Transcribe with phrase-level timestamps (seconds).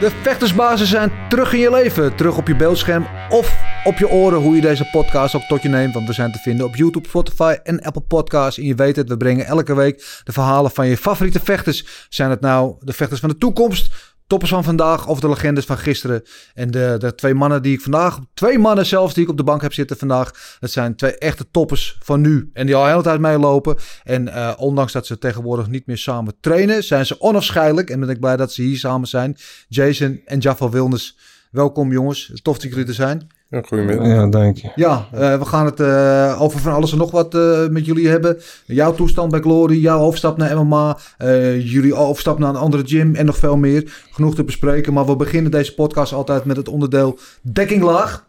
[0.00, 2.16] De vechtersbazen zijn terug in je leven.
[2.16, 5.68] Terug op je beeldscherm of op je oren hoe je deze podcast ook tot je
[5.68, 5.94] neemt.
[5.94, 8.58] Want we zijn te vinden op YouTube, Spotify en Apple Podcasts.
[8.58, 12.06] En je weet het, we brengen elke week de verhalen van je favoriete vechters.
[12.08, 15.78] Zijn het nou de vechters van de toekomst, toppers van vandaag of de legendes van
[15.78, 16.22] gisteren.
[16.54, 19.44] En de, de twee mannen die ik vandaag, twee mannen zelfs die ik op de
[19.44, 20.56] bank heb zitten vandaag.
[20.60, 22.50] Dat zijn twee echte toppers van nu.
[22.52, 23.76] En die al de hele tijd meelopen.
[24.04, 27.90] En eh, ondanks dat ze tegenwoordig niet meer samen trainen, zijn ze onafscheidelijk.
[27.90, 29.36] En ben ik blij dat ze hier samen zijn.
[29.68, 31.18] Jason en Jaffa Wilnes.
[31.50, 33.26] Welkom jongens, tof dat jullie er zijn.
[33.48, 34.06] Ja, goedemiddag.
[34.06, 34.70] Ja, dank je.
[34.74, 38.08] Ja, eh, we gaan het eh, over van alles en nog wat eh, met jullie
[38.08, 38.40] hebben.
[38.64, 43.14] Jouw toestand bij Glory, jouw overstap naar MMA, eh, jullie overstap naar een andere gym
[43.14, 44.04] en nog veel meer.
[44.10, 48.24] Genoeg te bespreken, maar we beginnen deze podcast altijd met het onderdeel dekkinglaag.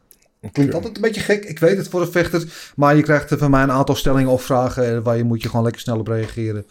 [0.52, 2.72] Klinkt altijd een beetje gek, ik weet het voor een vechter.
[2.76, 5.64] Maar je krijgt van mij een aantal stellingen of vragen waar je moet je gewoon
[5.64, 6.66] lekker snel op reageren.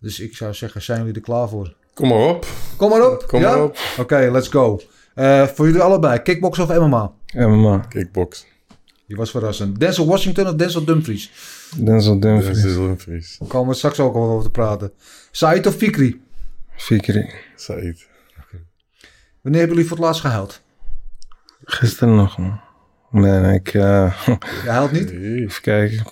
[0.00, 1.74] Dus ik zou zeggen, zijn jullie er klaar voor?
[1.94, 2.46] Kom maar op.
[2.76, 3.26] Kom maar op.
[3.26, 3.50] Kom ja?
[3.50, 3.78] maar op.
[3.98, 4.80] Oké, let's go.
[5.14, 7.12] Eh, voor jullie allebei, kickbox of MMA?
[7.34, 7.78] MMA.
[7.88, 8.46] Kickbox.
[9.06, 9.80] Die was verrassend.
[9.80, 11.30] Denzel Washington of Denzel Dumfries?
[11.76, 13.36] Denzel Dumfries.
[13.38, 14.92] Daar komen we straks ook al over te praten.
[15.30, 16.20] Said of Fikri?
[16.76, 17.30] Fikri.
[17.56, 18.06] Said.
[19.42, 20.62] Wanneer hebben jullie voor het laatst gehuild?
[21.64, 22.60] Gisteren nog, man.
[23.10, 23.68] Nee, nee, ik...
[23.74, 24.26] eh,
[24.64, 25.10] Je huilt niet?
[25.10, 26.04] even kijken.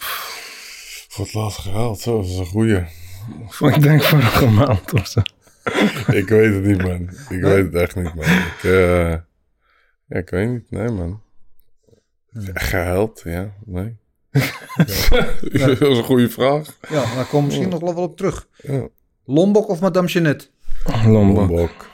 [1.08, 2.00] Voor het laatst gehaald.
[2.00, 2.84] Zo, dat is een goeie.
[3.60, 5.20] Ik denk vorige maand of zo.
[6.12, 7.00] ik weet het niet, man.
[7.28, 8.24] Ik weet het echt niet, man.
[8.24, 9.14] Ik, eh,
[10.06, 10.70] ja, ik weet niet.
[10.70, 11.22] Nee, man.
[12.54, 13.54] Gehuild, ja.
[13.64, 13.96] Nee.
[15.52, 15.66] Ja.
[15.66, 16.78] Dat is een goede vraag.
[16.88, 18.48] Ja, daar komen we misschien nog wel op terug.
[18.56, 18.88] Ja.
[19.24, 20.46] Lombok of Madame Jeannette?
[21.06, 21.48] Lombok.
[21.48, 21.92] Lombok.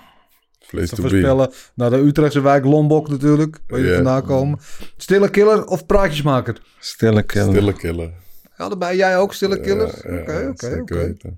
[0.69, 3.61] Place Te voorspellen naar de Utrechtse wijk Lombok natuurlijk.
[3.67, 3.95] Waar je Ja.
[3.95, 4.59] vandaan komen.
[4.97, 6.63] Stille killer of praatjesmaker?
[6.79, 7.53] Stille killer.
[7.55, 8.13] Stille killer.
[8.57, 10.13] Allebei, jij ook stille killer?
[10.13, 11.37] Ja, ja, Oké, oké, oké.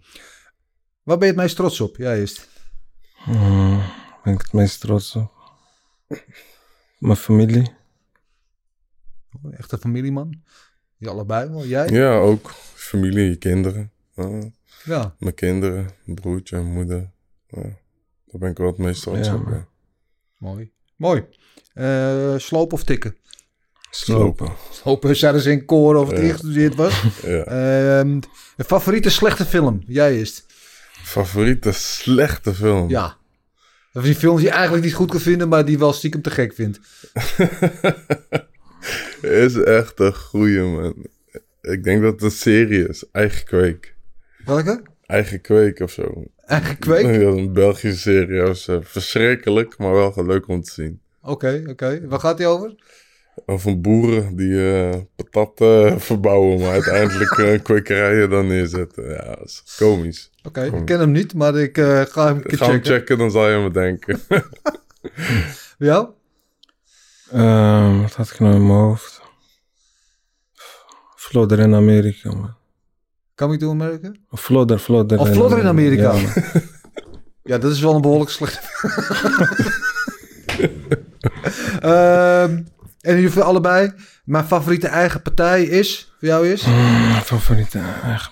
[1.03, 1.97] Waar ben je het meest trots op?
[1.97, 2.49] Jij is
[3.25, 3.83] Hmm,
[4.25, 5.33] ben ik het meest trots op.
[7.03, 7.71] Mijn familie.
[9.51, 10.43] Echt een familieman?
[10.97, 11.65] Ja, allebei wel.
[11.67, 11.89] Jij?
[11.89, 12.51] Ja, ook.
[12.75, 13.91] Familie, je kinderen.
[14.15, 14.41] Ja.
[14.85, 15.15] Ja.
[15.19, 17.11] Mijn kinderen, mijn broertje en moeder.
[17.49, 17.63] Ja.
[18.27, 19.45] Daar ben ik wel het meest trots Ja, op.
[19.45, 19.53] man.
[19.55, 19.67] Ja.
[20.39, 20.73] Mooi.
[20.97, 21.25] Mooi.
[21.75, 23.17] Eh slopen of tikken?
[23.91, 24.53] Slopen.
[24.71, 26.23] Slopen zeiden ze in koor of het Ja.
[26.25, 27.03] ingestudeerd was.
[27.23, 27.45] Ja.
[27.45, 28.21] Ehm
[28.57, 29.83] favoriete slechte film?
[29.87, 30.45] Jij is
[31.03, 32.89] Favoriete slechte film?
[32.89, 33.17] Ja.
[33.95, 36.31] Of die films die je eigenlijk niet goed kan vinden, maar die wel stiekem te
[36.31, 36.81] gek vindt.
[39.45, 41.07] is echt een goeie, man.
[41.61, 43.05] Ik denk dat het een serie is.
[43.13, 43.95] Eigen Kweek.
[44.45, 44.83] Welke?
[45.07, 46.25] Eigen Kweek of zo.
[46.53, 47.05] Eigen kweek?
[47.05, 48.39] Ja, een Belgische serie.
[48.39, 51.01] Dat was eh, verschrikkelijk, maar wel leuk om te zien.
[51.23, 52.07] Oké, oké.
[52.09, 52.75] Waar gaat die over?
[53.47, 59.09] Over boeren die eh patatten verbouwen, maar uiteindelijk eh, kwekerijen dan neerzetten.
[59.09, 60.31] Ja, dat is komisch.
[60.45, 62.93] Oké, ik ken hem niet, maar ik eh, ga hem een keer Ga hem checken.
[62.93, 64.21] checken, dan zal je me denken.
[65.79, 66.11] Ja?
[67.31, 69.21] Ehm, wat had ik nou in mijn hoofd?
[71.17, 72.55] Flodder in Amerika, man.
[73.35, 74.13] Coming to America?
[74.31, 75.19] Flodder, Flodder.
[75.19, 76.15] Of Flodder in Amerika.
[77.45, 78.61] Ja, dat is wel een behoorlijk slechte
[81.81, 82.63] Ehm
[83.01, 83.93] En jullie allebei,
[84.25, 86.65] mijn favoriete eigen partij is, voor jou is?
[86.65, 88.32] Mijn favoriete eigen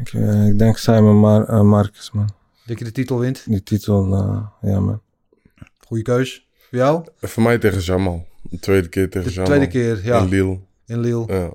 [0.00, 2.28] Ik, eh, ik denk Simon Mar eh, Marcus, man.
[2.66, 3.42] Dat je de titel wint.
[3.46, 5.02] Die titel, eh, ja, man.
[5.86, 6.48] Goeie keus.
[6.68, 7.04] Voor jou?
[7.20, 8.26] Voor mij tegen Jamal.
[8.42, 9.48] De tweede keer tegen De Jamal.
[9.48, 10.18] tweede keer, ja.
[10.18, 10.58] In Lille.
[10.86, 11.24] In Lille.
[11.26, 11.54] Ja.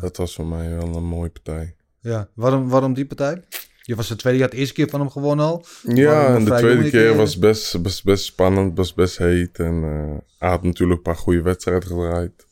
[0.00, 1.74] Dat was voor mij wel een mooie partij.
[2.00, 2.28] Ja.
[2.34, 3.42] Waarom, waarom die partij?
[3.82, 5.64] Je was de tweede jaar de eerste keer van hem gewonnen al.
[5.82, 9.58] Ja, en de tweede keer was best, best, best spannend, was best heet.
[9.58, 12.45] En eh, hij had natuurlijk een paar goede wedstrijden gedraaid.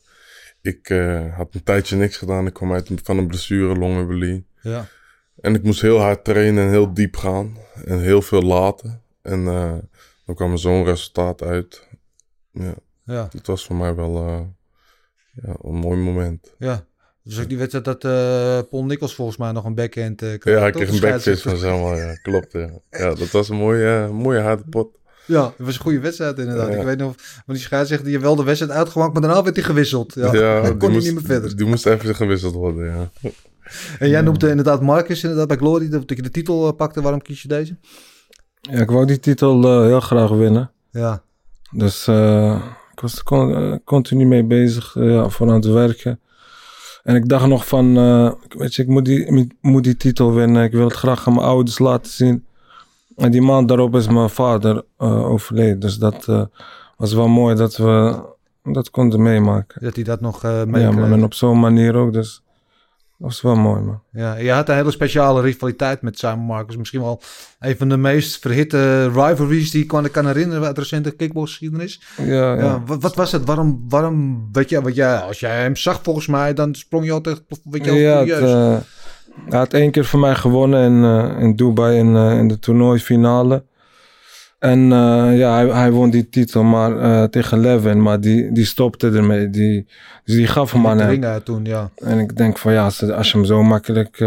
[0.65, 2.47] Ik eh, had een tijdje niks gedaan.
[2.47, 4.47] Ik kwam uit van een blessure, longembolie.
[4.61, 4.87] Ja.
[5.41, 7.57] En ik moest heel hard trainen en heel diep gaan.
[7.85, 9.03] En heel veel laten.
[9.23, 9.75] En eh,
[10.27, 11.89] dan kwam er zo'n resultaat uit.
[12.51, 12.75] Ja,
[13.05, 13.29] Ja.
[13.33, 14.41] het was voor mij wel eh,
[15.45, 16.55] ja, een mooi moment.
[16.59, 16.87] Ja.
[17.23, 20.45] Dus ook die wedstrijd dat eh, Paul Nichols volgens mij nog een backhand kreeg.
[20.59, 21.51] Ja, ik kreeg een scheidsrechter.
[21.51, 21.97] van zomaar.
[21.97, 22.53] Ja, klopt.
[22.53, 22.71] Ja.
[22.91, 24.99] ja, dat was een mooie, mooie harde pot.
[25.27, 26.73] Ja, het was een goede wedstrijd inderdaad.
[26.73, 26.79] Ja.
[26.79, 29.57] Ik weet nog, want die scheidsrechter die heeft wel de wedstrijd uitgemaakt, maar daarna werd
[29.57, 30.15] hij gewisseld.
[30.15, 31.57] Ja, Ja, dan kon hij niet meer verder.
[31.57, 32.87] Die moest even gewisseld worden,
[33.23, 33.31] ja.
[33.99, 37.01] En jij noemde inderdaad Marcus inderdaad bij Glory, dat je de titel eh, pakte.
[37.03, 37.77] Waarom kies je deze?
[38.61, 40.71] Ja, ik wou die titel eh, heel graag winnen.
[40.91, 41.23] Ja,
[41.71, 42.63] Dus eh,
[42.93, 46.21] ik was er con- continu mee bezig, ja, voor aan het werken.
[47.03, 50.35] En ik dacht nog van, eh, weet je, ik moet die, ik moet die titel
[50.35, 50.65] winnen.
[50.65, 52.47] Ik wil het graag aan mijn ouders laten zien.
[53.17, 55.79] En die maand daarop is mijn vader eh, overleden.
[55.79, 56.45] Dus dat eh,
[56.97, 58.23] was wel mooi dat we
[58.63, 59.83] dat konden meemaken.
[59.85, 62.13] dat hij dat nog eh Ja, maar en op zo'n manier ook.
[62.13, 62.43] Dus
[63.19, 64.03] dat was wel mooi, man.
[64.13, 66.77] Ja, je had een hele speciale rivaliteit met Simon Marcus.
[66.77, 67.21] Misschien wel
[67.59, 72.03] een van de meest verhitte rivalries die ik kan, kan herinneren uit recente kickboxgeschiedenis.
[72.17, 72.55] Ja, ja.
[72.55, 72.83] Ja.
[72.87, 73.45] wat, wat was het?
[73.45, 77.13] Waarom, waarom weet je, wat jij, als jij hem zag volgens mij, dan sprong je
[77.13, 78.85] altijd, weet je, Ja, het,
[79.49, 82.59] hij had één keer voor mij gewonnen in, eh, in Dubai in, eh, in de
[82.59, 83.65] toernooifinale.
[84.59, 89.11] En eh, ja, hij, hij won die titel maar, tegen Levin, maar die, die stopte
[89.11, 89.51] ermee.
[89.51, 89.87] Die,
[90.25, 91.43] dus die gaf hem aan hem.
[91.43, 91.91] toen, ja.
[91.97, 94.19] En ik denk van ja, als, als je hem zo makkelijk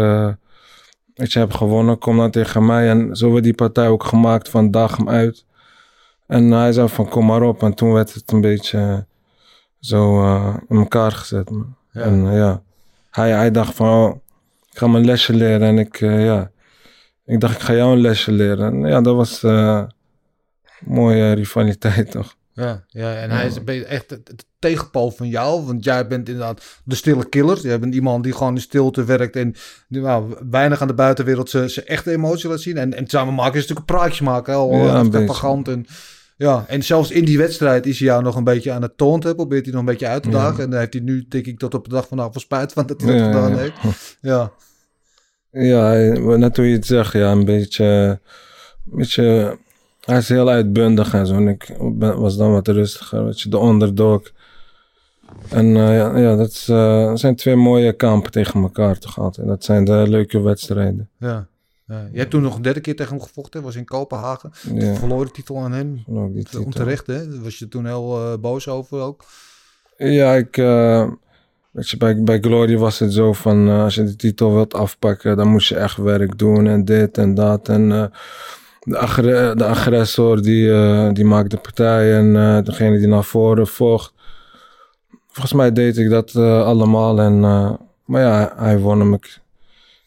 [1.14, 2.88] weet je, hebt gewonnen, kom dan tegen mij.
[2.88, 5.44] En zo werd die partij ook gemaakt van daag hem uit.
[6.26, 7.62] En hij zei van kom maar op.
[7.62, 9.06] En toen werd het een beetje
[9.80, 10.22] zo
[10.68, 11.50] in elkaar gezet.
[11.92, 12.00] Ja.
[12.00, 12.62] En ja,
[13.10, 14.14] hij, hij dacht van oh,
[14.78, 15.62] ga mijn lesje leren.
[15.62, 16.50] En ik, eh, ja,
[17.24, 18.72] ik dacht ik ga jou een lesje leren.
[18.72, 19.92] En ja, dat was een
[20.84, 22.36] mooie rivaliteit toch.
[22.52, 25.66] Ja, ja, en hij is een beetje echt het, tegenpool van jou.
[25.66, 27.58] Want jij bent inderdaad de stille killer.
[27.60, 29.54] Jij bent iemand die gewoon in stilte werkt en
[29.88, 32.76] nou, weinig aan de buitenwereld zijn echte emotie laat zien.
[32.76, 34.54] En, en samen maken is natuurlijk een praatje maken.
[34.54, 35.68] Heel Ja, een extravagant.
[35.68, 35.86] En,
[36.36, 39.34] ja, en zelfs in die wedstrijd is hij jou nog een beetje aan het toont.
[39.34, 40.64] Probeert hij nog een beetje uit te dagen.
[40.64, 42.86] En dan heeft hij nu, denk ik, tot op de dag van nou, spijt van
[42.86, 43.76] dat hij dat gedaan heeft.
[44.20, 44.52] Ja,
[45.58, 45.92] Ja,
[46.36, 47.84] net hoe je het zegt, ja, een beetje,
[48.90, 49.58] een beetje,
[50.00, 51.34] hij is heel uitbundig en zo.
[51.34, 54.32] En ik ben- was dan wat rustiger, weet je, de onderdog.
[55.50, 59.18] En eh, ja, ja, dat is, eh, dat zijn twee mooie kampen tegen elkaar toch
[59.18, 59.46] altijd.
[59.46, 61.08] Dat zijn de leuke wedstrijden.
[61.18, 61.46] ja.
[61.86, 62.08] ja.
[62.12, 63.62] Je hebt toen nog een derde keer tegen hem gevochten.
[63.62, 64.50] was in Kopenhagen.
[64.74, 66.02] Ja, Verloor de titel aan hem.
[66.06, 66.64] en titel.
[66.64, 67.28] Onterecht, hè?
[67.28, 69.24] Daar was je toen heel eh, boos over ook.
[69.96, 70.56] Ja, ik,
[71.98, 75.48] bij, bij Glory was het zo van, eh, als je de titel wilt afpakken, dan
[75.48, 77.68] moest je echt werk doen en dit en dat.
[77.68, 82.32] En eh, de, de agressor, die, eh, die maakt de partij en
[82.64, 84.12] degene die naar voren vocht.
[85.26, 87.40] Volgens mij deed ik dat allemaal en,
[88.04, 89.14] maar ja, hij won hem.
[89.14, 89.40] Ik,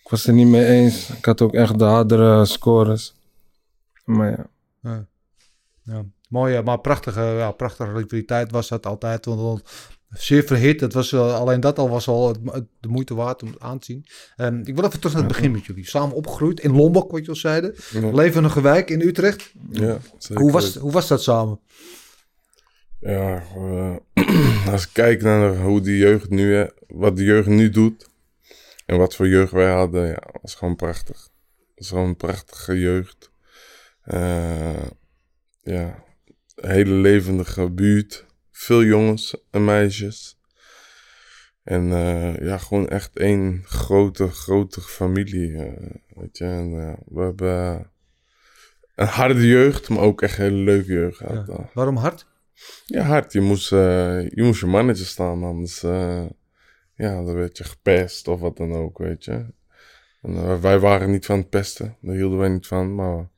[0.03, 1.09] was het niet mee eens.
[1.09, 3.13] Ik had ook echt de hardere scores.
[4.05, 4.49] Maar
[4.81, 5.05] ja.
[5.83, 6.03] Ja.
[6.31, 9.25] Mooie, maar prachtige, ja, prachtige rivaliteit was dat altijd.
[9.25, 9.61] Want
[10.11, 10.81] zeer verhit.
[10.81, 13.79] Het was, alleen dat al was al het, het- de moeite waard om het aan
[13.79, 14.05] te zien.
[14.35, 15.85] Ehm, ik wil even terug naar het begin met jullie.
[15.87, 17.75] Samen opgegroeid in Lombok, wat je al zeiden.
[17.91, 19.51] Ja, Levendige wijk in Utrecht.
[19.69, 21.59] ja, zeker Hoe was, hoe was dat samen?
[22.99, 28.09] Ja, eh, als ik kijk naar hoe die jeugd nu, wat de jeugd nu doet
[28.85, 31.29] en wat voor jeugd wij hadden, ja, was gewoon prachtig.
[31.75, 33.31] Was gewoon een prachtige jeugd.
[34.01, 34.85] Eh,
[35.61, 36.03] ja,
[36.55, 38.25] een hele levendige buurt.
[38.61, 40.39] Veel jongens en meisjes.
[41.63, 45.57] En eh, ja, gewoon echt één grote, grote familie.
[45.57, 47.91] eh, weet je, en, eh, we hebben
[48.95, 51.47] een harde jeugd, maar ook echt een hele leuke jeugd gehad.
[51.47, 51.53] Ja.
[51.53, 51.65] eh.
[51.73, 52.27] Waarom hard?
[52.85, 53.33] Ja, hard.
[53.33, 55.81] Je moest, je moest je mannetje staan, anders
[56.95, 59.45] ja, dan werd je gepest of wat dan ook, weet je.
[60.21, 63.29] En, wij waren niet van het pesten, daar hielden wij niet van, maar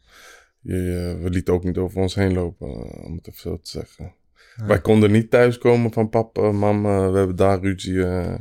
[0.62, 2.68] je, we lieten ook niet over ons heen lopen,
[3.04, 4.22] om het even zo te zeggen.
[4.56, 8.04] Wij konden niet thuiskomen van papa, mama, we hebben daar ruzie.
[8.06, 8.34] eh,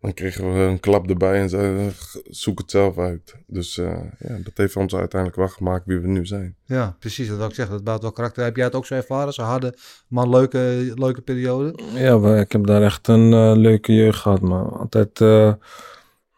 [0.00, 1.92] dan kregen we een klap erbij en zeiden,
[2.24, 3.36] zoek het zelf uit.
[3.46, 6.56] Dus eh, ja, dat heeft ons uiteindelijk wel gemaakt wie we nu zijn.
[6.64, 7.28] Ja, precies.
[7.28, 7.74] Dat wil ik zeggen.
[7.74, 8.44] Dat bouwt wel karakter.
[8.44, 9.32] Heb jij het ook zo ervaren?
[9.32, 9.74] Zo'n harde,
[10.08, 11.78] maar leuke, leuke periode?
[11.94, 14.70] Ja, ik heb daar echt een eh, leuke jeugd gehad, man.
[14.72, 15.52] Altijd eh,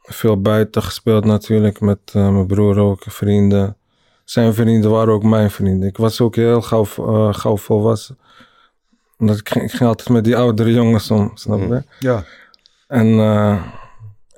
[0.03, 3.77] veel buiten gespeeld natuurlijk, met eh, mijn broer ook, vrienden.
[4.25, 5.89] Zijn vrienden waren ook mijn vrienden.
[5.89, 8.19] Ik was ook heel gauw, eh, gauw volwassen.
[9.23, 11.65] Omdat ik, ging, ik ging altijd met die oudere jongens om, snap je?
[11.67, 11.81] Mhm.
[11.99, 12.25] Ja.
[12.87, 13.63] En eh,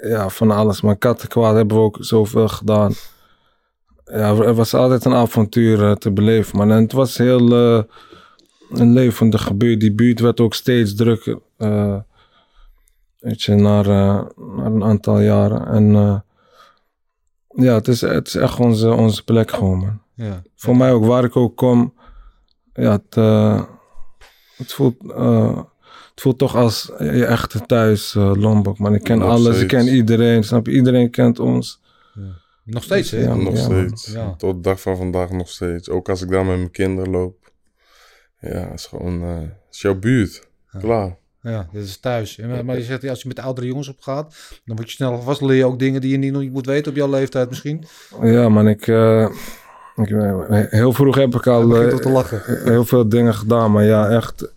[0.03, 0.81] ja, van alles.
[0.81, 2.93] Maar kattenkwaad hebben we ook zoveel gedaan.
[4.05, 6.71] Ja, er was altijd een avontuur eh, te beleven, man.
[6.71, 7.83] En het was heel eh,
[8.81, 9.81] een levendige buurt.
[9.81, 11.39] Die buurt werd ook steeds drukker.
[11.57, 11.97] eh,
[13.19, 15.67] weet je, naar, naar een aantal jaren.
[15.67, 16.17] En eh,
[17.49, 20.01] ja, het is, het is echt onze, onze plek gewoon, man.
[20.15, 20.43] ja.
[20.57, 21.95] Voor mij ook, waar ik ook kom.
[22.73, 23.63] Ja, het, eh,
[24.57, 24.97] het voelt...
[25.11, 25.57] eh,
[26.11, 28.79] het voelt toch als je echte thuis, eh, Lombok.
[28.79, 30.73] Man, ik ken Nog alles, ik ken iedereen, snap je?
[30.73, 31.81] Iedereen kent ons.
[32.65, 33.23] Nog steeds, hè?
[33.23, 34.07] Ja, nog ja, steeds.
[34.07, 34.35] Ja.
[34.37, 35.89] Tot de dag van vandaag nog steeds.
[35.89, 37.53] Ook als ik daar met mijn kinderen loop.
[38.41, 39.23] Ja, het is gewoon...
[39.23, 40.49] eh, het is jouw buurt.
[40.81, 41.17] Klaar.
[41.43, 42.37] Ja, dit is thuis.
[42.65, 44.35] Maar je zegt, als je met oudere jongens op gaat,
[44.65, 46.67] dan word je snel vast leer je ook dingen die je niet, nog niet moet
[46.67, 47.85] weten op jouw leeftijd misschien.
[48.23, 49.29] Ja, man, ik, eh,
[49.97, 50.09] ik...
[50.71, 51.99] Heel vroeg heb ik al eh,
[52.65, 54.53] heel veel dingen gedaan, maar ja, echt...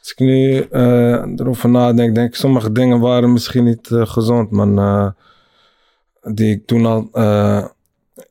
[0.00, 4.78] Als ik nu eh, erover nadenk, denk ik, sommige dingen waren misschien niet eh, gezond,
[4.78, 5.08] eh,
[6.22, 7.64] die ik toen al eh,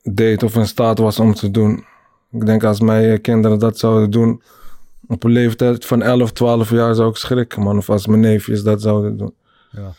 [0.04, 1.86] deed of in staat was om te doen.
[2.32, 4.42] Ik denk als mijn kinderen dat zouden doen,
[5.08, 7.78] op een leeftijd van 11, 12 jaar zou ik schrikken, man.
[7.78, 9.34] Of als mijn neefjes dat zouden doen.
[9.72, 9.94] Ja.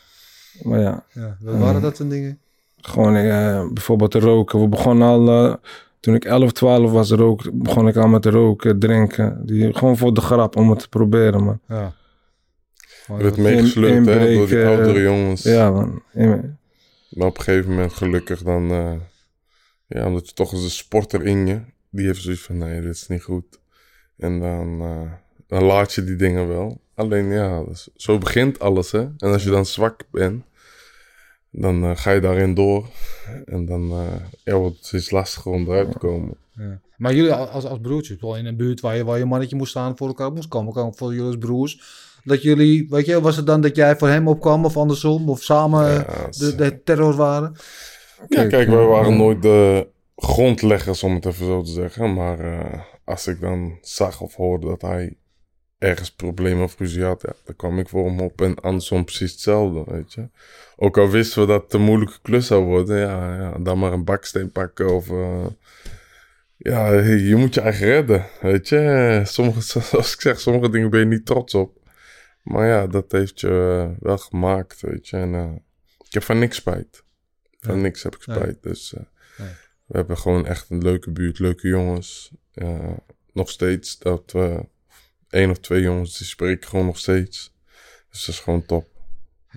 [0.62, 2.38] Maar ja, Ja, wat waren dat voor dingen?
[2.82, 4.60] gewoon eh, bijvoorbeeld roken.
[4.60, 5.54] We begonnen al, eh,
[6.02, 9.46] toen ik 11, 12 was, rook, begon ik al met roken, drinken.
[9.46, 11.60] Die, gewoon voor de grap, om het te proberen, man.
[11.68, 11.94] Ja.
[13.06, 15.42] Je werd meegesleurd hè, door die oudere jongens.
[15.42, 16.02] Ja, man.
[16.12, 16.58] In-
[17.10, 18.70] Maar op een gegeven moment gelukkig dan...
[18.70, 18.92] eh,
[19.86, 21.60] ja, omdat je toch eens een sporter in je...
[21.90, 23.60] Die heeft zoiets van, nee, dit is niet goed.
[24.16, 25.12] En dan, eh,
[25.46, 26.80] dan laat je die dingen wel.
[26.94, 29.00] Alleen ja, dus zo begint alles hè.
[29.00, 30.44] En als je dan zwak bent...
[31.54, 32.86] Dan eh, ga je daarin door.
[33.44, 33.98] En dan eh,
[34.44, 36.34] ja, wordt het steeds lastiger om eruit te komen.
[36.56, 36.80] Ja.
[36.96, 39.70] Maar jullie als, als broertjes, wel in een buurt waar je, waar je mannetje moest
[39.70, 42.00] staan voor elkaar moest komen, voor jullie als broers.
[42.24, 45.42] Dat jullie, weet je, was het dan dat jij voor hem opkwam of andersom, of
[45.42, 47.56] samen Ja, de, de terror waren?
[48.28, 52.14] Ja, kijk, wij waren nooit de grondleggers, om het even zo te zeggen.
[52.14, 55.16] Maar eh, als ik dan zag of hoorde dat hij
[55.82, 58.40] ergens problemen of ruzie had, ja, dan kwam ik voor hem op.
[58.40, 60.28] En andersom precies hetzelfde, weet je.
[60.76, 63.92] Ook al wisten we dat het een moeilijke klus zou worden, ja, ja dan maar
[63.92, 65.10] een baksteen pakken of...
[65.10, 65.46] eh,
[66.56, 69.20] ja, je moet je eigen redden, weet je.
[69.24, 71.78] Sommige, zoals ik zeg, sommige dingen ben je niet trots op.
[72.42, 73.48] Maar ja, dat heeft je
[73.88, 75.16] eh, wel gemaakt, weet je.
[75.16, 75.52] En eh,
[76.06, 77.02] ik heb van niks spijt.
[77.58, 78.62] Van niks heb ik spijt.
[78.62, 78.94] Dus
[79.86, 82.30] we hebben gewoon echt een leuke buurt, leuke jongens.
[83.32, 84.64] Nog steeds dat we
[85.32, 87.54] één of twee jongens die spreken gewoon nog steeds.
[88.10, 88.90] Dus dat is gewoon top.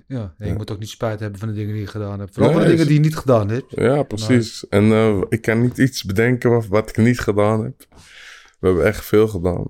[0.07, 0.53] Ja, je Ja.
[0.53, 2.33] moet ook niet spijt hebben van de dingen die je gedaan hebt.
[2.33, 3.65] Vooral Nee, van de dingen is- die je niet gedaan hebt.
[3.75, 4.67] Ja, precies.
[4.67, 7.85] En eh, ik kan niet iets bedenken wat, wat ik niet gedaan heb.
[8.59, 9.65] We hebben echt veel gedaan.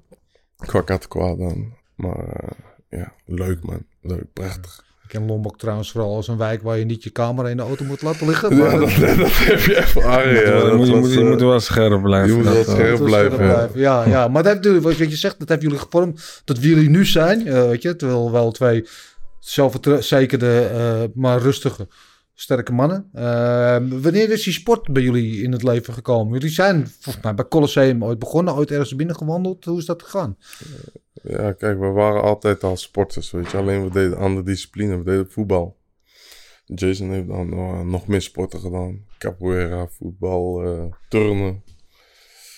[0.55, 1.77] Qua kwaad dan.
[1.95, 2.57] Maar eh,
[2.89, 3.85] ja, leuk man.
[4.01, 4.83] Leuk, prachtig.
[5.07, 7.63] Ik ken Lombok trouwens vooral als een wijk waar je niet je camera in de
[7.63, 8.55] auto moet laten liggen.
[8.57, 10.33] Ja, Maar dat, dat heb je ervaren.
[10.33, 12.29] Ja, je, dat moet, je, was, moet, je eh, moet wel scherp blijven.
[12.29, 13.53] je moet Dat, wel eh, scherp Dat blijven, ja.
[13.53, 13.79] blijven.
[13.79, 16.69] Ja, ja, maar dat heeft, jullie- wat je zegt, dat heeft jullie gevormd tot wie
[16.75, 17.47] jullie nu zijn.
[17.47, 18.85] eh, weet je, terwijl wel twee
[19.39, 21.87] zelfverzekerde, eh maar rustige,
[22.35, 23.09] sterke mannen.
[23.13, 26.33] Eh, wanneer is die sport bij jullie in het leven gekomen?
[26.33, 29.65] Jullie zijn volgens mij bij Colosseum ooit begonnen, ooit ergens binnen gewandeld.
[29.65, 30.37] Hoe is dat gegaan?
[31.23, 33.57] Ja, kijk, we waren altijd al sporters, weet je.
[33.57, 34.97] Alleen we deden andere discipline.
[34.97, 35.77] We deden voetbal.
[36.65, 39.05] Jason heeft dan eh, nog meer sporten gedaan.
[39.17, 41.63] Capoeira, voetbal, eh, turnen.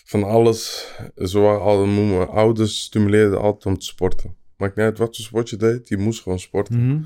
[0.05, 0.91] Van alles.
[1.15, 4.36] Zo waren al, mijn ouders stimuleerden altijd om te sporten.
[4.57, 7.05] Maakt niet uit wat voor sport je deed, je moest gewoon sporten.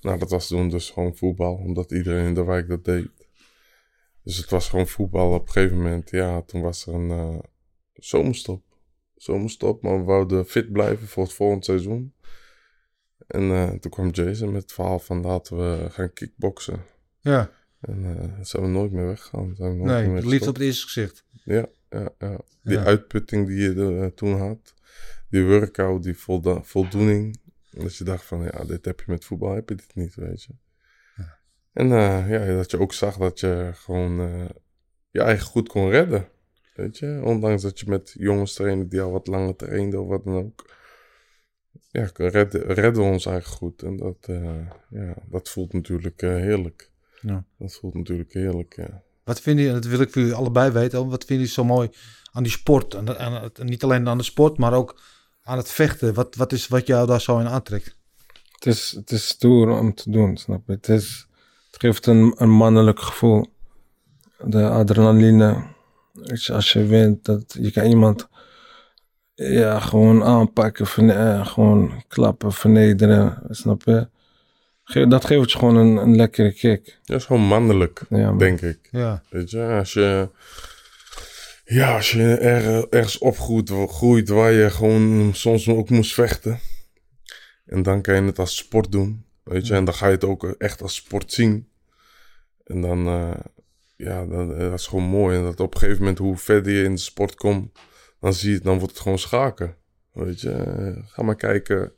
[0.00, 3.08] Nou, dat was toen dus gewoon voetbal, omdat iedereen in de wijk dat deed.
[4.22, 5.32] Dus het was gewoon voetbal.
[5.32, 7.38] Op een gegeven moment, ja, toen was er een eh,
[7.94, 8.62] zomerstop.
[9.16, 12.12] Zomerstop, maar we wouden fit blijven voor het volgende seizoen.
[13.26, 16.84] En eh, toen kwam Jason met het verhaal van laten we gaan kickboksen.
[17.20, 17.50] Ja,
[17.80, 19.54] En eh zijn we nooit meer weggegaan.
[19.56, 20.48] Zijn we nooit nee, meer liefde gestopt.
[20.48, 21.24] op het eerste gezicht.
[21.44, 22.38] Ja, ja, ja.
[22.62, 22.84] Die Ja.
[22.84, 24.74] uitputting die je toen had.
[25.30, 26.16] Die workout, die
[26.62, 27.38] voldoening.
[27.82, 30.42] Dat je dacht van, ja, dit heb je met voetbal, heb je dit niet, weet
[30.42, 30.54] je.
[31.72, 34.48] En eh, ja, dat je ook zag dat je gewoon eh,
[35.10, 36.28] je eigen goed kon redden.
[36.74, 40.24] Weet je, ondanks dat je met jongens trainde die al wat langer trainden of wat
[40.24, 40.76] dan ook.
[41.90, 43.82] Ja, redden, redden we ons eigen goed.
[43.82, 46.90] En dat, eh, ja, dat voelt natuurlijk heerlijk.
[47.20, 47.44] Ja.
[47.58, 49.02] Dat voelt natuurlijk heerlijk, ja.
[49.24, 51.64] Wat vind je, en dat wil ik voor jullie allebei weten, wat vind je zo
[51.64, 51.88] mooi
[52.32, 52.94] aan die sport?
[52.94, 53.18] En,
[53.54, 55.00] en niet alleen aan de sport, maar ook
[55.48, 56.14] aan het vechten.
[56.14, 57.96] Wat, wat is wat jou daar zo in aantrekt?
[58.52, 60.72] Het is, het is stoer om te doen, snap je?
[60.72, 61.26] Het, is,
[61.70, 63.46] het geeft een, een mannelijk gevoel.
[64.44, 65.62] De adrenaline.
[66.12, 68.28] Weet je, als je wint, dat je kan iemand
[69.34, 74.08] ja, gewoon aanpakken, verne- eh, gewoon klappen, vernederen, snap je?
[74.84, 76.98] Ge- Dat geeft je gewoon een, een lekkere kick.
[77.04, 78.88] Dat is gewoon mannelijk, Ja, denk ik.
[78.90, 80.28] Ja, Weet je, als je...
[81.70, 86.58] Ja, als je er, ergens opgroeit groeit waar je gewoon soms ook moest vechten.
[87.64, 89.24] En dan kan je het als sport doen.
[89.42, 91.68] Weet je, en dan ga je het ook echt als sport zien.
[92.64, 93.40] En dan, eh,
[93.96, 95.36] ja, dat, dat is gewoon mooi.
[95.36, 97.78] En dat op een gegeven moment, hoe verder je in de sport komt,
[98.20, 99.76] dan zie je het, dan wordt het gewoon schaken.
[100.12, 101.92] Weet je, Eh, ga maar kijken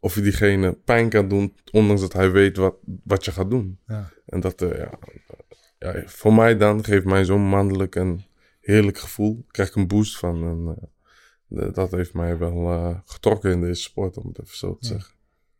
[0.00, 3.78] of je diegene pijn kan doen, ondanks dat hij weet wat, wat je gaat doen.
[3.86, 4.10] Ja.
[4.26, 4.98] En dat, eh, ja,
[5.78, 8.24] ja, voor mij dan geeft mij zo'n mannelijk en
[8.66, 9.44] heerlijk gevoel.
[9.50, 10.42] Krijg ik een boost van.
[10.44, 10.76] En,
[11.60, 14.86] eh, dat heeft mij wel eh, getrokken in deze sport, om het even zo te
[14.86, 15.14] zeggen.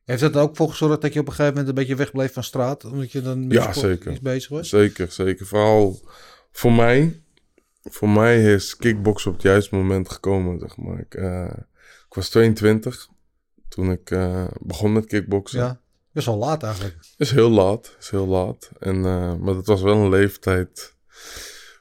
[0.05, 2.33] Heeft dat er ook voor gezorgd dat je op een gegeven moment een beetje wegbleef
[2.33, 2.85] van straat?
[2.85, 4.13] Omdat je dan met Ja, sport zeker.
[4.13, 4.69] iets bezig was?
[4.69, 5.47] Zeker, zeker.
[5.47, 6.01] Vooral
[6.51, 7.21] voor mij.
[7.83, 10.99] Voor mij is kickboksen op het juiste moment gekomen, zeg maar.
[10.99, 11.53] Ik, eh,
[12.09, 13.09] ik was 22
[13.69, 14.09] toen ik
[14.61, 15.59] begon met kickboksen.
[15.59, 15.81] Ja,
[16.13, 16.97] best wel laat eigenlijk.
[17.17, 18.71] Is heel laat, is heel laat.
[18.79, 19.01] En,
[19.41, 20.95] maar dat was wel een leeftijd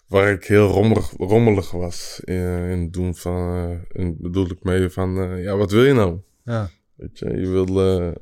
[0.08, 2.36] waar ik heel rommelig, rommelig was in,
[2.70, 6.20] in het doen van, in, bedoel ik mee van, eh, ja, wat wil je nou?
[6.44, 8.16] Ja, Weet je, je wil, eh,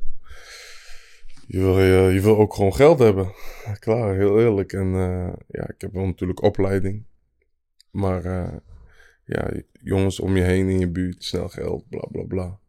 [1.48, 3.32] je wil, je wil ook gewoon geld hebben.
[3.80, 4.74] Klaar, heel eerlijk.
[4.74, 4.88] En
[5.48, 7.06] ja, ik heb wel natuurlijk opleiding.
[7.92, 8.24] Maar
[9.26, 12.60] ja, jongens om je heen in je buurt, snel geld, bla bla bla.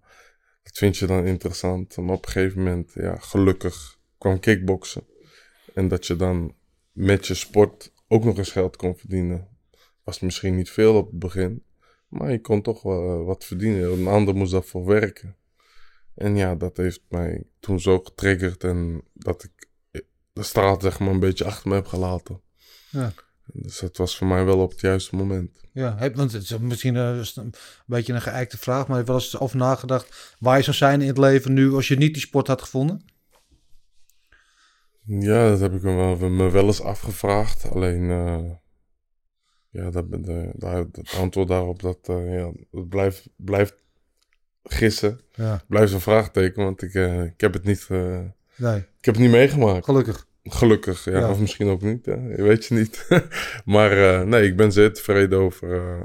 [0.62, 1.96] Dat vind je dan interessant.
[1.96, 5.06] Maar op een gegeven moment, ja, gelukkig kwam kickboksen.
[5.74, 6.54] En dat je dan
[6.92, 9.48] met je sport ook nog eens geld kon verdienen.
[10.02, 11.64] Was misschien niet veel op het begin.
[12.08, 13.92] Maar je kon toch wel eh, wat verdienen.
[13.92, 15.36] Een ander moest daarvoor werken.
[16.14, 18.64] En ja, dat heeft mij toen zo getriggerd.
[18.64, 19.68] En dat ik
[20.32, 22.40] de straat zeg maar een beetje achter me heb gelaten.
[22.90, 23.12] Ja.
[23.52, 25.60] Dus dat was voor mij wel op het juiste moment.
[25.72, 27.54] ja heb, want het is misschien eh, een
[27.86, 31.00] beetje een geëikte vraag, maar heb je wel eens over nagedacht waar je zou zijn
[31.00, 33.04] in het leven nu als je niet die sport had gevonden?
[35.06, 37.70] Ja, dat heb ik me wel, eens afgevraagd.
[37.70, 38.50] Alleen, eh,
[39.70, 40.50] ja, dat, de,
[40.92, 43.74] het antwoord daarop, dat, eh, ja, dat blijft, blijft
[44.62, 45.20] gissen.
[45.32, 49.18] Ja, Blijft een vraagteken, want ik, eh, ik heb het niet, nee, ik heb het
[49.18, 49.84] niet meegemaakt.
[49.84, 50.26] gelukkig.
[50.42, 51.18] Gelukkig, ja.
[51.18, 51.30] Ja.
[51.30, 52.14] Of misschien ook niet, hè.
[52.14, 53.06] je weet je niet.
[53.74, 55.98] maar nee, ik ben zeer tevreden over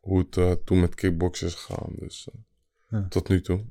[0.00, 1.92] hoe het toen met kickboksen is gegaan.
[1.98, 2.28] Dus
[2.88, 3.06] Ja.
[3.08, 3.64] tot nu toe.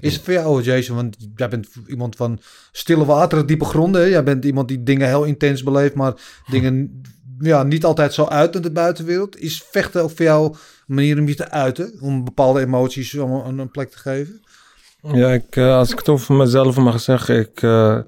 [0.00, 2.38] Is het voor jou, Jason, want jij bent iemand van
[2.72, 4.00] stille wateren, diepe gronden.
[4.00, 4.06] hè?
[4.06, 6.14] Jij bent iemand die dingen heel intens beleeft, maar
[6.50, 7.02] dingen
[7.38, 9.38] ja, niet altijd zo uit in de buitenwereld.
[9.38, 11.98] Is vechten ook voor jou een manier om je te uiten?
[12.00, 14.40] Om bepaalde emoties een, een plek te geven?
[15.02, 17.98] Ja, ik, eh, als ik het over mezelf mag zeggen, ik, eh,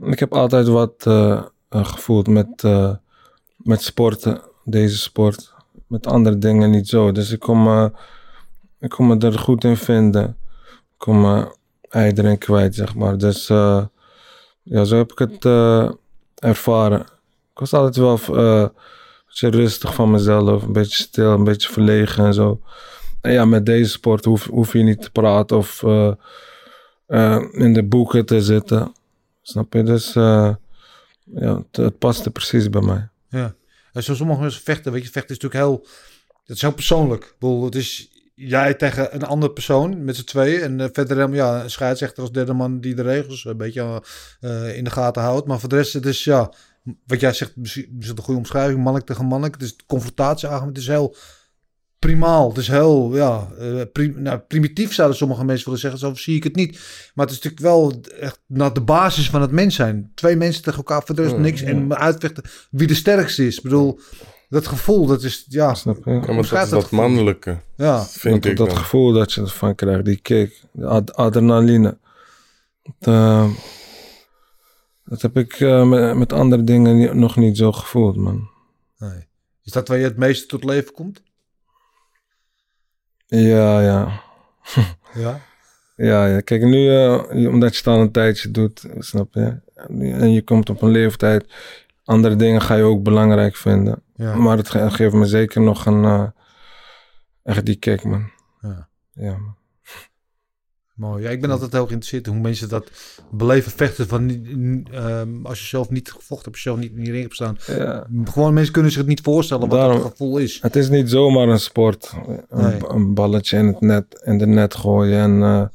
[0.00, 2.62] ik heb altijd wat eh, gevoeld met,
[3.56, 5.54] met sporten, deze sport.
[5.86, 7.12] Met andere dingen niet zo.
[7.12, 7.92] Dus ik kon me,
[8.78, 10.36] ik kon me er goed in vinden.
[11.02, 11.56] Kon me
[11.88, 13.18] ei kwijt, zeg maar.
[13.18, 13.84] Dus eh,
[14.62, 15.90] ja, zo heb ik het eh,
[16.34, 17.00] ervaren.
[17.52, 18.70] Ik was altijd wel eh, een
[19.26, 22.60] beetje rustig van mezelf, een beetje stil, een beetje verlegen en zo.
[23.20, 25.82] En ja, met deze sport hoef, hoef je niet te praten of
[27.52, 28.92] in de boeken te zitten.
[29.42, 29.82] Snap je?
[29.82, 30.58] Dus ja,
[31.34, 33.08] het, het paste precies bij mij.
[33.28, 33.54] Ja.
[33.92, 35.86] En zo sommige mensen vechten, weet je, vechten is natuurlijk heel,
[36.44, 37.24] het is heel persoonlijk.
[37.24, 38.11] Ik bedoel, het is
[38.48, 40.60] jij tegen een andere persoon met z'n tweeën.
[40.60, 44.02] En eh, verder ja, een scheidsrechter als derde man die de regels een beetje
[44.40, 45.46] eh, in de gaten houdt.
[45.46, 46.52] Maar voor de rest, het is ja,
[47.06, 49.60] wat jij zegt, misschien is het een goede omschrijving, mannelijk tegen mannelijk.
[49.60, 51.16] Het is confrontatieargument, het is heel
[51.98, 52.48] primaal.
[52.48, 56.00] Het is heel, ja, eh, prim- nou, primitief zouden sommige mensen willen zeggen.
[56.00, 56.72] Zo zie ik het niet.
[57.14, 60.12] Maar het is natuurlijk wel echt naar de basis van het mens zijn.
[60.14, 61.62] Twee mensen tegen elkaar, voor de rest Ja, niks.
[61.62, 63.56] En maar uitvechten wie de sterkste is.
[63.56, 64.00] Ik bedoel,
[64.52, 66.10] dat gevoel, dat is, ja, Snap je?
[66.10, 67.04] Ja, maar dat Omschrijf is dat dat gevoel.
[67.08, 68.04] mannelijke, ja.
[68.04, 68.76] vind dat, ik dat dan.
[68.76, 71.98] gevoel dat je ervan krijgt, die kick, de ad- adrenaline.
[72.82, 73.50] Dat, eh,
[75.04, 78.48] dat heb ik eh, met, met andere dingen niet- nog niet zo gevoeld, man.
[78.98, 79.26] Nee.
[79.62, 81.22] Is dat waar je het meeste tot leven komt?
[83.26, 84.20] Ja, ja.
[85.14, 85.40] Ja.
[85.96, 86.40] Ja, ja.
[86.40, 89.60] kijk, nu, eh, omdat je het al een tijdje doet, snap je?
[89.98, 91.52] En je komt op een leeftijd,
[92.04, 94.02] andere dingen ga je ook belangrijk vinden.
[94.22, 94.34] Ja.
[94.36, 96.24] Maar het ge- geeft me zeker nog een, eh,
[97.42, 98.30] echt die kick, man.
[98.60, 98.88] Ja.
[99.12, 99.56] Ja, man.
[100.94, 101.22] Mooi.
[101.22, 102.90] Ja, ik ben altijd heel geïnteresseerd in hoe mensen dat
[103.30, 104.08] beleven vechten.
[104.08, 104.30] Van,
[104.92, 107.56] ehm, als je zelf niet gevochten hebt, zelf niet in die ring hebt staan.
[107.66, 108.06] ja.
[108.24, 110.58] Gewoon mensen kunnen zich het niet voorstellen wat Daarom- dat gevoel is.
[110.62, 112.12] Het is niet zomaar een sport.
[112.48, 112.88] Een, Nee.
[112.88, 115.66] een balletje in het net, in de net gooien en eh,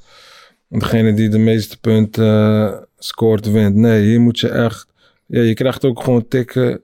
[0.79, 2.25] degene die de meeste punten
[2.73, 3.75] eh, scoort wint.
[3.75, 4.87] Nee, hier moet je echt...
[5.25, 6.81] Ja, je krijgt ook gewoon tikken.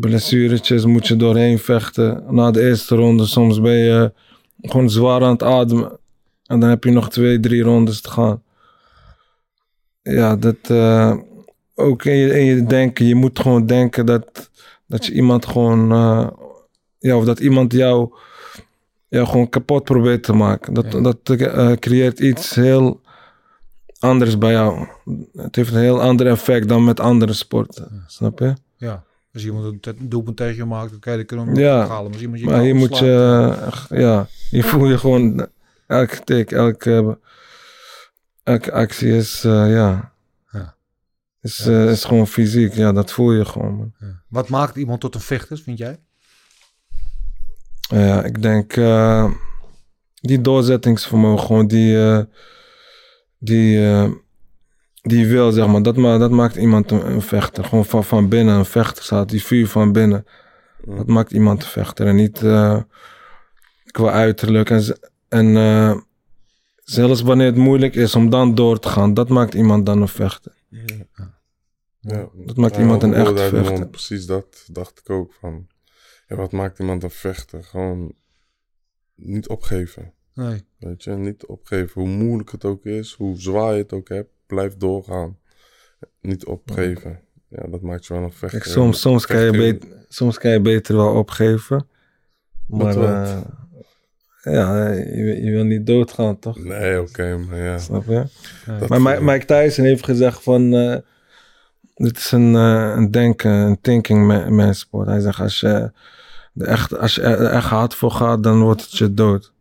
[0.00, 2.24] Blessuretjes moet je doorheen vechten.
[2.28, 4.12] Na de eerste ronde soms ben je
[4.62, 5.98] gewoon zwaar aan het ademen.
[6.46, 8.42] En dan heb je nog twee, drie rondes te gaan.
[10.02, 10.56] Ja, dat...
[10.62, 11.16] eh,
[11.74, 13.06] ook in je, in je denken.
[13.06, 14.50] Je moet gewoon denken dat,
[14.86, 15.92] dat je iemand gewoon...
[15.92, 16.28] eh,
[16.98, 18.14] ja, of dat iemand jou,
[19.08, 20.74] jou gewoon kapot probeert te maken.
[20.74, 21.00] Dat, Ja.
[21.00, 23.00] dat eh, creëert iets heel
[23.98, 24.86] anders bij jou.
[25.36, 28.04] Het heeft een heel ander effect dan met andere sporten.
[28.06, 28.54] Snap je?
[28.76, 29.04] Ja.
[29.32, 31.78] Als iemand een doelpunt tegen je maakt, oké, dan kunnen we hem Ja.
[31.78, 32.10] weghalen.
[32.10, 35.46] Maar iemand je Maar hier kan moet je, eh, ja, hier voel je gewoon
[35.86, 37.18] elke tik, elke,
[38.42, 40.12] elke actie is, eh, ja.
[40.50, 40.74] Ja.
[41.40, 42.72] Is, Ja, eh, is gewoon fysiek.
[42.74, 43.94] Ja, dat voel je gewoon.
[44.28, 46.00] Wat maakt iemand tot een vechter, vind jij?
[47.80, 49.30] Ja, ik denk eh,
[50.14, 52.22] die doorzettingsvermogen, gewoon die, eh,
[53.38, 54.10] die, eh,
[55.02, 57.64] die wil, zeg maar, dat, ma dat maakt iemand een, een vechter.
[57.64, 60.26] Gewoon van, van binnen, een vechter staat, die vuur van binnen.
[60.84, 62.80] Dat maakt iemand een vechter en niet eh,
[63.90, 64.70] qua uiterlijk.
[64.70, 65.96] En, en eh,
[66.84, 70.08] zelfs wanneer het moeilijk is om dan door te gaan, dat maakt iemand dan een
[70.08, 70.52] vechter.
[72.00, 73.88] Ja, Dat maakt Ja, iemand een echte vechter.
[73.88, 75.66] Precies dat dacht ik ook van.
[76.28, 77.64] Ja, wat maakt iemand een vechter?
[77.64, 78.14] Gewoon
[79.14, 80.12] niet opgeven.
[80.34, 80.62] Nee.
[80.78, 82.00] Weet je, niet opgeven.
[82.00, 85.36] Hoe moeilijk het ook is, hoe zwaar je het ook hebt, blijf doorgaan.
[86.20, 87.20] Niet opgeven.
[87.48, 88.60] Ja, dat maakt je wel een vechter.
[88.60, 91.86] Kijk, soms, soms, kan je beter, soms kan je beter wel opgeven.
[92.66, 93.40] Maar eh,
[94.42, 96.58] ja, je, wil- je wil niet doodgaan, toch?
[96.58, 97.78] Nee, oké, maar ja.
[97.78, 98.24] Snap je?
[98.88, 100.74] Maar Mi- Mike Tyson heeft gezegd van...
[100.74, 100.96] eh,
[101.94, 105.06] dit is een, eh, een denken, een thinking ma- man sport.
[105.08, 105.92] Hij zegt, als je,
[106.54, 109.51] er echt, als je er echt hard voor gaat, dan wordt het je dood.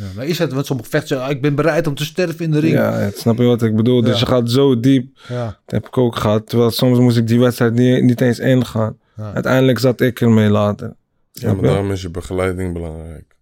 [0.00, 0.06] Ja.
[0.16, 2.50] Maar is het, want sommige vechters zeggen, ah, ik ben bereid om te sterven in
[2.50, 2.72] de ring.
[2.72, 4.02] Ja, het- snap je wat ik bedoel?
[4.02, 5.18] Dus je gaat zo diep.
[5.28, 5.44] Ja.
[5.44, 6.48] Dat heb ik ook gehad.
[6.48, 8.98] Terwijl soms moest ik die wedstrijd niet, niet eens ingaan.
[9.16, 9.32] Ja.
[9.32, 10.94] Uiteindelijk zat ik ermee later.
[11.32, 13.36] Ja, maar daarom is je begeleiding belangrijk.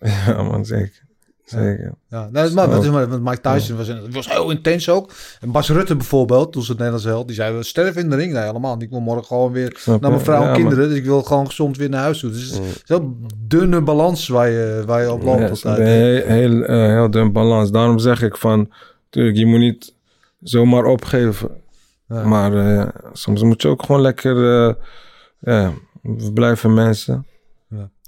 [0.26, 1.02] Ja, man, zeker.
[1.44, 1.92] Zeker.
[2.08, 5.10] Ja, nee, maar, wat is maar, want Mike Tyson was, was heel intens ook.
[5.40, 8.16] En Bas Rutte bijvoorbeeld, toen ze het Nederlands held, die zei, we sterven in de
[8.16, 8.32] ring.
[8.32, 8.82] Nee, helemaal niet.
[8.82, 10.88] Ik wil morgen gewoon weer Snap naar mijn vrouw en kinderen.
[10.88, 12.30] Dus ik wil gewoon gezond weer naar huis toe.
[12.30, 12.64] Dus het is Mm.
[12.64, 15.60] een heel dunne balans waar je, waar je op loopt.
[15.60, 17.70] Ja, heel, heel, eh, heel dun balans.
[17.70, 18.72] Daarom zeg ik van,
[19.10, 19.94] tuurlijk, je moet niet
[20.42, 21.50] zomaar opgeven.
[22.08, 22.24] Ja.
[22.26, 24.36] Maar eh, soms moet je ook gewoon lekker,
[25.40, 25.68] eh,
[26.02, 27.26] we blijven mensen.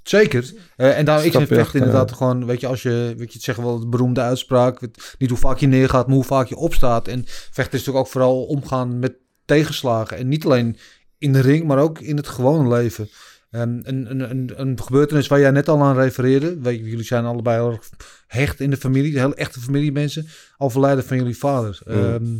[0.07, 0.53] Zeker.
[0.75, 2.15] Eh, en daarom, ik vind je vechten achter, inderdaad ja.
[2.15, 5.29] gewoon, weet je, als je, weet je, het zeggen wel de beroemde uitspraak, weet- niet
[5.29, 7.07] hoe vaak je neergaat, maar hoe vaak je opstaat.
[7.07, 9.15] En vechten is natuurlijk ook vooral omgaan met
[9.45, 10.17] tegenslagen.
[10.17, 10.77] En niet alleen
[11.17, 13.09] in de ring, maar ook in het gewone leven.
[13.51, 16.59] Ehm, een, een, een, een gebeurtenis waar jij net al aan refereerde.
[16.59, 17.79] Weet je, jullie zijn allebei heel
[18.27, 20.27] hecht in de familie, heel echte familiemensen.
[20.57, 21.79] Overlijden van jullie vader.
[21.85, 22.37] Ehm,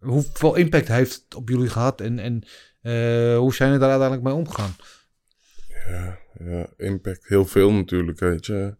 [0.00, 2.42] hoeveel impact heeft het op jullie gehad en, en
[2.80, 4.76] eh, hoe zijn er daar uiteindelijk mee omgegaan?
[5.88, 8.76] Ja, ja, impact heel veel natuurlijk, weet je.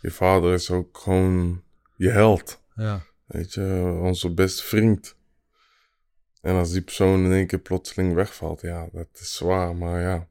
[0.00, 1.62] Je vader is ook gewoon
[1.96, 2.62] je held.
[2.74, 5.16] Ja, Weet je, onze beste vriend.
[6.42, 10.28] En als die persoon in één keer plotseling wegvalt, ja, dat is zwaar, maar ja.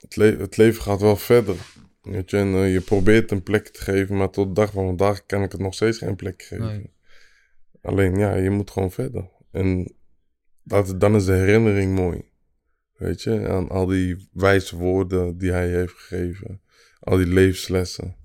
[0.00, 1.56] Het, le- het leven gaat wel verder.
[2.02, 4.84] Weet je, en eh, je probeert een plek te geven, maar tot de dag van
[4.86, 6.66] vandaag kan ik het nog steeds geen plek geven.
[6.66, 6.90] Nee.
[7.82, 9.30] Alleen, ja, je moet gewoon verder.
[9.50, 9.94] En
[10.62, 12.29] dat, dan is de herinnering mooi.
[13.00, 16.60] Weet je, aan al die wijze woorden die hij heeft gegeven.
[17.00, 18.16] Al die levenslessen.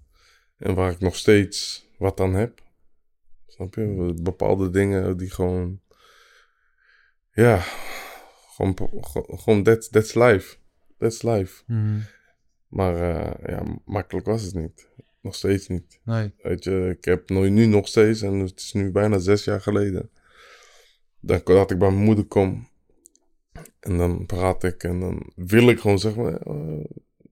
[0.58, 2.62] En waar ik nog steeds wat aan heb.
[3.48, 4.14] Snap je?
[4.22, 5.80] Bepaalde dingen die gewoon...
[7.32, 7.60] Ja,
[8.56, 10.58] gewoon, gewoon- gewoon that's, life.
[10.98, 11.64] That's life.
[11.68, 12.00] Mhm.
[12.68, 14.88] Maar eh, ja, makkelijk was het niet.
[15.22, 16.00] Nog steeds niet.
[16.04, 16.34] nee.
[16.38, 19.62] Weet je, ik heb nu, nu nog steeds, en het is nu bijna zes jaar
[19.62, 20.10] geleden,
[21.20, 22.74] dan, dat ik bij mijn moeder kom.
[23.80, 26.86] En dan praat ik en dan wil ik gewoon zeggen, eh,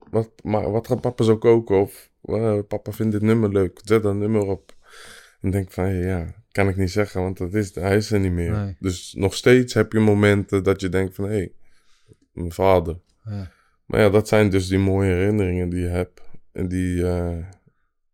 [0.10, 1.80] wat, maar wat gaat papa zo koken?
[1.82, 4.76] Of eh, papa vindt dit nummer leuk, zet dat nummer op.
[5.42, 8.32] En denk van, ja, kan ik niet zeggen, want dat is, hij is er niet
[8.32, 8.52] meer.
[8.52, 8.76] Nee.
[8.80, 11.54] Dus nog steeds heb je momenten dat je denkt van, hé, hey,
[12.32, 13.00] mijn vader.
[13.24, 13.52] Ja.
[13.86, 16.22] Maar ja, dat zijn dus die mooie herinneringen die je hebt.
[16.52, 17.46] En die, eh,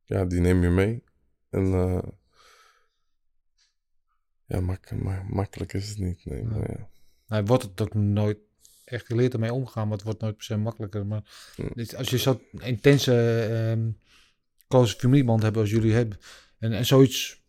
[0.03, 1.03] ja, die neem je mee.
[1.49, 1.65] En
[4.45, 6.25] ja, mak ma- makkelijk is het niet.
[6.25, 6.88] Nee, maar ja.
[7.29, 8.37] Hij wordt het ook nooit
[8.85, 11.05] echt geleerd ermee omgaan, maar het wordt nooit per se makkelijker.
[11.05, 11.21] Maar
[11.97, 13.89] als je zo'n intense, ehm
[14.67, 16.17] close familieband hebt als jullie hebben,
[16.59, 17.41] en, en zoiets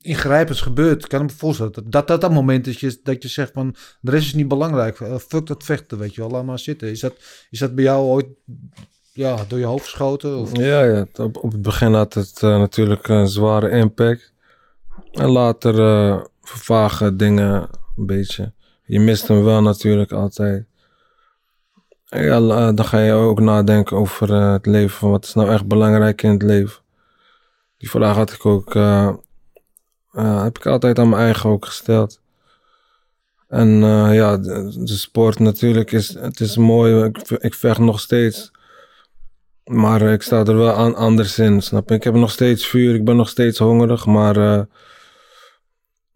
[0.00, 3.28] ingrijpends gebeurt, kan ik me voorstellen dat dat, dat, dat moment is je, dat je
[3.28, 6.44] zegt van, de rest is niet belangrijk, Eh, fuck dat vechten, weet je wel, laat
[6.44, 6.90] maar zitten.
[6.90, 7.14] Is dat,
[7.50, 8.26] is dat bij jou ooit
[9.12, 10.38] ja, door je hoofd geschoten?
[10.38, 10.56] Of?
[10.56, 14.32] Ja, ja op, op het begin had het eh, natuurlijk een zware impact.
[15.12, 18.52] En later eh, vervagen dingen een beetje.
[18.86, 20.66] Je mist hem wel natuurlijk altijd.
[22.04, 25.10] Ja, la- dan ga je ook nadenken over eh, het leven.
[25.10, 26.82] Wat is nou echt belangrijk in het leven?
[27.78, 29.08] Die vraag had ik ook, eh,
[30.12, 32.20] eh, heb ik altijd aan mijn eigen ook gesteld.
[33.48, 37.04] En eh, ja, de, sport natuurlijk is, het is mooi.
[37.04, 38.50] Ik, ik vecht nog steeds.
[39.64, 41.94] Maar eh, ik sta er wel aan, anders in, snap je?
[41.94, 44.62] Ik heb nog steeds vuur, ik ben nog steeds hongerig, maar eh,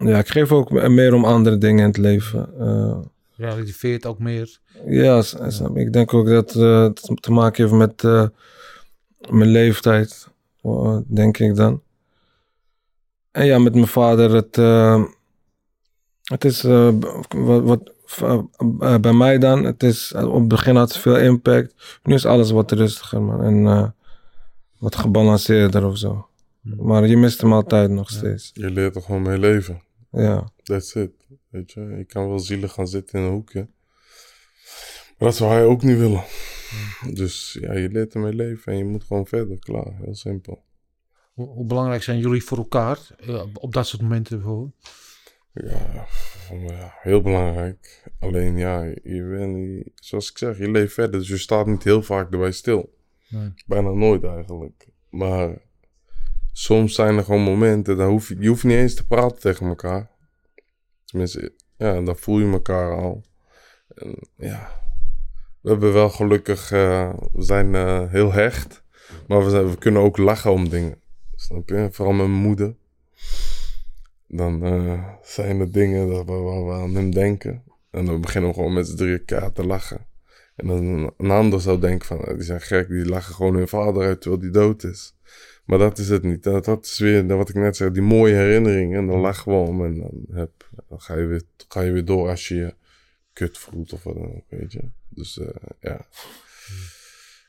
[0.09, 2.49] ja, ik geef ook me- meer om andere dingen in het leven.
[2.61, 2.99] Eh,
[3.37, 4.59] Relativeert ook meer.
[4.87, 5.23] ja,
[5.75, 8.27] ik denk ook dat eh, het te maken heeft met eh,
[9.31, 10.29] mijn leeftijd,
[11.07, 11.83] denk ik dan.
[13.31, 15.05] en ja, met mijn vader, het, eh,
[16.23, 17.93] het is wat, wat
[19.01, 21.75] bij mij dan, het is, op het begin had het veel impact.
[22.03, 23.43] Nu is alles wat rustiger, man.
[23.43, 23.89] En eh,
[24.79, 26.27] wat gebalanceerder of zo.
[26.63, 28.51] Maar je mist hem altijd nog steeds.
[28.55, 29.83] Je leert er gewoon mee leven.
[30.11, 30.53] Ja.
[30.63, 31.27] That's it.
[31.49, 33.69] Weet je, je kan wel zielig gaan zitten in een hoekje.
[35.19, 36.25] Maar dat zou hij ook niet willen.
[37.15, 39.59] Dus ja, je leert ermee leven en je moet gewoon verder.
[39.59, 40.65] Klaar, heel simpel.
[41.33, 44.75] Hoe, hoe belangrijk zijn jullie voor elkaar eh, op dat soort momenten bijvoorbeeld?
[45.53, 46.07] Ja,
[46.51, 48.05] ja, heel belangrijk.
[48.19, 51.21] Alleen ja, je bent niet, zoals ik zeg, je leeft verder.
[51.21, 52.99] Dus je staat niet heel vaak erbij stil.
[53.29, 53.53] Nee.
[53.67, 54.89] Bijna nooit eigenlijk.
[55.09, 55.59] Maar
[56.53, 59.67] soms zijn er gewoon momenten, dan hoef je, je hoeft niet eens te praten tegen
[59.67, 60.11] elkaar.
[61.05, 63.25] Tenminste, ja, dan voel je elkaar al.
[63.95, 64.81] En, ja,
[65.61, 68.83] we hebben wel gelukkig, eh, we zijn eh, heel hecht.
[69.29, 71.01] Maar we, zijn, we kunnen ook lachen om dingen.
[71.35, 71.89] Snap je?
[71.93, 72.77] Vooral met mijn moeder.
[74.27, 77.63] Dan eh, zijn er dingen dat we, aan hem denken.
[77.91, 80.07] En dan beginnen we gewoon met z'n drieën te lachen.
[80.57, 84.03] En dan een ander zou denken van, die zijn gek, die lachen gewoon hun vader
[84.03, 85.15] uit terwijl die dood is.
[85.71, 86.43] Maar dat is het niet.
[86.43, 88.99] Dat, dat is weer wat ik net zei, die mooie herinneringen.
[88.99, 90.51] En dan lachen we om en dan, heb,
[90.89, 92.75] dan ga, je weer, ga je weer door als je je
[93.33, 94.83] kut voelt of wat dan ook, weet je.
[95.09, 95.49] Dus eh,
[95.81, 96.07] ja.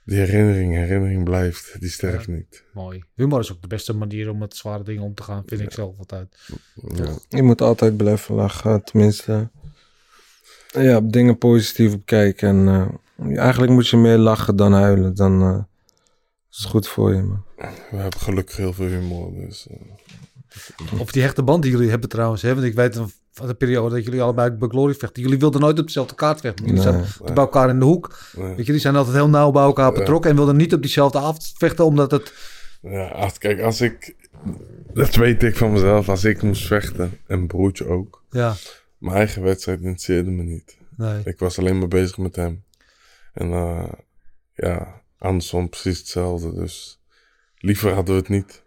[0.06, 2.64] Die herinnering, herinnering blijft, die sterft niet.
[2.74, 3.04] Mooi.
[3.16, 5.72] Humor is ook de beste manier om met zware dingen om te gaan, vind ik
[5.72, 6.38] zelf altijd.
[6.96, 7.18] Ja.
[7.30, 9.50] Je moet altijd blijven lachen, tenminste.
[10.68, 12.50] Ja, op dingen positief op kijken.
[12.50, 12.68] En
[13.18, 15.16] eh, eigenlijk moet je meer lachen dan huilen.
[15.16, 15.64] Dan eh,
[16.60, 17.44] is goed voor je, man.
[17.92, 19.68] We hebben gelukkig heel veel humor, dus...
[19.68, 22.42] eh, Of die hechte band die jullie hebben trouwens.
[22.42, 22.54] Hè?
[22.54, 23.00] Want ik weet
[23.32, 25.22] van de periode dat jullie allebei bij Glory vechten.
[25.24, 26.66] Jullie wilden nooit op dezelfde kaart vechten.
[26.66, 26.92] Jullie Nee.
[26.94, 28.20] zaten bij elkaar in de hoek.
[28.36, 28.56] nee.
[28.56, 30.30] Weet je, die zijn altijd heel nauw bij elkaar betrokken.
[30.30, 31.86] En wilden niet op diezelfde avond vechten.
[31.86, 32.34] Omdat het...
[32.82, 34.16] Ja, als, kijk, als ik...
[34.94, 36.10] Dat weet ik van mezelf.
[36.10, 38.24] Als ik moest vechten, en broertje ook.
[38.30, 38.54] Ja,
[38.98, 40.78] Mijn eigen wedstrijd interesseerde me niet.
[40.98, 41.22] nee.
[41.26, 42.64] Ik was alleen maar bezig met hem.
[43.34, 43.92] En eh,
[44.54, 46.54] ja, andersom precies hetzelfde.
[46.54, 47.02] Dus
[47.58, 48.64] liever hadden we het niet.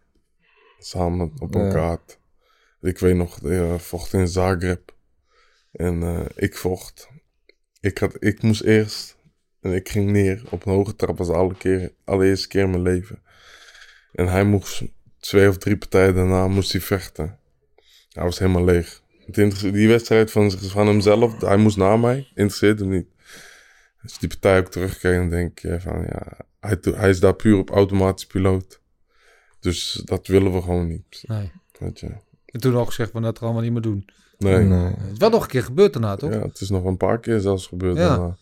[0.78, 2.18] Samen op een kaart.
[2.80, 4.94] Ik weet nog, ik vocht in Zagreb.
[5.72, 7.08] En eh, ik vocht.
[7.80, 9.16] Ik, had, ik moest eerst.
[9.60, 12.82] En ik ging neer op een hoge trap als alle keer, allereerste keer in mijn
[12.82, 13.22] leven.
[14.12, 14.82] En hij moest
[15.18, 17.38] twee of drie partijen daarna moest hij vechten.
[18.08, 19.02] Hij was helemaal leeg.
[19.26, 23.13] Het die wedstrijd van, van hemzelf, hij moest na mij, interesseert hem niet.
[24.04, 26.22] Als die partij ook terugkijkt, dan denk je van ja,
[26.60, 28.80] hij, hij is daar puur op automatisch piloot.
[29.60, 31.22] Dus dat willen we gewoon niet.
[31.26, 31.52] nee.
[31.78, 32.06] Weet je.
[32.46, 34.04] En toen ook gezegd van dat gaan we niet meer doen.
[34.38, 34.78] Nee, Nee.
[34.84, 36.32] Het is wel nog een keer gebeurd daarna, toch?
[36.32, 37.96] ja, het is nog een paar keer zelfs gebeurd.
[37.96, 38.08] Ja.
[38.08, 38.36] daarna.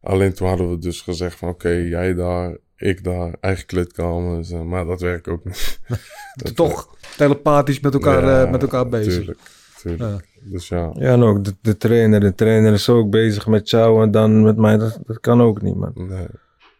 [0.00, 4.50] Alleen toen hadden we dus gezegd van oké, jij daar, ik daar, eigen kleedkamers.
[4.50, 5.80] eh, maar dat werkt ook niet.
[6.34, 9.12] Dat, Toch telepathisch met elkaar, Ja, eh, met elkaar bezig.
[9.14, 9.40] Tuurlijk,
[9.96, 10.28] tuurlijk.
[10.42, 12.20] Dus ja, Ja, en ook de, de trainer.
[12.20, 14.76] De trainer is ook bezig met jou en dan met mij.
[14.78, 15.92] Dat, dat kan ook niet, man.
[15.94, 16.26] nee.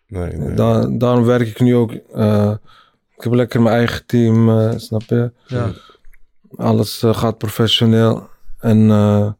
[0.06, 0.54] Nee, nee.
[0.54, 1.92] Da- daarom werk ik nu ook.
[1.92, 2.52] eh,
[3.16, 5.32] ik heb lekker mijn eigen team, eh, snap je?
[5.46, 5.70] Ja.
[6.56, 8.28] Alles eh, gaat professioneel.
[8.58, 9.32] En eh,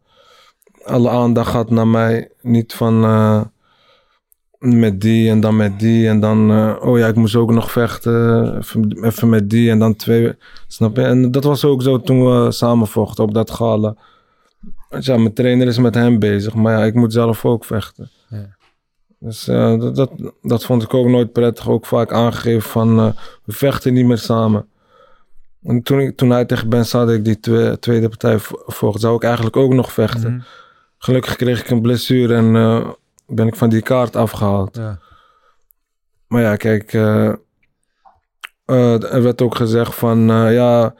[0.85, 2.31] alle aandacht gaat naar mij.
[2.43, 3.41] Niet van eh,
[4.65, 6.09] met die en dan met die.
[6.09, 8.57] En dan, eh, oh ja, ik moest ook nog vechten.
[8.57, 10.33] Even, even met die en dan twee.
[10.67, 11.03] Snap je?
[11.03, 13.97] En dat was ook zo toen we samen vochten op dat gala.
[14.99, 16.55] Ja, mijn trainer is met hem bezig.
[16.55, 18.11] Maar ja, ik moet zelf ook vechten.
[18.29, 18.57] Ja.
[19.19, 20.11] Dus eh, dat, dat,
[20.43, 21.69] dat vond ik ook nooit prettig.
[21.69, 23.09] Ook vaak aangegeven van eh,
[23.45, 24.67] we vechten niet meer samen.
[25.63, 29.01] En toen, ik, toen hij tegen Ben zat, ik die twe- tweede partij vo- vocht,
[29.01, 30.33] zou ik eigenlijk ook nog vechten.
[30.33, 30.41] Mhm.
[30.99, 32.57] Gelukkig kreeg ik een blessure en
[33.27, 34.77] ben ik van die kaart afgehaald.
[34.77, 34.99] Ja.
[36.27, 37.33] Maar ja, kijk, eh,
[38.65, 40.95] eh, er werd ook gezegd van, eh, ja,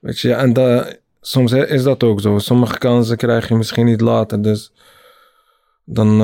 [0.00, 2.38] weet je, en da- soms is dat ook zo.
[2.38, 4.72] Sommige kansen krijg je misschien niet later, dus
[5.84, 6.20] dan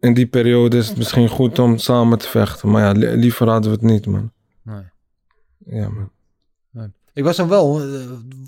[0.00, 2.70] in die periode is het misschien goed om samen te vechten.
[2.70, 4.32] Maar ja, li- liever hadden we het niet, man.
[4.62, 4.82] Nee.
[5.80, 6.10] Ja, man.
[7.12, 7.80] Ik was dan wel,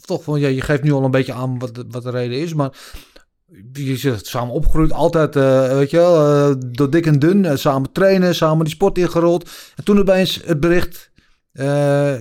[0.00, 2.38] toch van, ja, je geeft nu al een beetje aan wat, de- wat de reden
[2.38, 2.70] is, maar
[3.72, 7.56] je zegt samen opgegroeid, altijd, eh, weet je wel, eh, door dik en dun, eh,
[7.56, 9.50] samen trainen, samen die sport ingerold.
[9.76, 11.10] En toen opeens het bericht,
[11.52, 12.14] eh,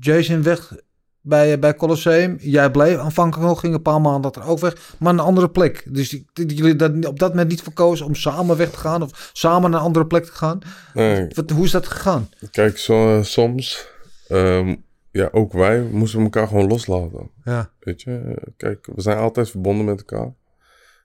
[0.00, 0.72] Jason weg
[1.20, 2.36] bij, bij Colosseum.
[2.40, 5.86] Jij bleef aanvankelijk nog, ging een paar maanden later ook weg, maar een andere plek.
[5.94, 9.02] Dus die, die- jullie dat op dat moment niet verkozen om samen weg te gaan
[9.02, 10.58] of samen naar een andere plek te gaan.
[10.94, 12.28] Nee, Wat, hoe is dat gegaan?
[12.50, 12.78] kijk,
[13.22, 13.86] soms,
[14.28, 14.74] ehm,
[15.10, 17.30] ja, ook wij moesten elkaar gewoon loslaten.
[17.44, 20.32] Ja, Weet je, kijk, we zijn altijd verbonden met elkaar.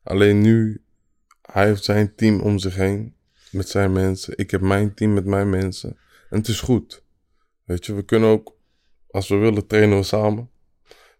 [0.09, 0.83] Alleen nu,
[1.41, 3.15] hij heeft zijn team om zich heen
[3.51, 4.37] met zijn mensen.
[4.37, 5.97] Ik heb mijn team met mijn mensen.
[6.29, 7.03] En het is goed.
[7.63, 8.57] Weet je, we kunnen ook,
[9.11, 10.49] als we willen, trainen we samen.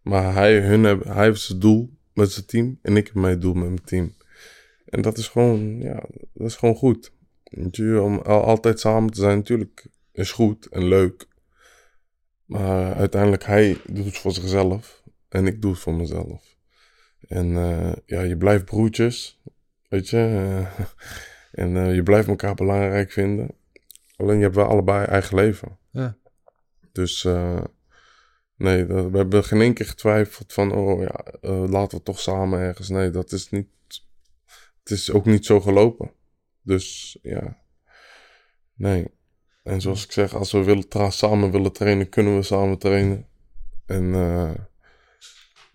[0.01, 3.53] Maar hij, hun hij heeft zijn doel met zijn team en ik heb mijn doel
[3.53, 4.15] met mijn team.
[4.85, 7.11] En dat is gewoon, ja, dat is gewoon goed.
[7.43, 11.27] Weet je, om al- altijd samen te zijn, natuurlijk is goed en leuk.
[12.45, 16.57] Maar uiteindelijk, hij doet het voor zichzelf en ik doe het voor mezelf.
[17.29, 19.41] En eh, ja, je blijft broertjes,
[19.89, 20.17] weet je.
[20.17, 20.79] eh,
[21.65, 23.49] en eh, je blijft elkaar belangrijk vinden.
[24.15, 25.77] Alleen je hebt wel allebei eigen leven.
[25.91, 26.17] Ja.
[26.91, 27.23] Dus
[28.55, 31.25] nee, dat- we hebben geen één keer getwijfeld van, oh ja,
[31.67, 32.89] laten we toch samen ergens.
[32.89, 33.67] Nee, dat is niet,
[34.79, 36.11] het is ook niet zo gelopen.
[36.61, 37.57] Dus ja,
[38.73, 39.11] nee.
[39.63, 43.27] En zoals ik zeg, als we willen samen willen trainen, kunnen we samen trainen.
[43.85, 44.13] En,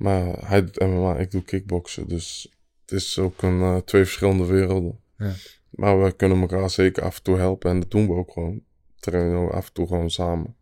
[0.04, 2.08] maar hij doet MMA, ik doe kickboksen.
[2.08, 5.00] Dus het is ook een, eh, twee verschillende werelden.
[5.18, 5.32] Ja.
[5.70, 7.70] Maar we kunnen elkaar zeker af en toe helpen.
[7.70, 8.62] En dat doen we ook gewoon.
[9.00, 10.56] Trainen we af en toe gewoon samen.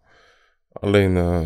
[0.72, 1.44] Alleen, eh,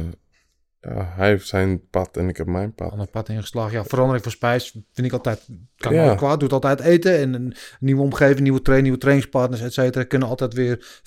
[0.80, 2.90] ja, hij heeft zijn pad en ik heb mijn pad.
[2.90, 3.72] Ander pad ingeslagen.
[3.72, 6.14] Ja, verandering van spijs vind ik altijd, kan Ja.
[6.14, 6.40] kwaad.
[6.40, 10.04] Doet altijd eten en een nieuwe omgeving, nieuwe train, nieuwe trainingspartners, et cetera.
[10.04, 11.00] Kunnen altijd weer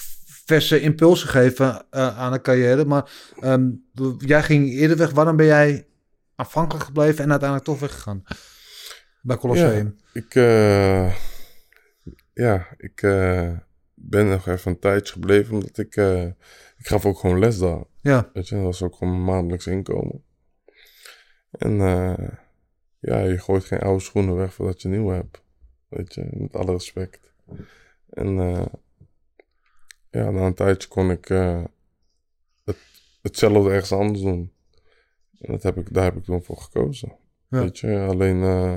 [0.46, 2.86] verse impulsen geven eh, aan een carrière.
[2.86, 3.70] Maar ehm,
[4.18, 5.12] jij ging eerder weg.
[5.12, 5.89] Waarom ben jij
[6.40, 8.24] afhankelijk gebleven en uiteindelijk toch weggegaan?
[9.22, 9.96] Bij Colosseum.
[10.14, 11.16] Ik, eh,
[12.34, 13.58] ja, ik eh,
[13.94, 16.26] ben nog even een tijdje gebleven, omdat ik, eh,
[16.78, 17.84] ik gaf ook gewoon les daar.
[18.02, 18.30] Ja.
[18.34, 20.24] Weet je, dat was ook gewoon mijn maandelijks inkomen.
[21.52, 21.78] En
[23.00, 25.42] ja, je gooit geen oude schoenen weg voordat je nieuwe hebt.
[25.88, 27.32] Weet je, met alle respect.
[28.10, 28.36] En
[30.10, 31.28] ja, na een tijdje kon ik
[32.64, 32.78] het,
[33.22, 34.54] hetzelfde ergens anders doen.
[35.42, 37.12] En dat heb ik, daar heb ik toen voor gekozen.
[37.50, 37.60] Ja.
[37.62, 38.74] Weet je, alleen eh,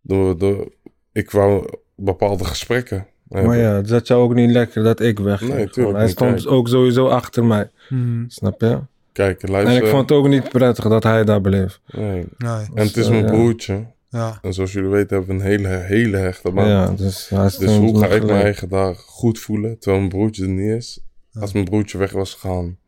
[0.00, 0.72] door, door,
[1.12, 3.50] ik wou bepaalde gesprekken hebben.
[3.50, 5.54] Maar ja, het zat jou ook niet lekker dat ik wegging.
[5.54, 6.50] Nee, Hij stond kijk.
[6.50, 7.70] ook sowieso achter mij.
[7.88, 8.24] Hmm.
[8.28, 8.80] Snap je?
[9.12, 11.80] Kijk, En ik vond het ook niet prettig dat hij daar bleef.
[11.86, 12.26] nee.
[12.38, 12.66] Nee.
[12.74, 13.30] En het is eh, mijn ja.
[13.30, 13.86] broertje.
[14.08, 14.38] Ja.
[14.42, 16.68] En zoals jullie weten hebben we een hele, hele hechte band.
[16.68, 20.42] Ja, dus hij Dus hoe ga ik mijn eigen dag goed voelen terwijl mijn broertje
[20.42, 21.00] er niet is?
[21.32, 22.78] Als mijn broertje weg was gegaan,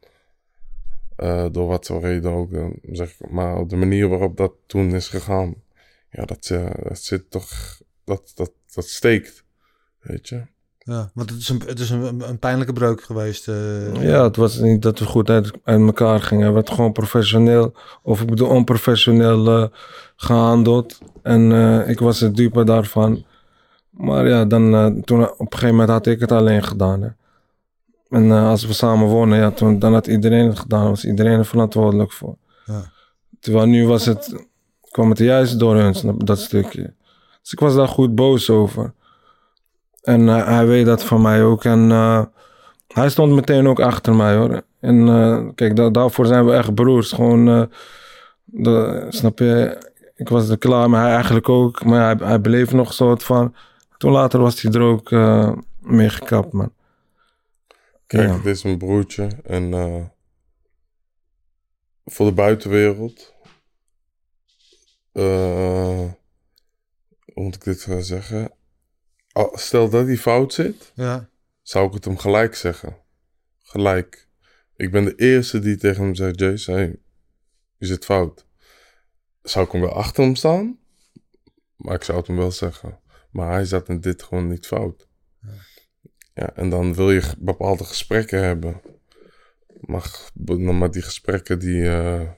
[1.17, 2.51] eh, door wat voor reden ook,
[2.93, 5.55] zeg ik, maar op de manier waarop dat toen is gegaan,
[6.11, 9.45] ja, dat, eh, dat zit toch, dat, dat, dat steekt,
[10.01, 10.43] weet je?
[10.79, 13.49] Ja, want het is een, het is een, een pijnlijke breuk geweest.
[13.49, 14.03] eh.
[14.03, 16.47] Ja, het was niet dat we goed uit, uit elkaar gingen.
[16.47, 19.69] We werd gewoon professioneel, of ik bedoel onprofessioneel eh,
[20.17, 20.99] gehandeld.
[21.23, 23.25] En eh, ik was het dupe daarvan.
[23.91, 24.71] Maar ja, dan,
[25.05, 27.03] toen, op een gegeven moment had ik het alleen gedaan.
[27.03, 27.09] Hè.
[28.11, 30.89] En eh, als we samen wonen, ja, toen, dan had iedereen het gedaan.
[30.89, 32.37] was iedereen er verantwoordelijk voor.
[32.67, 32.91] Ja.
[33.41, 34.45] Terwijl nu was het,
[34.91, 36.95] kwam het juist door hun, dat stukje.
[37.43, 38.93] Dus ik was daar goed boos over.
[40.03, 41.65] En eh, hij weet dat van mij ook.
[41.65, 42.23] En eh,
[42.89, 44.63] hij stond meteen ook achter mij hoor.
[44.81, 47.13] En kijk, da- daarvoor zijn we echt broers.
[47.13, 47.69] Gewoon,
[48.45, 49.79] de, snap je?
[50.17, 51.85] Ik was er klaar, maar hij eigenlijk ook.
[51.85, 53.55] Maar hij, hij bleef nog soort van.
[53.97, 55.11] Toen later was hij er ook
[55.81, 56.71] mee gekapt, man.
[58.07, 58.37] Kijk, Ja.
[58.37, 60.05] dit is mijn broertje en eh,
[62.05, 63.35] voor de buitenwereld,
[65.13, 66.11] eh,
[67.33, 68.51] hoe moet ik dit gaan zeggen?
[69.53, 71.31] Stel dat hij fout zit, Ja.
[71.63, 72.97] zou ik het hem gelijk zeggen.
[73.63, 74.29] Gelijk.
[74.77, 77.01] Ik ben de eerste die tegen hem zegt, Jace, hey,
[77.77, 78.47] je zit fout.
[79.43, 80.79] Zou ik hem wel achter hem staan?
[81.77, 83.01] Maar ik zou het hem wel zeggen.
[83.31, 85.09] Maar hij zat in dit gewoon niet fout.
[86.37, 88.81] Ja, en dan wil je bepaalde gesprekken hebben.
[89.81, 91.89] Maar, b- maar die gesprekken die...
[91.89, 92.31] eh,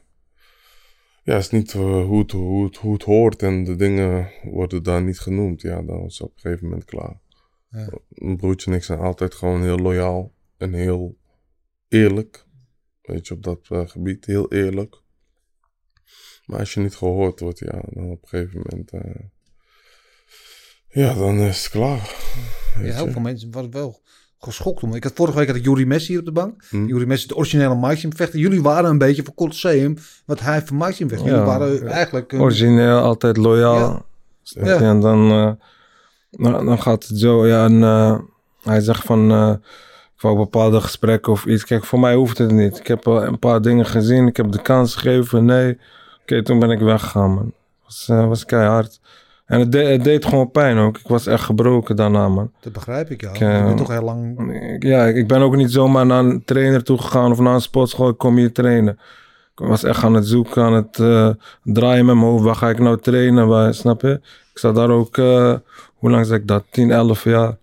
[1.22, 4.82] ja, is niet eh, hoe, het, hoe, het, hoe het hoort en de dingen worden
[4.82, 5.60] daar niet genoemd.
[5.60, 7.20] Ja, dan is het op een gegeven moment klaar.
[7.70, 7.88] Ja.
[8.08, 11.18] Mijn broertje en ik zijn altijd gewoon heel loyaal en heel
[11.88, 12.46] eerlijk.
[13.02, 15.02] Weet je, op dat eh, gebied heel eerlijk.
[16.46, 18.92] Maar als je niet gehoord wordt, ja, dan op een gegeven moment...
[20.90, 22.14] ja, dan is het klaar.
[22.82, 24.00] Ja, heel veel mensen waren wel
[24.40, 24.94] geschokt om.
[24.94, 26.64] Ik had vorige week had ik Juri Messi hier op de bank.
[26.68, 26.86] Hm.
[26.86, 28.38] Juri Messi, de originele Maxim vechter.
[28.38, 29.96] Jullie waren een beetje voor Colosseum,
[30.26, 31.20] wat hij voor Maxim vecht.
[31.22, 31.44] Jullie Ja.
[31.44, 32.32] waren eigenlijk...
[32.32, 34.06] een- Origineel, altijd loyaal.
[34.42, 34.80] Ja.
[34.80, 35.50] En dan, eh,
[36.30, 37.46] dan, dan gaat het zo.
[37.46, 38.18] Ja, en eh,
[38.62, 39.30] hij zegt van.
[39.30, 39.52] eh,
[40.16, 41.64] ik wou bepaalde gesprekken of iets.
[41.64, 42.78] Kijk, voor mij hoeft het niet.
[42.78, 44.26] Ik heb een paar dingen gezien.
[44.26, 45.44] Ik heb de kans gegeven.
[45.44, 45.78] Nee.
[46.22, 47.52] Oké, toen ben ik weggegaan, man.
[47.84, 49.00] Was, was keihard.
[49.48, 50.98] En het, de- het deed gewoon pijn ook.
[50.98, 52.52] Ik was echt gebroken daarna, man.
[52.60, 53.28] Dat begrijp ik, ja.
[53.30, 54.52] Ik, je eh, bent toch heel lang...
[54.74, 57.60] Ik- Ja, ik ben ook niet zomaar naar een trainer toe gegaan of naar een
[57.60, 58.08] sportschool.
[58.08, 58.98] Ik kom hier trainen.
[59.56, 61.30] Ik was echt aan het zoeken, aan het eh,
[61.62, 62.44] draaien met mijn hoofd.
[62.44, 63.46] Waar ga ik nou trainen?
[63.48, 64.20] Waar, snap je?
[64.52, 65.54] Ik zat daar ook, eh,
[65.94, 66.64] hoe lang zeg ik dat?
[66.70, 67.56] 10, 11 jaar.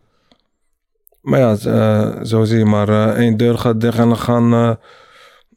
[1.22, 1.56] Maar ja,
[2.26, 3.16] zo zie je maar.
[3.16, 4.78] één deur gaat dicht en dan gaan,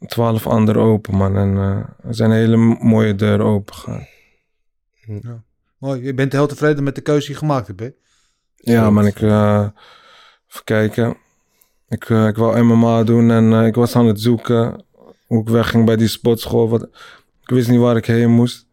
[0.07, 1.37] twaalf andere open, man.
[1.37, 1.57] En
[2.03, 4.07] er zijn hele mooie deuren open gegaan.
[5.79, 7.89] Mooi, je bent heel tevreden met de keuze die je gemaakt hebt, hè?
[8.57, 9.21] Ja, man, ik...
[9.21, 9.69] eh,
[10.49, 11.17] even kijken.
[11.89, 14.85] Ik, eh, ik wou MMA doen en eh, ik was aan het zoeken
[15.27, 16.69] hoe ik wegging bij die sportschool.
[16.69, 16.83] Wat,
[17.43, 18.67] ik wist niet waar ik heen moest.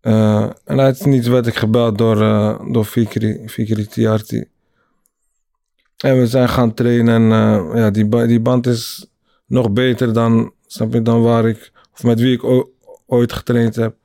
[0.00, 4.44] Eh, en niets werd ik gebeld door, eh door Fikri, Fikri Tiarti.
[5.98, 9.06] En we zijn gaan trainen en ja, die, ba- die band is
[9.46, 12.64] nog beter dan, snap je, dan waar ik, of met wie ik
[13.06, 13.96] ooit getraind heb.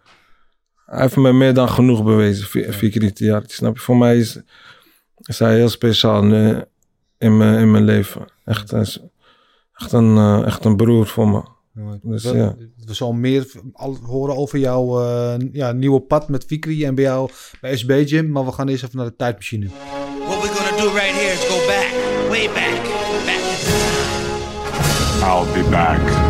[0.94, 3.82] Hij heeft me meer dan genoeg bewezen, Tiarti, snap je.
[3.82, 4.40] Voor mij is,
[5.22, 6.62] is hij heel speciaal nu
[7.18, 8.26] in mijn, in mijn leven.
[8.46, 9.00] Echt, hij is
[9.74, 11.42] echt, een, eh, echt een broer voor me.
[12.02, 12.56] Dus we, ja.
[12.86, 13.52] we zullen meer
[14.04, 17.30] horen over jouw eh, ja, nieuwe pad met Fikri en bij jou
[17.62, 18.32] bij SB Gym.
[18.32, 19.68] Maar we gaan eerst even naar de tijdmachine.
[20.28, 21.88] What we're gonna do right here is go back,
[22.30, 22.84] way back,
[23.26, 23.42] back.
[25.24, 26.23] I'll be back.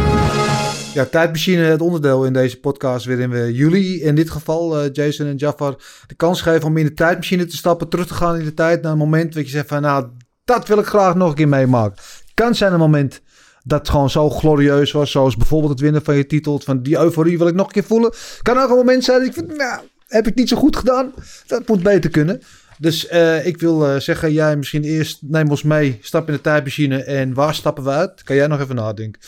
[0.94, 5.28] Ja, tijdmachine, het onderdeel in deze podcast waarin we jullie, in dit geval eh, Jason
[5.28, 5.76] en Jafar,
[6.08, 8.82] de kans geven om in de tijdmachine te stappen, terug te gaan in de tijd
[8.82, 10.08] naar een moment dat je zegt van nou,
[10.46, 12.04] dat wil ik graag nog een keer meemaken.
[12.34, 13.22] Kan zijn een moment
[13.64, 17.38] dat gewoon zo glorieus was, zoals bijvoorbeeld het winnen van je titel, van die euforie
[17.38, 18.14] wil ik nog een keer voelen.
[18.42, 21.14] Kan ook een moment zijn dat ik vind, nou, heb ik niet zo goed gedaan,
[21.48, 22.42] dat moet beter kunnen.
[22.84, 26.42] Dus eh, ik wil eh, zeggen, jij misschien eerst neem ons mee, stap in de
[26.42, 28.24] tijdmachine en waar stappen we uit?
[28.24, 29.22] Kan jij nog even nadenken?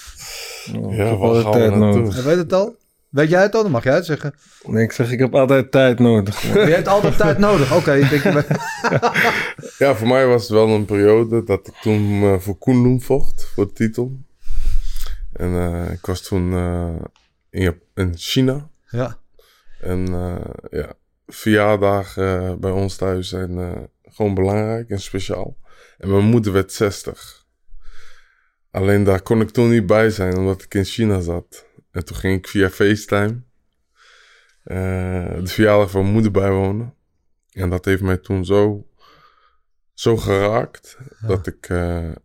[0.90, 2.16] Ja, altijd gaan tijd nodig.
[2.16, 2.76] Je weet het al?
[3.10, 3.62] Weet jij het al?
[3.64, 4.34] Dan mag jij het zeggen.
[4.66, 6.44] Nee, ik zeg, ik heb altijd tijd nodig.
[6.54, 7.76] Maar jij hebt altijd tijd nodig.
[7.76, 8.24] Oké, ik denk...
[9.78, 13.46] Ja, voor mij was het wel een periode dat ik toen eh, voor Koenloen vocht,
[13.54, 14.18] voor de titel.
[15.34, 16.96] En eh, ik was toen eh,
[17.50, 18.68] in, Jap- in China.
[18.90, 19.18] Ja,
[19.82, 20.94] En eh, ja,
[21.28, 25.58] verjaardagen eh, bij ons thuis zijn eh, gewoon belangrijk en speciaal.
[25.98, 27.46] En mijn moeder werd 60.
[28.72, 31.66] Alleen daar kon ik toen niet bij zijn, omdat ik in China zat.
[31.92, 33.42] En toen ging ik via FaceTime
[34.64, 36.94] eh, de verjaardag van mijn moeder bijwonen.
[37.52, 38.88] En dat heeft mij toen zo,
[39.94, 41.70] zo geraakt, dat ik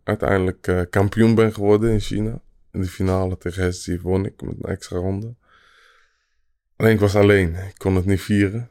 [0.03, 2.41] uiteindelijk kampioen ben geworden in China.
[2.71, 5.35] In de finale tegen Hessie won ik met een extra ronde.
[6.75, 7.55] Alleen ik was alleen.
[7.55, 8.69] Ik kon het niet vieren.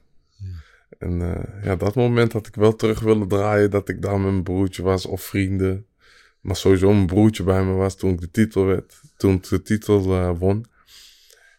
[1.01, 3.70] En eh, ja, dat moment had ik wel terug willen draaien.
[3.70, 5.86] Dat ik daar met mijn broertje was of vrienden.
[6.40, 9.01] Maar sowieso mijn broertje bij me was toen ik de titel werd.
[9.16, 10.64] Toen ik de titel eh, won.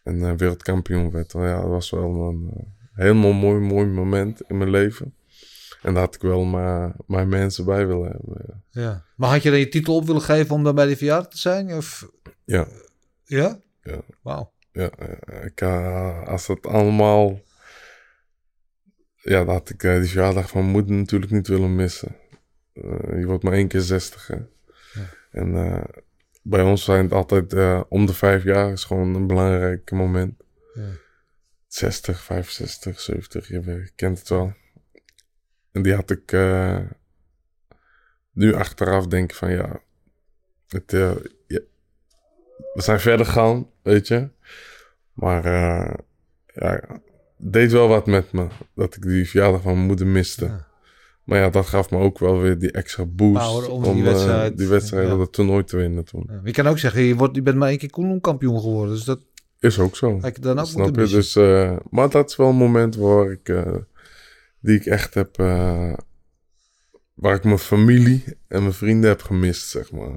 [0.02, 1.32] En eh, wereldkampioen werd.
[1.32, 2.50] Ja, dat was wel een
[2.92, 5.14] helemaal mooi, mooi moment in mijn leven.
[5.82, 8.62] En daar had ik wel maar, mijn mensen bij willen hebben.
[8.70, 9.04] ja.
[9.16, 11.38] Maar had je dan je titel op willen geven om dan bij die verjaardag te
[11.38, 11.72] zijn?
[11.74, 12.10] Of...
[12.44, 12.66] Ja,
[13.24, 13.60] Ja?
[13.82, 14.00] Ja.
[14.20, 14.52] Wauw.
[14.72, 14.90] ja,
[15.44, 15.62] ik,
[16.26, 17.40] als het allemaal...
[19.22, 22.16] Ja, dat had ik eh, die verjaardag van mijn moeder natuurlijk niet willen missen.
[22.72, 24.36] Eh, je wordt maar één keer 60, hè.
[25.30, 25.84] En eh,
[26.42, 30.42] bij ons zijn het altijd eh, om de vijf jaar is gewoon een belangrijk moment.
[30.74, 30.82] Ja.
[31.66, 34.52] 60, 65, 70, je kent het wel.
[35.72, 36.80] En die had ik eh,
[38.32, 39.80] nu achteraf denk ik van ja,
[40.68, 41.16] het, eh,
[41.46, 41.60] ja,
[42.74, 44.28] we zijn verder gegaan, weet je.
[45.12, 45.94] Maar eh,
[46.46, 47.00] ja,
[47.42, 50.44] deed wel wat met me dat ik die verjaardag van mijn moeder miste.
[50.44, 50.66] Ja.
[51.24, 54.04] Maar ja, dat gaf me ook wel weer die extra boost Power om om, die
[54.04, 55.16] eh, wedstrijd- die wedstrijd, ja.
[55.16, 56.26] dat toernooi te winnen toen.
[56.28, 56.40] Ja.
[56.44, 58.94] Je kan ook zeggen, je, wordt, je bent maar één keer Koenloen kampioen geworden.
[58.94, 59.20] Dus dat
[59.60, 60.20] Is ook zo.
[60.20, 61.06] had je dan ook Snap je?
[61.06, 63.74] Dus, eh, maar dat is wel een moment waar ik, eh,
[64.60, 65.36] die ik echt heb,
[67.14, 70.16] waar ik mijn familie en mijn vrienden heb gemist, zeg maar.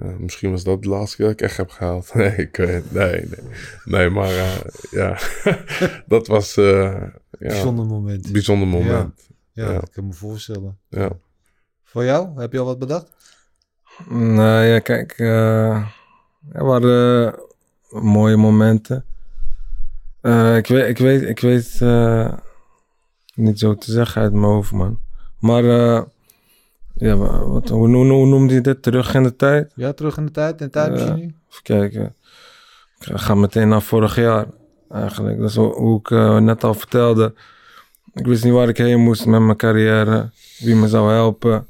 [0.00, 2.14] Eh, misschien was dat de laatste keer dat ik echt heb gehaald.
[2.14, 3.48] Nee, ik weet, nee, nee.
[3.84, 4.56] Nee, maar eh,
[4.90, 5.18] ja,
[6.06, 8.32] dat was eh, ja, Bijzonder moment.
[8.32, 9.28] bijzonder moment.
[9.52, 9.72] Ja, ja.
[9.80, 10.78] dat kan ik me voorstellen.
[10.88, 11.10] Ja.
[11.84, 12.40] Voor jou?
[12.40, 13.12] Heb je al wat bedacht?
[14.08, 15.86] Nou ja, kijk, eh,
[16.52, 17.26] er waren
[17.90, 19.04] eh, mooie momenten.
[20.20, 22.32] Eh, ik weet, ik weet, ik weet eh,
[23.34, 24.98] niet zo te zeggen uit mijn hoofd, man.
[25.38, 26.02] Maar, eh,
[27.04, 28.82] ja, wa- wat, hoe, hoe, hoe noemde je dit?
[28.82, 29.72] Terug in de tijd?
[29.74, 31.16] Ja, terug in de tijd, in de tijdmachine?
[31.50, 32.14] Even kijken.
[33.00, 34.46] Ik ga- meteen naar vorig jaar,
[34.90, 35.38] eigenlijk.
[35.40, 37.34] Dat is hoe hoe ik eh, net al vertelde.
[38.12, 40.30] Ik wist niet waar ik heen moest met mijn carrière.
[40.58, 41.66] Wie me zou helpen.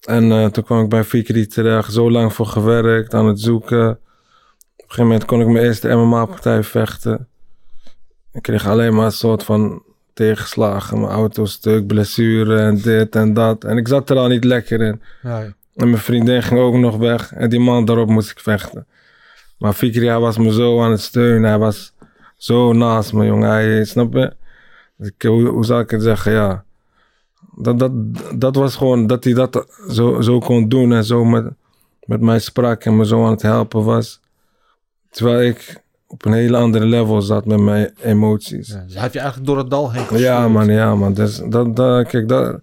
[0.00, 1.92] En eh, toen kwam ik bij Fikri terecht.
[1.92, 3.88] Zo lang voor gewerkt, aan het zoeken.
[3.90, 3.96] Op
[4.76, 7.28] een gegeven moment kon ik mijn eerste MMA-partij vechten.
[8.32, 9.82] Ik kreeg alleen maar een soort van
[10.14, 11.00] tegenslagen.
[11.00, 13.64] Mijn auto stuk, blessure en dit en dat.
[13.64, 15.02] En ik zat er al niet lekker in.
[15.22, 15.40] Ja.
[15.74, 17.32] En mijn vriendin ging ook nog weg.
[17.32, 18.86] En die man daarop moest ik vechten.
[19.58, 21.48] Maar Fikri, hij was me zo aan het steunen.
[21.48, 21.92] Hij was
[22.36, 23.48] zo naast me, jongen.
[23.48, 24.32] Hij, snap je?
[24.96, 26.32] Dus ik, hoe, hoe zou ik het zeggen?
[26.32, 26.64] Ja.
[27.56, 27.92] Dat, dat,
[28.40, 30.92] dat was gewoon dat hij dat zo, zo kon doen.
[30.92, 31.44] En zo met,
[32.04, 34.20] met mij sprak en me zo aan het helpen was.
[35.10, 35.83] Terwijl ik
[36.14, 38.68] op een hele andere level zat met mijn emoties.
[38.68, 40.52] Ja, dus heeft je eigenlijk door het dal heen Ja, gestuurd.
[40.52, 41.14] man, ja, man.
[41.14, 42.60] Dus dat, dat, kijk, dat,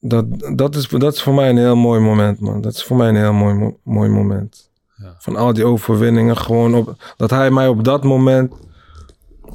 [0.00, 0.24] dat,
[0.56, 2.60] dat, is, dat is voor mij een heel mooi moment, man.
[2.60, 4.70] Dat is voor mij een heel mooi, mo- mooi moment.
[4.96, 5.14] Ja.
[5.18, 8.52] Van al die overwinningen, gewoon op, dat hij mij op dat moment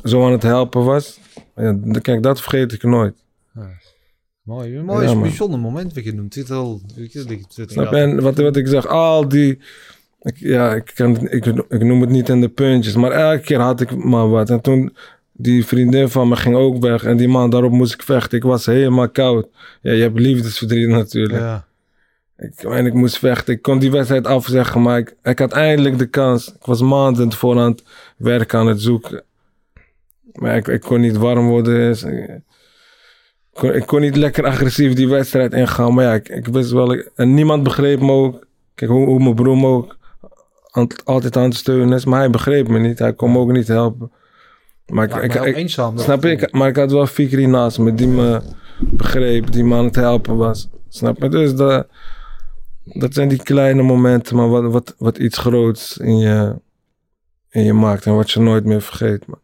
[0.04, 1.20] zo aan het helpen was.
[1.56, 3.16] Ja, kijk, dat vergeet ik nooit.
[4.42, 5.22] Mooi, mooi Ja, man.
[5.22, 6.34] bijzonder moment wat je noemt.
[6.34, 7.76] Dit al, dit- dit-?
[7.76, 9.60] En wat, wat ik zeg, al die...
[10.22, 13.60] Ik, ja, ik, kan, ik, ik noem het niet in de puntjes, maar elke keer
[13.60, 14.50] had ik maar wat.
[14.50, 14.96] En toen,
[15.34, 17.04] die vriendin van me ging ook weg.
[17.04, 18.38] En die man, daarop moest ik vechten.
[18.38, 19.48] Ik was helemaal koud.
[19.82, 21.40] Ja, je hebt liefdesverdriet natuurlijk.
[21.40, 21.66] Ja.
[22.38, 23.54] Ik, en ik moest vechten.
[23.54, 26.48] Ik kon die wedstrijd afzeggen, maar ik, ik had eindelijk de kans.
[26.48, 27.84] Ik was maanden voor aan het
[28.18, 29.24] werken, aan het zoeken.
[30.34, 31.74] Maar ik, ik kon niet warm worden.
[31.78, 32.42] Dus Ik
[33.54, 35.94] kon, ik kon niet lekker agressief die wedstrijd ingaan.
[35.94, 36.94] Maar ja, ik, ik wist wel...
[36.94, 38.46] ik- en niemand begreep me ook.
[38.76, 39.96] Kijk, hoe, hoe mijn broer me ook
[41.04, 42.06] altijd aan het steunen is.
[42.06, 43.00] Maar hij begreep me niet.
[43.00, 44.12] Hij kon me ook niet helpen.
[44.88, 45.98] Maar ik, ik, ik- eenzaam.
[45.98, 46.26] Snap.
[46.26, 48.42] Ik, maar ik had wel Fikri naast me die me
[48.80, 50.70] begreep, die me aan het helpen was.
[50.90, 51.30] Snap je?
[51.30, 51.88] Dus dat,
[52.84, 56.56] dat zijn die kleine momenten, maar wat, wat, wat iets groots in je,
[57.50, 59.26] in je maakt en wat je nooit meer vergeet.
[59.28, 59.40] Man.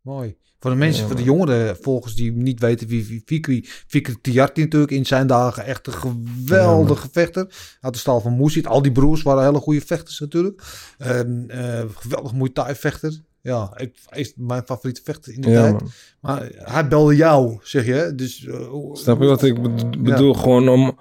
[0.00, 0.36] Mooi.
[0.64, 3.64] Voor de mensen, Ja, voor de jongeren volgens die niet weten wie Fikri...
[3.86, 7.46] Fikri Tiarti natuurlijk in zijn dagen echt een geweldige vechter.
[7.80, 8.66] Uit de stal van Moesit.
[8.66, 10.62] Al die broers waren hele goede vechters natuurlijk.
[10.98, 13.20] Ehm, eh, geweldig Muay Thai vechter.
[13.40, 15.72] Ja, ik, is mijn favoriete vechter in de Ja, tijd.
[15.72, 15.90] man.
[16.20, 18.12] Maar hij belde jou, zeg je.
[18.16, 20.34] Dus, eh, Snap je wat ik bed- bedoel?
[20.34, 20.98] Gewoon om,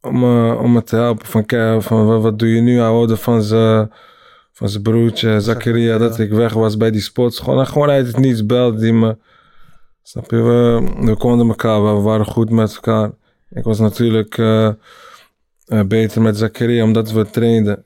[0.00, 1.26] om, eh, om het te helpen.
[1.26, 2.78] Van, van wat, wat doe je nu?
[2.78, 3.90] Hij hoorde van zijn
[4.54, 7.38] van zijn broertje Zakaria dat ik weg was bij die spots.
[7.38, 9.16] Gewoon, en gewoon uit het niets belde die me.
[10.02, 10.36] Snap je?
[10.36, 13.10] We, we konden elkaar, we waren goed met elkaar.
[13.50, 14.66] Ik was natuurlijk eh,
[15.66, 17.84] eh, beter met Zakaria omdat we trainden.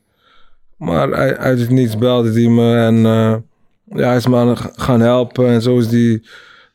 [0.77, 3.37] Maar uit, uit het niets belde hij me en eh,
[3.99, 5.49] ja, hij is me aan gaan helpen.
[5.49, 6.29] En zo is die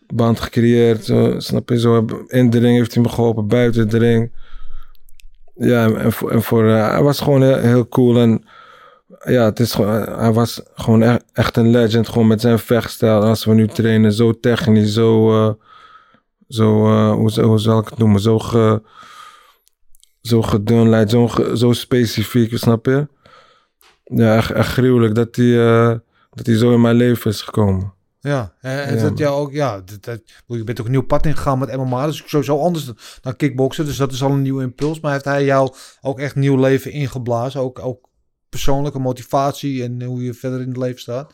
[0.08, 1.06] band gecreëerd.
[1.06, 1.80] Zo, snap je?
[1.80, 4.32] Zo, in de ring heeft hij me geholpen, buiten de ring.
[5.56, 8.20] Ja, en voor, en voor hij was gewoon heel, heel cool.
[8.20, 8.44] En
[9.24, 12.08] ja, het is gewoon, hij was gewoon echt, echt een legend.
[12.08, 13.22] Gewoon met zijn vechtstijl.
[13.24, 15.54] Als we nu trainen, zo technisch, zo, eh,
[16.48, 18.20] zo eh, hoe, hoe zal ik het noemen?
[18.22, 18.82] Zo, ge,
[20.22, 23.08] zo gedunleid, zo, zo specifiek, snap je?
[24.04, 25.96] Ja, echt, echt gruwelijk dat hij, eh,
[26.30, 27.94] dat hij zo in mijn leven is gekomen.
[28.20, 31.26] Ja, en Ja, dat jou ook, ja, dat, dat, je bent ook een nieuw pad
[31.26, 35.00] ingegaan met MMA, dus sowieso anders dan- kickboksen, dus dat is al een nieuwe impuls.
[35.00, 38.10] Maar heeft hij jou ook echt nieuw leven ingeblazen, ook, ook
[38.54, 41.34] persoonlijke motivatie en hoe je verder in het leven staat?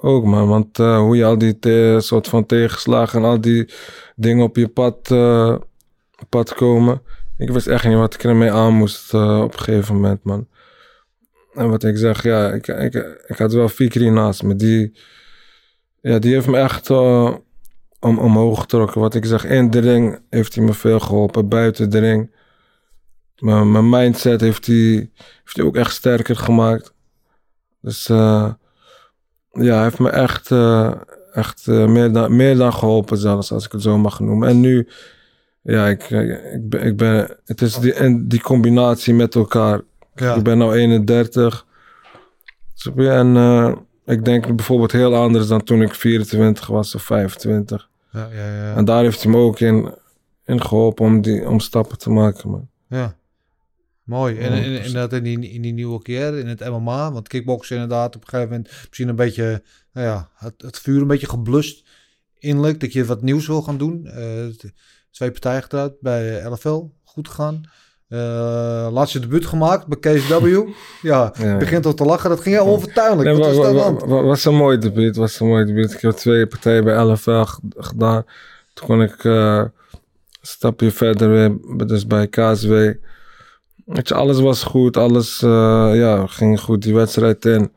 [0.00, 3.72] Ook man, want eh, hoe je al die soort van tegenslagen en al die
[4.16, 5.56] dingen op je pad, eh,
[6.28, 7.02] pad komen.
[7.40, 10.48] Ik wist echt niet wat ik ermee aan moest eh, op een gegeven moment, man.
[11.54, 12.94] En wat ik zeg, ja, ik, ik,
[13.26, 14.56] ik had wel Fikri naast me.
[14.56, 14.98] Die,
[16.00, 17.34] ja, die heeft me echt eh,
[18.00, 19.00] om, omhoog getrokken.
[19.00, 22.34] Wat ik zeg, in de ring heeft hij me veel geholpen, buiten de ring.
[23.40, 25.10] Mijn, mijn mindset heeft hij,
[25.44, 26.94] heeft hij ook echt sterker gemaakt.
[27.80, 28.52] Dus eh,
[29.52, 30.92] ja, heeft me echt, eh,
[31.32, 34.48] echt eh, meer, dan, meer dan geholpen zelfs, als ik het zo mag noemen.
[34.48, 34.88] En nu,
[35.62, 39.80] ja, ik, ik, ben, ik ben, het is die, en die combinatie met elkaar.
[40.14, 41.66] Ja, Ik ben nu 31.
[42.74, 43.08] Snap je?
[43.08, 43.36] En
[44.04, 47.88] ik denk bijvoorbeeld heel anders dan toen ik 24 was of 25.
[48.12, 48.74] ja, ja, ja.
[48.74, 49.94] En daar heeft hij me ook in,
[50.44, 52.68] in geholpen om, die, om stappen te maken, man.
[52.88, 53.18] ja.
[54.10, 54.38] Mooi.
[54.38, 57.74] En, en, en dat in die, in die nieuwe carrière, in het MMA, want kickboksen
[57.76, 61.28] inderdaad op een gegeven moment misschien een beetje, nou ja, het, het vuur een beetje
[61.28, 61.84] geblust
[62.38, 64.06] innerlijk, dat je wat nieuws wil gaan doen.
[64.06, 64.24] Eh,
[65.10, 67.60] twee partijen gedaan bij LFL, goed gegaan.
[68.08, 70.46] Eh laatste debuut gemaakt bij KSW.
[71.02, 71.56] Ja, Ja.
[71.56, 72.30] begint al te lachen.
[72.30, 73.28] Dat ging heel onvertuinlijk.
[73.28, 75.92] Nee, Wat wa- was wa- was een mooi debuut, was een mooi debuut.
[75.92, 77.44] Ik heb twee partijen bij LFL
[77.76, 78.24] gedaan.
[78.74, 79.70] Toen kon ik eh, een
[80.40, 82.72] stapje verder weer, dus bij KSW.
[83.90, 87.72] Weet je, alles was goed, alles eh, ja, ging goed die wedstrijd in.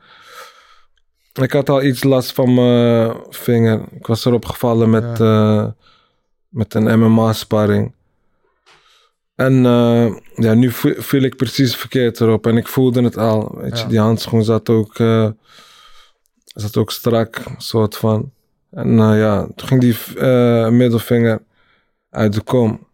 [1.34, 3.82] Ik had al iets last van mijn vinger.
[3.92, 5.68] Ik was erop gevallen met, eh,
[6.48, 7.94] met een MMA-sparring.
[9.36, 12.48] En eh, ja, nu viel ik precies verkeerd erop.
[12.48, 13.56] En ik voelde het al.
[13.58, 14.96] Weet je, die handschoen zat ook,
[16.44, 18.32] zat ook strak, soort van.
[18.72, 20.22] En ja, toen ging die
[20.72, 21.42] middelvinger
[22.10, 22.88] uit de kom.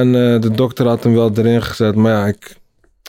[0.00, 1.94] En eh, de dokter had hem wel erin gezet.
[1.94, 2.56] Maar ja, ik,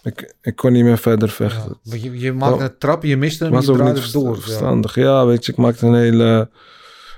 [0.04, 1.78] ik, ik kon niet meer verder vechten.
[1.84, 4.42] Ja, je, je maakte een trap, je miste hem, was je ook niet door.
[4.42, 4.96] Verstandig.
[4.96, 5.26] Ja.
[5.26, 6.50] weet je, ik maakte een hele...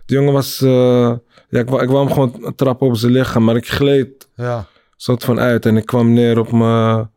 [0.05, 0.61] Die jongen was...
[0.61, 1.11] eh,
[1.49, 4.27] ja, ik, ik wou hem gewoon trappen op zijn lichaam, maar ik gleed.
[4.35, 4.65] Ja,
[4.95, 5.65] soort van uit.
[5.65, 7.09] En ik kwam neer op mijn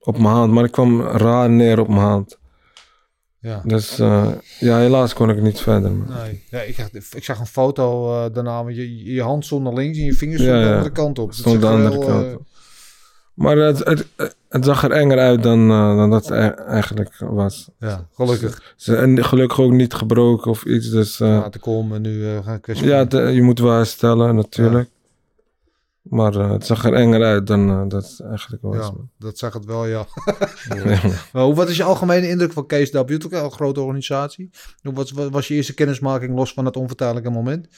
[0.00, 0.52] op mijn hand.
[0.52, 2.38] Maar ik kwam raar neer op mijn hand.
[3.44, 3.62] Ja.
[3.64, 4.28] Dus eh,
[4.58, 5.90] ja, helaas kon ik niet verder.
[5.90, 9.62] Nee, ja, ik, zag, ik zag een foto eh, daarna met je, je hand stond
[9.64, 11.26] naar links en je vingers Ja, stonden de andere kant op.
[11.26, 12.42] Dat Stond de andere kant eh, op.
[13.34, 14.06] Maar het, het,
[14.48, 17.68] het zag er enger uit dan, dan dat het eigenlijk was.
[17.78, 18.74] ja, gelukkig.
[18.76, 20.90] Ze, en gelukkig ook niet gebroken of iets.
[20.90, 22.88] Dus Ja, te komen en nu gaan kwestie.
[22.88, 24.88] ja, je moet wel herstellen natuurlijk.
[26.04, 28.76] Maar eh, het zag er enger uit dan eh, dat het eigenlijk was.
[28.76, 30.06] Ja, dat zag het wel, ja.
[31.32, 31.48] Ja.
[31.54, 34.50] Wat is je algemene indruk van hebt ook wel een grote organisatie.
[34.82, 37.68] Wat was je eerste kennismaking los van het onvertuidelijke moment?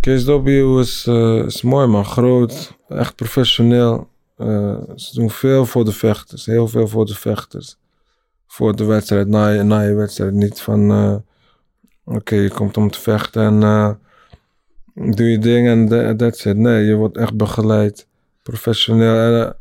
[0.00, 0.48] KSW
[0.78, 4.08] is, eh, is mooi man, groot, echt professioneel.
[4.36, 7.78] Eh, ze doen veel voor de vechters, heel veel voor de vechters.
[8.46, 10.32] Voor de wedstrijd, na je, na je wedstrijd.
[10.32, 11.22] Niet van,
[12.04, 13.98] oké, je komt om te vechten en
[14.94, 16.56] doe je ding en tha- that's it.
[16.56, 18.06] Nee, je wordt echt begeleid,
[18.42, 19.14] professioneel.
[19.14, 19.52] En, eh,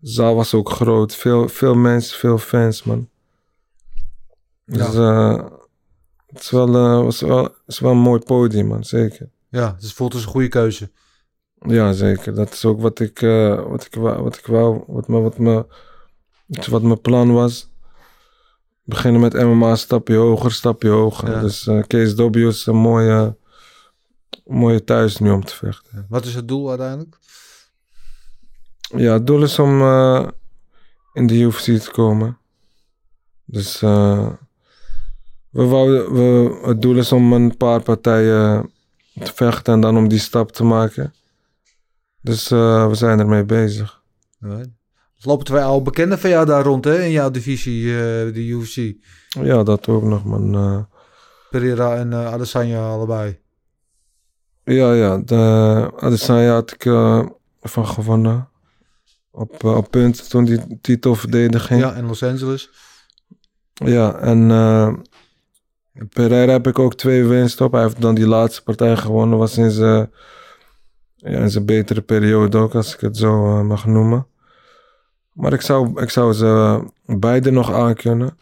[0.00, 3.08] de zaal was ook groot, veel, veel mensen, veel fans man.
[4.64, 5.44] Dus eh,
[6.26, 9.28] het is wel, eh, was wel, het is wel een mooi podium man, zeker.
[9.48, 10.90] Ja, dus het voelt als een goede keuze.
[11.66, 12.34] Ja, zeker.
[12.34, 13.20] Dat is ook wat ik,
[13.68, 15.66] wat ik, wou, wat ik wou, wat, me, wat, me,
[16.70, 17.68] wat mijn plan was.
[18.82, 21.30] Beginnen met MMA, stapje hoger, stapje hoger.
[21.30, 21.40] Ja.
[21.40, 23.36] Dus KSW is een mooie,
[24.48, 26.06] mooie thuis nu om te vechten.
[26.08, 27.18] Wat is het doel uiteindelijk?
[28.96, 30.28] Ja, het doel is om eh,
[31.12, 32.38] in de UFC te komen.
[33.44, 34.28] Dus eh,
[35.50, 38.72] we wouden, we, het doel is om een paar partijen
[39.14, 41.14] te vechten en dan om die stap te maken.
[42.20, 44.02] Dus eh, we zijn ermee bezig.
[44.40, 47.02] Er lopen twee oude bekenden van jou daar rond, hè?
[47.02, 47.84] In jouw divisie,
[48.32, 48.94] de UFC.
[49.28, 50.86] Ja, dat ook nog, man.
[51.50, 53.40] Pereira en Adesanya allebei.
[54.74, 55.18] Ja, ja.
[55.18, 57.26] De Adesanya had ik eh,
[57.60, 58.48] van gewonnen.
[59.30, 61.80] Op, eh, op punt toen die titelverdediging.
[61.80, 62.70] Ja, in Los Angeles.
[63.72, 64.92] Ja, en eh
[66.08, 67.72] Pereira heb ik ook twee winst op.
[67.72, 69.38] Hij heeft dan die laatste partij gewonnen.
[69.38, 70.10] Was in zijn,
[71.16, 74.26] ja, in zijn betere periode ook, als ik het zo mag noemen.
[75.32, 78.38] Maar ik zou, ik zou ze beide nog aankunnen.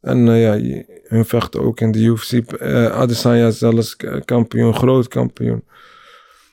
[0.00, 2.32] En ja, hun vechten ook in de UFC.
[2.32, 5.64] Eh Adesanya is zelfs kampioen, groot kampioen.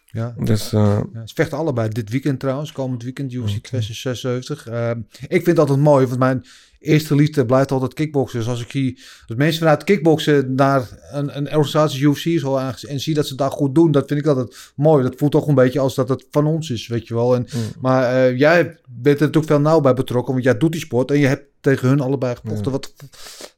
[0.05, 0.35] Ja.
[0.37, 4.67] Dus eh, Ja, ze vechten allebei dit weekend trouwens, komend weekend, UFC 276.
[4.67, 6.45] Ehm, ik vind het altijd mooi, want mijn
[6.85, 8.39] eerste liefde blijft altijd kickboksen.
[8.39, 12.99] Dus als ik zie dat mensen vanuit kickboksen naar een, een organisatie UFC aange- en
[12.99, 15.03] zie dat ze dat goed doen, dat vind ik altijd mooi.
[15.03, 17.35] Dat voelt toch een beetje als dat het van ons is, weet je wel.
[17.35, 17.47] En,
[17.79, 21.11] Maar eh, jij bent er natuurlijk veel nauw bij betrokken, want jij doet die sport
[21.11, 22.71] en je hebt tegen hun allebei gevochten.
[22.71, 22.93] Wat,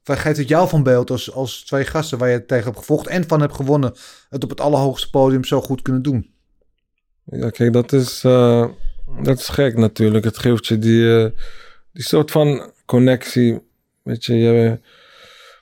[0.03, 3.11] wat geeft het jou van beeld als, als twee gasten waar je tegen hebt gevochten
[3.11, 3.93] en van hebt gewonnen,
[4.29, 6.29] het op het allerhoogste podium zo goed kunnen doen?
[7.23, 8.67] Ja, kijk, dat is, eh,
[9.23, 10.25] dat is gek natuurlijk.
[10.25, 11.29] Het geeft je die, eh,
[11.91, 13.59] die soort van connectie.
[14.01, 14.35] Weet je,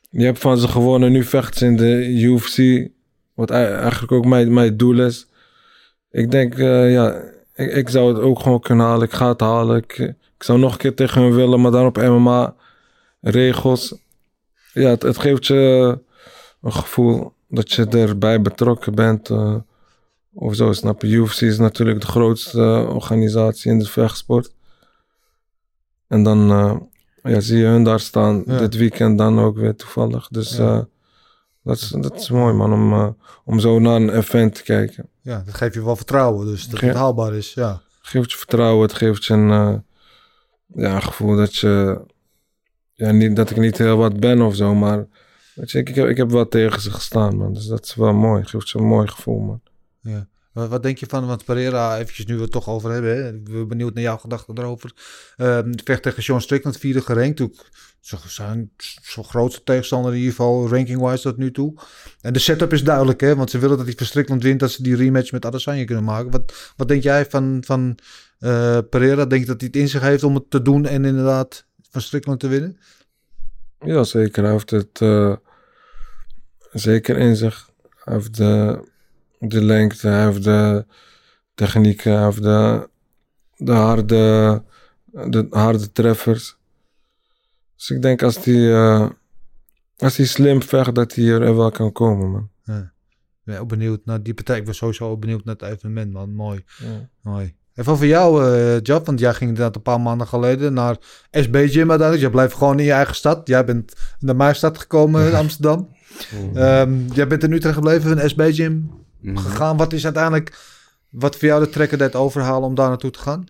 [0.10, 2.88] je, hebt van ze gewonnen, nu vecht ze in de UFC.
[3.34, 5.28] Wat ei- eigenlijk ook mijn, mijn doel is.
[6.12, 7.22] Ik denk, eh, ja,
[7.56, 9.08] ik, ik zou het ook gewoon kunnen halen.
[9.08, 9.78] Ik ga het halen.
[9.78, 13.96] Ik, zou nog een keer tegen willen, maar dan op MMA-regels.
[14.74, 16.00] Ja, het, het geeft je
[16.62, 19.30] een gevoel dat je erbij betrokken bent.
[19.30, 19.56] eh,
[20.34, 21.08] of zo, snap je?
[21.08, 24.54] UFC is natuurlijk de grootste eh, organisatie in de vechtsport.
[26.08, 26.52] En dan
[27.26, 28.58] ja, zie je hun daar staan Ja.
[28.58, 30.28] dit weekend dan ook weer toevallig.
[30.28, 30.78] Dus Ja.
[30.78, 30.84] eh,
[31.64, 33.08] dat, is, dat is mooi man, om, eh,
[33.46, 35.08] om zo naar een event te kijken.
[35.22, 37.54] Ja, dat geeft je wel vertrouwen, dus dat het haalbaar is.
[37.54, 37.82] Ja.
[38.02, 39.76] Het geeft je vertrouwen, het geeft je een eh,
[40.84, 42.02] ja, gevoel dat je...
[42.94, 45.06] Ja, niet, dat ik niet heel wat ben of zo, maar...
[45.56, 47.54] Weet je, ik, ik, heb, ik heb wel tegen ze gestaan, man.
[47.54, 48.40] Dus dat is wel mooi.
[48.42, 49.62] Het geeft je een mooi gevoel, man.
[50.02, 50.28] Ja.
[50.56, 53.34] Wat, denk je van, want Pereira, eventjes nu we het toch over hebben, hè?
[53.34, 54.92] ik ben benieuwd naar jouw gedachten erover.
[55.38, 57.42] Ehm vecht tegen Sean Strickland, vierde gerankt.
[57.42, 57.66] Ook
[58.28, 61.74] zijn zo grootste tegenstander in ieder geval, ranking-wise tot nu toe.
[62.22, 63.36] En de setup is duidelijk, hè?
[63.36, 66.32] want ze willen dat hij van wint, dat ze die rematch met Adesanya kunnen maken.
[66.32, 67.98] Wat, wat denk jij van, van
[68.40, 69.26] eh, Pereira?
[69.26, 72.02] Denk je dat hij het in zich heeft om het te doen en inderdaad van
[72.02, 72.78] Strickland te winnen?
[73.80, 74.44] Ja, zeker.
[74.44, 75.36] Hij heeft het eh,
[76.72, 77.70] zeker in zich.
[78.04, 78.80] Hij heeft de,
[79.40, 80.86] de lengte, heeft de
[81.54, 82.90] technieken, heeft de,
[83.58, 84.64] de, harde,
[85.12, 86.58] de harde treffers.
[87.76, 89.10] Dus ik denk als hij, eh,
[89.98, 92.50] als hij slim vecht, dat hij er wel kan komen, man.
[92.64, 92.94] Ja.
[93.46, 94.58] Ik ben ook benieuwd naar die partij.
[94.58, 96.34] Ik ben sowieso ook benieuwd naar het evenement, man.
[96.34, 96.64] Mooi.
[96.78, 97.10] Ja.
[97.22, 97.56] Mooi.
[97.76, 100.98] Even over jou, eh Jab, want jij ging inderdaad een paar maanden geleden naar
[101.32, 102.20] SB Gym uiteindelijk.
[102.20, 103.48] Jij blijft gewoon in je eigen stad.
[103.48, 105.90] Jij bent naar mijn stad gekomen in Amsterdam.
[106.54, 109.78] Ehm, jij bent in Utrecht gebleven, een SB Gym gegaan.
[109.78, 110.74] Wat is uiteindelijk
[111.16, 113.48] Wat voor jou de trekker deed overhalen om daar naartoe te gaan?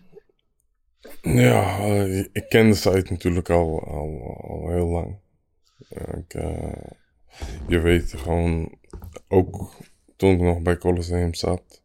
[1.22, 5.18] Ja, eh, ik ken de site natuurlijk al, al, al heel lang.
[5.88, 6.90] Ja, ik, eh,
[7.68, 8.78] je weet gewoon,
[9.28, 9.72] ook
[10.16, 11.82] toen ik nog bij Colosseum zat,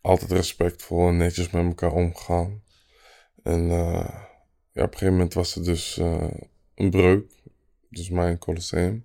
[0.00, 2.62] altijd respectvol en netjes met elkaar omgaan.
[3.42, 4.20] En eh,
[4.72, 6.30] ja, op een gegeven moment was er dus eh,
[6.74, 7.32] een breuk,
[7.88, 9.04] dus mijn Colosseum.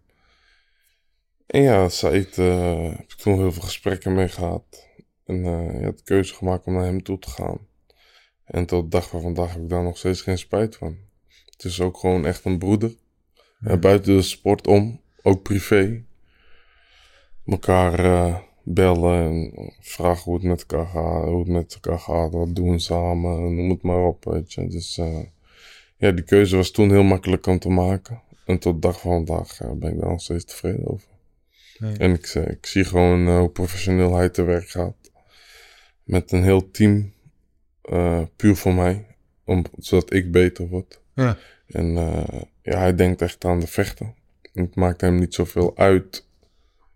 [1.46, 4.88] En ja, Said eh heb ik toen heel veel gesprekken mee gehad.
[5.26, 7.60] En eh je had de keuze gemaakt om naar hem toe te gaan.
[8.46, 10.98] En tot de dag van vandaag heb ik daar nog steeds geen spijt van.
[11.46, 12.96] Het is ook gewoon echt een broeder.
[13.60, 16.04] Eh, buiten de sport om, ook privé.
[17.43, 22.34] Mekaar eh, bellen en vragen hoe het met elkaar gaat, hoe het met elkaar gaat,
[22.34, 24.68] wat doen we samen, noem het maar op, weet je.
[24.68, 24.96] Dus
[25.98, 28.22] ja, die keuze was toen heel makkelijk om te maken.
[28.46, 31.14] En tot de dag van vandaag ben ik daar nog steeds tevreden over.
[31.80, 31.97] Nee.
[31.97, 34.95] En ik, eh, ik zie gewoon eh, hoe professioneel hij te werk gaat.
[36.03, 37.13] Met een heel team,
[37.82, 39.05] eh, puur voor mij,
[39.43, 41.01] om, zodat ik beter word.
[41.13, 41.38] Ja.
[41.67, 41.93] En
[42.61, 44.15] ja, hij denkt echt aan de vechten.
[44.53, 46.28] Het maakt hem niet zoveel uit.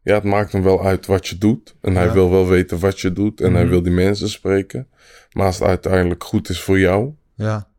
[0.03, 1.75] Ja, het maakt hem wel uit wat je doet.
[1.81, 3.41] En hij wil wel weten wat je doet.
[3.41, 3.71] En hij Mhm.
[3.71, 4.87] wil die mensen spreken.
[5.31, 7.69] Maar als het uiteindelijk goed is voor jou, Ja,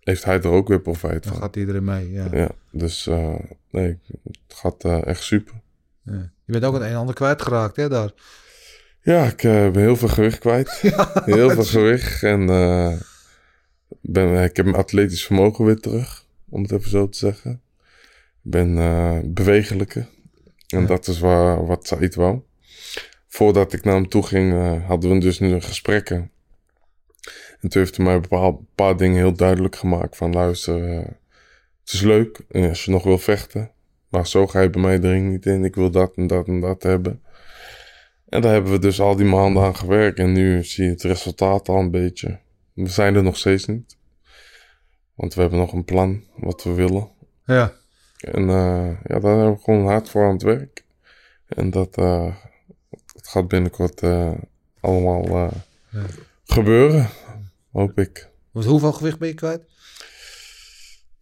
[0.00, 1.42] heeft hij er ook weer profijt dan van.
[1.42, 2.10] gaat iedereen mee.
[2.10, 2.28] Ja.
[2.32, 3.06] Ja, dus
[3.70, 5.54] nee, het gaat echt super.
[6.04, 6.30] Ja.
[6.44, 8.10] Je bent ook het een en ander kwijtgeraakt, hè, daar.
[9.00, 10.70] Ja, ik eh, ben heel veel gewicht kwijt.
[11.24, 12.22] heel veel gewicht.
[12.22, 12.92] En eh,
[14.00, 17.50] ben, ik heb mijn atletisch vermogen weer terug, om het even zo te zeggen.
[18.44, 20.08] Ik ben eh bewegelijker.
[20.68, 20.86] En Ja.
[20.86, 22.40] dat is waar, wat Said wou.
[23.28, 26.30] Voordat ik naar hem toe ging, hadden we dus nu gesprekken.
[27.60, 30.16] En toen heeft hij mij een bepaald- paar dingen heel duidelijk gemaakt.
[30.16, 30.82] Van luister,
[31.84, 33.70] het is leuk als je nog wil vechten.
[34.14, 35.64] Maar zo ga je bij mij de ring niet in.
[35.64, 37.22] Ik wil dat en dat en dat hebben.
[38.28, 40.18] En daar hebben we dus al die maanden aan gewerkt.
[40.18, 42.38] En nu zie je het resultaat al een beetje.
[42.72, 43.96] We zijn er nog steeds niet.
[45.14, 47.08] Want we hebben nog een plan wat we willen.
[47.46, 47.72] Ja.
[48.20, 50.84] En eh, ja, daar hebben we gewoon hard voor aan het werk.
[51.46, 52.34] En dat, eh,
[53.14, 54.32] dat gaat binnenkort eh,
[54.80, 55.50] allemaal Ja.
[56.44, 57.08] gebeuren.
[57.72, 58.28] Hoop ik.
[58.50, 59.62] Want hoeveel gewicht ben je kwijt?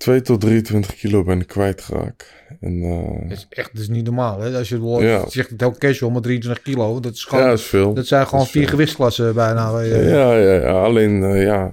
[0.03, 2.33] 2 tot 23 kilo ben ik kwijtgeraakt.
[2.61, 4.57] En eh, Dat is echt is niet normaal, hè?
[4.59, 5.29] Als je het woord- Ja.
[5.29, 7.45] zegt het heel casual, maar 23 kilo, dat is gewoon...
[7.45, 7.95] ja, dat is veel.
[7.95, 9.81] dat zijn gewoon dat vier gewichtsklassen bijna.
[9.81, 10.83] Ja, ja, ja.
[10.83, 11.73] alleen eh, ja,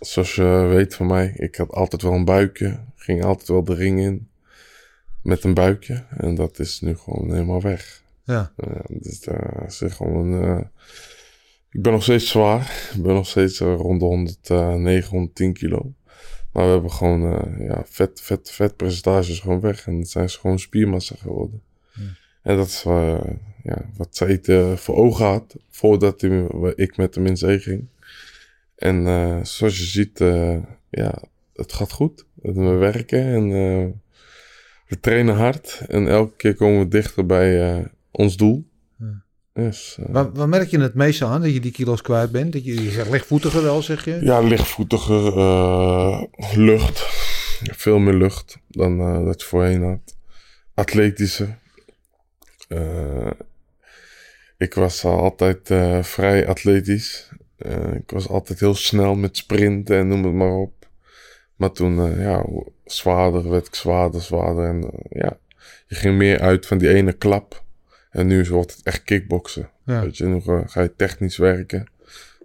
[0.00, 2.80] zoals je weet van mij, ik had altijd wel een buikje.
[2.96, 4.28] Ging altijd wel de ring in
[5.22, 6.04] met een buikje.
[6.16, 8.02] En dat is nu gewoon helemaal weg.
[8.24, 8.52] Ja.
[8.56, 10.42] Ja, dus daar is gewoon.
[10.42, 10.60] eh,
[11.70, 12.90] ik ben nog steeds zwaar.
[12.94, 15.92] Ik ben nog steeds eh, rond de 109, 110 kilo.
[16.56, 19.86] Maar we hebben gewoon eh, ja, vet, vet, vet percentages gewoon weg.
[19.86, 21.62] En het zijn ze gewoon spiermassa geworden.
[22.46, 23.20] En dat is eh,
[23.62, 25.56] ja, wat zij eh, voor ogen had.
[25.70, 26.22] Voordat
[26.74, 27.88] ik met hem in zee ging.
[28.76, 30.18] En eh, zoals je ziet,
[30.90, 31.22] ja,
[31.54, 32.24] het gaat goed.
[32.34, 33.48] We werken en
[34.86, 35.82] we trainen hard.
[35.88, 38.66] En elke keer komen we dichter bij ons doel.
[39.56, 42.52] Dus, eh, Waar, waar merk je het meest aan, dat je die kilo's kwijt bent?
[42.52, 44.18] Dat je, je zegt lichtvoetiger wel, zeg je?
[44.20, 46.22] ja, lichtvoetiger, eh,
[46.54, 47.06] lucht.
[47.62, 50.16] Veel meer lucht dan eh, dat je voorheen had.
[50.74, 51.58] Atletischer.
[54.58, 55.58] Ik was altijd
[56.06, 57.30] vrij atletisch.
[57.94, 60.88] Ik was altijd heel snel met sprinten en noem het maar op.
[61.56, 62.46] Maar toen, ja,
[62.84, 64.64] zwaarder werd ik zwaarder, zwaarder.
[64.64, 65.38] En ja,
[65.86, 67.64] je ging meer uit van die ene klap.
[68.16, 69.70] En nu wordt het echt kickboksen.
[69.84, 70.00] Ja.
[70.00, 71.86] Weet je, nu ga je technisch werken.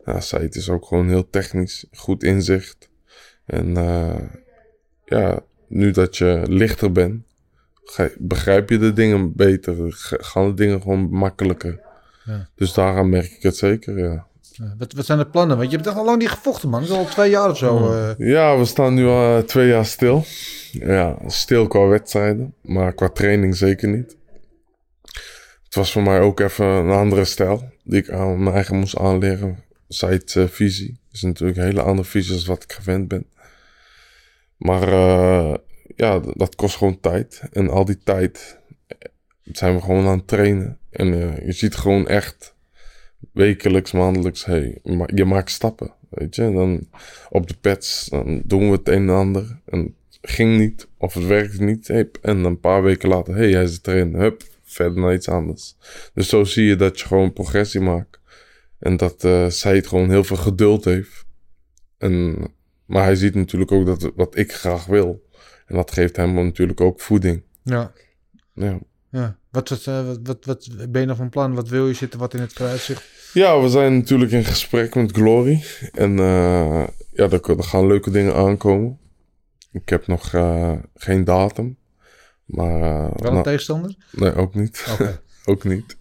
[0.06, 2.90] Ja, Said is ook gewoon heel technisch, goed inzicht.
[3.46, 4.16] En eh,
[5.06, 7.24] ja, nu dat je lichter bent,
[7.96, 9.76] je- begrijp je de dingen beter.
[9.94, 11.80] Ga- Gaan de dingen gewoon makkelijker.
[12.26, 12.50] Ja.
[12.56, 14.26] Dus daaraan merk ik het zeker, ja.
[14.52, 15.58] Ja, Wat, wat zijn de plannen?
[15.58, 16.90] Want je hebt echt al lang niet gevochten, man.
[16.90, 17.92] Al twee jaar of zo.
[17.94, 18.12] eh.
[18.18, 20.24] Ja, we staan nu al eh, twee jaar stil.
[20.72, 24.18] Ja, stil qua wedstrijden, maar qua training zeker niet.
[25.72, 28.98] Het was voor mij ook even een andere stijl die ik aan mijn eigen moest
[28.98, 29.64] aanleren.
[29.88, 30.60] Zijt eh,
[31.12, 33.26] is natuurlijk een hele andere visie dan wat ik gewend ben.
[34.58, 35.54] Maar eh,
[35.96, 37.42] ja, dat kost gewoon tijd.
[37.52, 38.98] En al die tijd eh,
[39.44, 40.78] zijn we gewoon aan het trainen.
[40.90, 41.08] En
[41.46, 42.56] je ziet gewoon echt
[43.34, 45.94] wekelijks, maandelijks, hey, je ma- je maakt stappen.
[46.10, 46.88] Weet je, dan
[47.30, 49.60] op de pads, dan doen we het een en ander.
[49.66, 51.90] En het ging niet, of het werkte niet.
[51.90, 54.16] En een paar weken later, hey, hij is het erin.
[54.16, 55.76] Hup, verder naar iets anders.
[56.14, 58.20] Dus zo zie je dat je gewoon progressie maakt.
[58.80, 61.26] En dat eh zij het gewoon heel veel geduld heeft.
[61.98, 62.38] En,
[62.86, 65.30] maar hij ziet natuurlijk ook dat wat ik graag wil.
[65.66, 67.44] En dat geeft hem natuurlijk ook voeding.
[67.64, 67.92] Ja.
[68.54, 68.80] Ja.
[69.10, 69.38] ja.
[69.50, 71.56] Wat, wat, eh, wat, wat, wat ben je nog van plan?
[71.56, 71.94] Wat wil je?
[71.94, 73.04] Zit er wat in het vooruitzicht?
[73.34, 75.64] Ja, we zijn natuurlijk in gesprek met Glory.
[75.92, 79.00] En eh, ja, er, er gaan leuke dingen aankomen.
[79.72, 80.30] Ik heb nog
[80.96, 81.78] geen datum.
[82.52, 83.96] Maar eh, Wel een nou, tegenstander?
[84.12, 84.86] nee, ook niet.
[85.46, 85.98] Ook niet.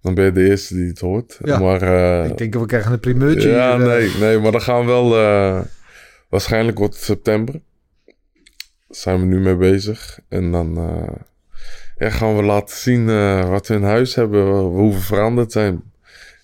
[0.00, 1.38] Dan ben je de eerste die het hoort.
[1.44, 1.58] Ja.
[1.58, 3.48] Maar eh, Ik denk dat we krijgen een primeurtje.
[3.48, 3.92] ja, hier, eh.
[3.96, 5.08] nee, nee, maar dan gaan we wel.
[6.28, 7.60] waarschijnlijk wordt het september.
[8.04, 8.14] Daar
[8.88, 10.18] zijn we nu mee bezig.
[10.28, 10.74] En dan
[11.98, 13.06] ja, gaan we laten zien
[13.48, 15.82] wat we in huis hebben, hoe we veranderd zijn.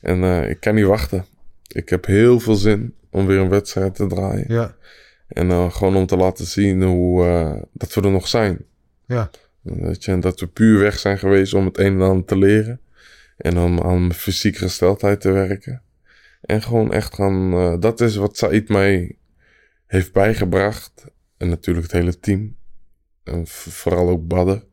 [0.01, 1.25] En ik kan niet wachten.
[1.69, 4.45] Ik heb heel veel zin om weer een wedstrijd te draaien.
[4.49, 4.75] Ja,
[5.29, 7.25] En gewoon om te laten zien hoe,
[7.73, 8.65] dat we er nog zijn.
[9.07, 9.31] Ja.
[9.61, 12.37] Weet je, en dat we puur weg zijn geweest om het een en ander te
[12.37, 12.81] leren.
[13.37, 15.83] En om aan mijn fysieke gesteldheid te werken.
[16.41, 17.53] En gewoon echt gaan...
[17.53, 19.17] eh, dat is wat Said mij
[19.87, 21.05] heeft bijgebracht.
[21.37, 22.57] En natuurlijk het hele team.
[23.25, 24.65] En vooral ook Badder.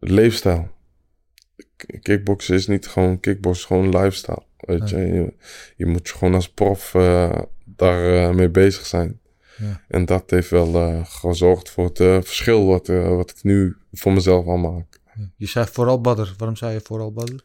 [0.00, 0.70] Leefstijl.
[2.00, 4.42] Kickboksen is niet gewoon kickboksen, gewoon lifestyle.
[4.56, 5.34] Weet je, je,
[5.76, 9.20] je moet gewoon als prof eh, daar eh, mee bezig zijn.
[9.62, 9.80] Ja.
[9.88, 13.76] En dat heeft wel eh, gezorgd voor het eh, verschil wat, eh, wat ik nu
[13.92, 15.00] voor mezelf al maak.
[15.36, 16.34] Je zei vooral Badder.
[16.36, 17.44] Waarom zei je vooral Badder?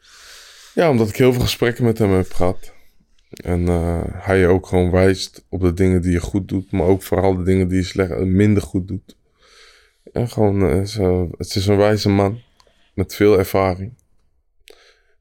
[0.73, 2.73] Ja, omdat ik heel veel gesprekken met hem heb gehad.
[3.29, 3.67] En
[4.13, 7.35] hij je ook gewoon wijst op de dingen die je goed doet, maar ook vooral
[7.35, 9.15] de dingen die je slecht, minder goed doet.
[10.13, 10.61] En gewoon,
[11.37, 12.41] het is een wijze man
[12.93, 13.93] met veel ervaring.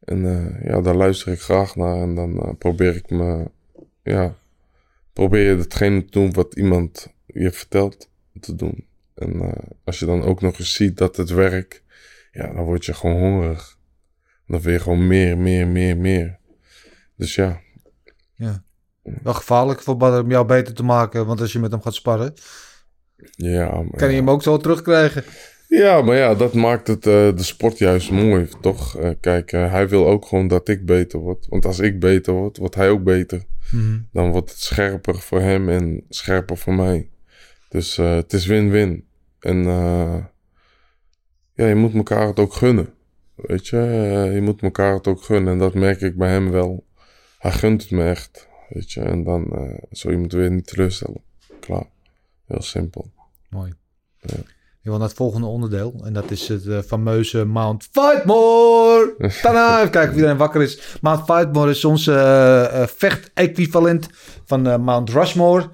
[0.05, 0.20] En
[0.62, 3.51] ja, daar luister ik graag naar en dan probeer ik me,
[4.03, 4.36] ja,
[5.17, 8.11] probeer je hetgene te doen wat iemand je vertelt
[8.41, 8.87] te doen.
[9.14, 11.83] En eh, als je dan ook nog eens ziet dat het werkt,
[12.33, 13.79] ja, dan word je gewoon hongerig.
[14.47, 16.39] Dan wil je gewoon meer, meer, meer, meer.
[17.14, 17.61] Dus ja,
[18.35, 18.62] Ja.
[19.03, 21.27] Wel gevaarlijk voor Badder om jou beter te maken.
[21.27, 22.35] Want als je met hem gaat sparren,
[23.37, 23.83] ja.
[23.83, 25.25] Maar kan je hem ook zo terugkrijgen.
[25.69, 28.97] Ja, maar ja, dat maakt het, eh, de sport juist mooi, toch?
[28.97, 31.47] Eh, kijk, eh, hij wil ook gewoon dat ik beter word.
[31.49, 33.45] Want als ik beter word, wordt hij ook beter.
[33.73, 33.99] Mhm.
[34.12, 37.11] Dan wordt het scherper voor hem en scherper voor mij.
[37.69, 39.05] Dus het is win-win.
[39.41, 39.64] En
[41.55, 42.95] ja, je moet elkaar het ook gunnen.
[43.35, 43.77] Weet je,
[44.35, 45.53] je moet elkaar het ook gunnen.
[45.53, 46.87] En dat merk ik bij hem wel.
[47.39, 48.49] Hij gunt het me echt.
[48.69, 49.45] Weet je, en dan
[49.91, 51.23] zou je moeten weer niet teleurstellen.
[51.61, 51.87] Klaar.
[52.45, 53.12] Heel simpel.
[53.51, 53.75] Mooi.
[54.87, 55.95] Wil naar het volgende onderdeel.
[56.05, 59.14] En dat is het eh, fameuze Mount Fightmore.
[59.43, 59.78] Tada!
[59.78, 60.97] Even kijken of iedereen wakker is.
[61.01, 64.09] Mount Fightmore is onze eh, eh, vecht-equivalent
[64.45, 65.70] van Mount Rushmore.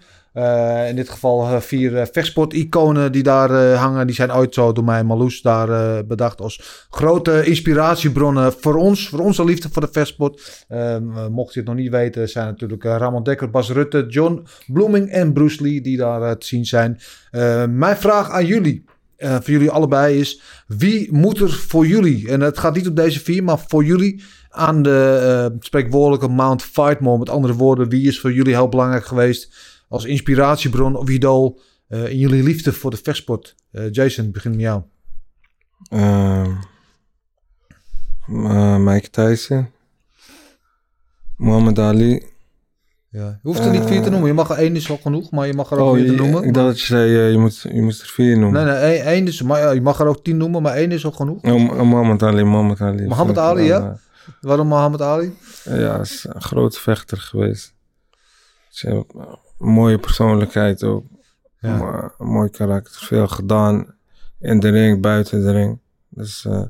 [0.89, 4.07] In dit geval vier eh, vechtsport-iconen die daar hangen.
[4.07, 9.09] Die zijn ooit zo door mij Marloes daar bedacht als grote inspiratiebronnen voor ons.
[9.09, 10.65] Voor onze liefde voor de vechtsport.
[10.69, 14.47] Ehm, eh, mocht je het nog niet weten, zijn natuurlijk Ramon Dekker, Bas Rutte, John
[14.67, 17.01] Bloeming en Bruce Lee die daar te zien zijn.
[17.71, 18.85] Mijn vraag aan jullie,
[19.23, 22.95] eh, voor jullie allebei is: wie moet er voor jullie, en het gaat niet om
[22.95, 25.21] deze vier, maar voor jullie aan de
[25.53, 29.55] eh, spreekwoordelijke Mount Fightmore, met andere woorden, wie is voor jullie heel belangrijk geweest
[29.89, 33.55] als inspiratiebron of idool eh, in jullie liefde voor de vechtsport?
[33.91, 34.83] Jason, begin met jou.
[35.89, 36.53] Ehm,
[38.27, 39.71] eh, Mike Tyson.
[41.37, 42.32] Muhammad Ali.
[43.13, 43.27] Ja.
[43.27, 45.47] Je hoeft er niet vier te noemen, je mag er één is al genoeg, maar
[45.47, 46.43] je mag er ook Oh, meer te noemen.
[46.45, 48.65] ik dacht dat je zei, eh, je, moet, je moest er vier noemen.
[48.67, 51.05] Nee, nee, één, is, maar, ja, je mag er ook tien noemen, maar één is
[51.05, 51.43] al genoeg.
[51.43, 53.07] Oh, Mu- Muhammad Ali, Muhammad Ali.
[53.07, 53.99] Mohammed Ali, ja?
[54.41, 55.37] Waarom Mohammed Ali?
[55.65, 57.75] eh, ja, is een grote vechter geweest.
[58.81, 59.07] Een
[59.59, 61.05] mooie persoonlijkheid ook.
[61.59, 62.11] Ja.
[62.19, 63.07] Een mooi karakter.
[63.07, 63.95] Veel gedaan
[64.41, 65.79] in de ring, buiten de ring.
[66.09, 66.63] Dus eh,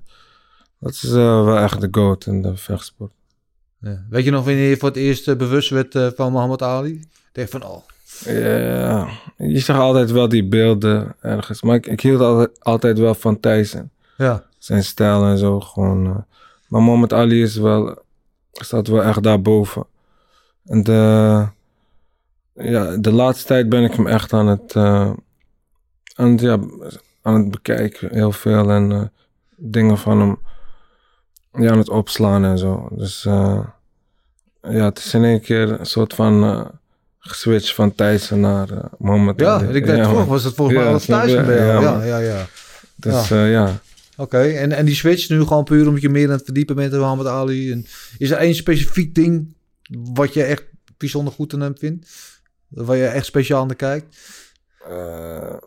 [0.78, 3.12] dat is eh, wel echt de goat in de vechtsport.
[3.82, 4.04] Ja.
[4.10, 7.04] Weet je nog wanneer je voor het eerst eh, bewust werd eh, van Mohammed Ali?
[7.32, 7.82] Denk van, oh,
[8.24, 11.62] Ja, je zag altijd wel die beelden ergens.
[11.62, 13.90] Maar ik, ik hield altijd, altijd wel van Tyson.
[14.16, 14.44] ja.
[14.58, 16.06] Zijn stijl en zo gewoon.
[16.06, 16.16] eh.
[16.68, 18.02] Maar Muhammad Ali is wel,
[18.52, 19.86] staat wel echt daarboven.
[20.64, 21.46] En de,
[22.54, 26.58] ja, de laatste tijd ben ik hem echt aan het, aan het, ja,
[27.22, 28.14] aan het bekijken.
[28.14, 29.12] Heel veel en
[29.56, 30.38] dingen van hem
[31.58, 32.88] ja, aan het opslaan en zo.
[32.92, 33.60] Dus eh,
[34.62, 36.64] ja, het is in één keer een soort van eh
[37.24, 39.66] geswitcht van Tyson naar Muhammad Ja, Ali.
[39.76, 40.26] ik vroeger man.
[40.26, 41.82] was het volgens mij snap thuis bij jou.
[41.82, 42.46] Ja, Ja, ja.
[42.96, 43.80] Dus ja, ja.
[44.16, 46.92] Oké, en, en die switch nu gewoon puur omdat je meer aan het verdiepen bent
[46.92, 47.72] in Mohammed Ali.
[47.72, 47.86] En
[48.18, 49.54] is er één specifiek ding
[50.12, 50.64] wat je echt
[50.96, 52.08] bijzonder goed aan hem vindt?
[52.68, 54.16] Waar je echt speciaal naar kijkt?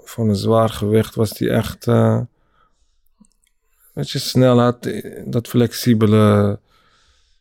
[0.03, 1.88] voor een zwaar gewicht was hij echt.
[3.96, 6.60] Eh weet je, snel had hij dat flexibele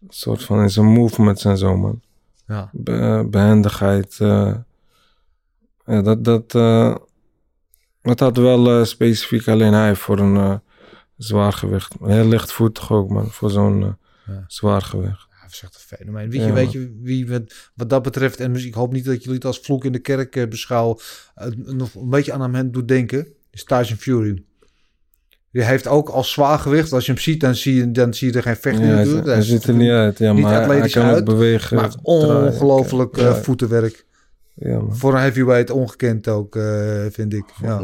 [0.09, 2.01] soort van in zijn movements en zo, man.
[2.47, 2.71] Ja.
[2.73, 4.17] Be- behendigheid.
[4.21, 4.55] eh.
[5.87, 6.97] ja, dat, dat, eh,
[8.03, 10.55] dat had wel eh, specifiek alleen hij voor een eh,
[11.17, 11.95] zwaar gewicht.
[12.03, 13.89] Heel lichtvoetig ook, man, voor zo'n eh,
[14.27, 14.45] Ja.
[14.47, 15.27] zwaar gewicht.
[15.43, 16.31] was echt een fenomeen.
[16.31, 16.53] Weet je, Ja.
[16.53, 17.43] weet je wie wat,
[17.75, 19.99] wat dat betreft, en dus ik hoop niet dat jullie het als vloek in de
[19.99, 20.99] kerk eh, beschouwen,
[21.35, 24.45] eh, nog een beetje aan hem doet denken, is Tyson Fury.
[25.55, 28.37] Die heeft ook als zwaargewicht, als je hem ziet, dan zie je, dan zie je
[28.37, 30.19] er geen vecht in Ja, hij, hij Hij ziet er niet uit.
[30.19, 31.77] Ja, niet maar hij, hij kan ook uit, bewegen.
[31.77, 33.29] Maar ongelooflijk ja.
[33.29, 34.07] eh, voetenwerk.
[34.55, 34.97] Ja, man.
[34.97, 37.45] Voor een heavyweight ongekend ook, eh, vind ik.
[37.63, 37.81] Ja.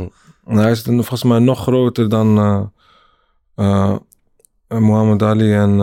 [0.47, 2.63] En hij is dan volgens mij nog groter dan eh
[3.55, 3.97] eh,
[4.69, 5.79] Muhammad Ali en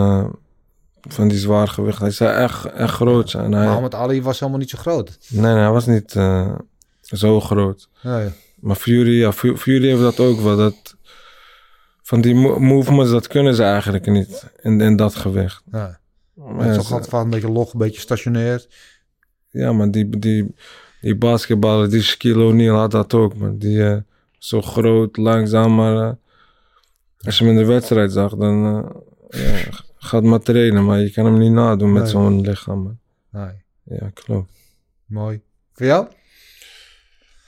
[1.08, 1.98] van die zwaargewicht.
[1.98, 3.34] Hij is echt, echt groot.
[3.34, 5.18] En hij, Muhammad Ali was helemaal niet zo groot.
[5.28, 6.54] nee, nee, hij was niet eh,
[7.00, 7.88] zo groot.
[8.02, 8.28] Nee.
[8.60, 10.56] Maar Fury, ja, Fu- Fury heeft dat ook wel.
[10.56, 10.96] Dat,
[12.08, 15.62] van die mo- movements, dat kunnen ze eigenlijk niet in, in dat gewicht.
[15.72, 15.98] Ja.
[16.34, 18.66] Maar Het is altijd een beetje log, een beetje stationair.
[19.50, 20.54] Ja, maar die, die,
[21.00, 23.58] die basketballer, die Shaquille O'Neal had dat ook, man.
[23.58, 23.96] Die eh,
[24.38, 26.12] zo groot, langzaam, maar eh,
[27.20, 28.84] als je hem in de wedstrijd zag, dan
[29.28, 32.10] eh, ja, gaat maar trainen, maar je kan hem niet nadoen met Nee.
[32.10, 32.98] zo'n lichaam, man.
[33.30, 33.98] Nee.
[33.98, 34.50] Ja, klopt.
[35.06, 35.40] Mooi.
[35.72, 36.06] Voor jou?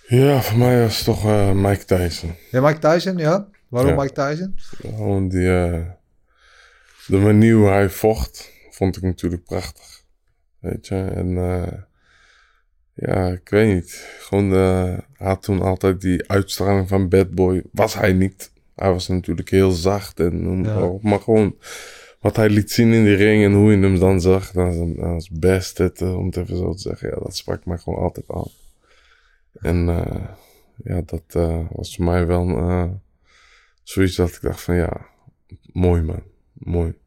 [0.06, 2.34] Ja, voor mij was het toch eh, Mike Tyson.
[2.50, 3.48] Ja, Mike Tyson, ja?
[3.70, 3.96] Waarom.
[3.96, 4.54] Mike Tyson?
[4.56, 5.86] Gewoon die, eh,
[7.06, 10.04] de manier hoe hij vocht, vond ik natuurlijk prachtig.
[10.58, 11.72] Weet je, en eh,
[12.94, 14.16] ja, ik weet niet.
[14.18, 17.62] Gewoon, eh, hij had toen altijd die uitstraling van bad boy.
[17.72, 18.52] Was hij niet.
[18.74, 20.92] Hij was natuurlijk heel zacht en Ja.
[21.00, 21.56] Maar gewoon
[22.20, 24.98] wat hij liet zien in die ring en hoe je hem dan zag, dan dan
[24.98, 27.08] als best het, om het even zo te zeggen.
[27.08, 28.48] Ja, dat sprak mij gewoon altijd aan.
[29.52, 29.84] En
[30.84, 31.22] ja, dat
[31.72, 32.46] was voor mij wel
[33.82, 34.90] zoiets dat ik dacht van ja,
[35.72, 36.22] mooi man,
[36.52, 36.98] mooi.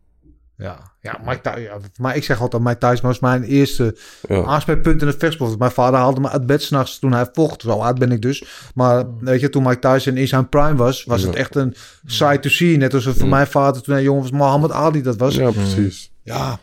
[0.57, 1.61] Ja, ja, Mike Tyson.
[1.61, 3.97] Ja, maar ik zeg altijd, Mike Tyson was mijn eerste
[4.27, 5.59] Ja, aanspreekpunt in het vechtsport.
[5.59, 7.61] Mijn vader haalde me uit bed s'nachts toen hij vocht.
[7.61, 8.43] Zo oud ben ik dus.
[8.75, 11.39] Maar weet je, toen Mike Tyson in zijn prime was, was het Ja.
[11.39, 12.77] echt een sight to see.
[12.77, 13.25] Net als voor Ja.
[13.25, 15.35] mijn vader toen hij jong was, Muhammad Ali dat was.
[15.35, 16.11] Ja, ja precies.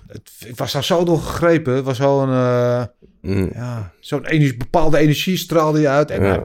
[0.06, 1.74] het, ik was daar zo door gegrepen.
[1.74, 2.84] Het was zo'n eh,
[3.22, 6.10] Mm, ja, zo'n energie, bepaalde energie straalde je uit.
[6.10, 6.44] En Ja.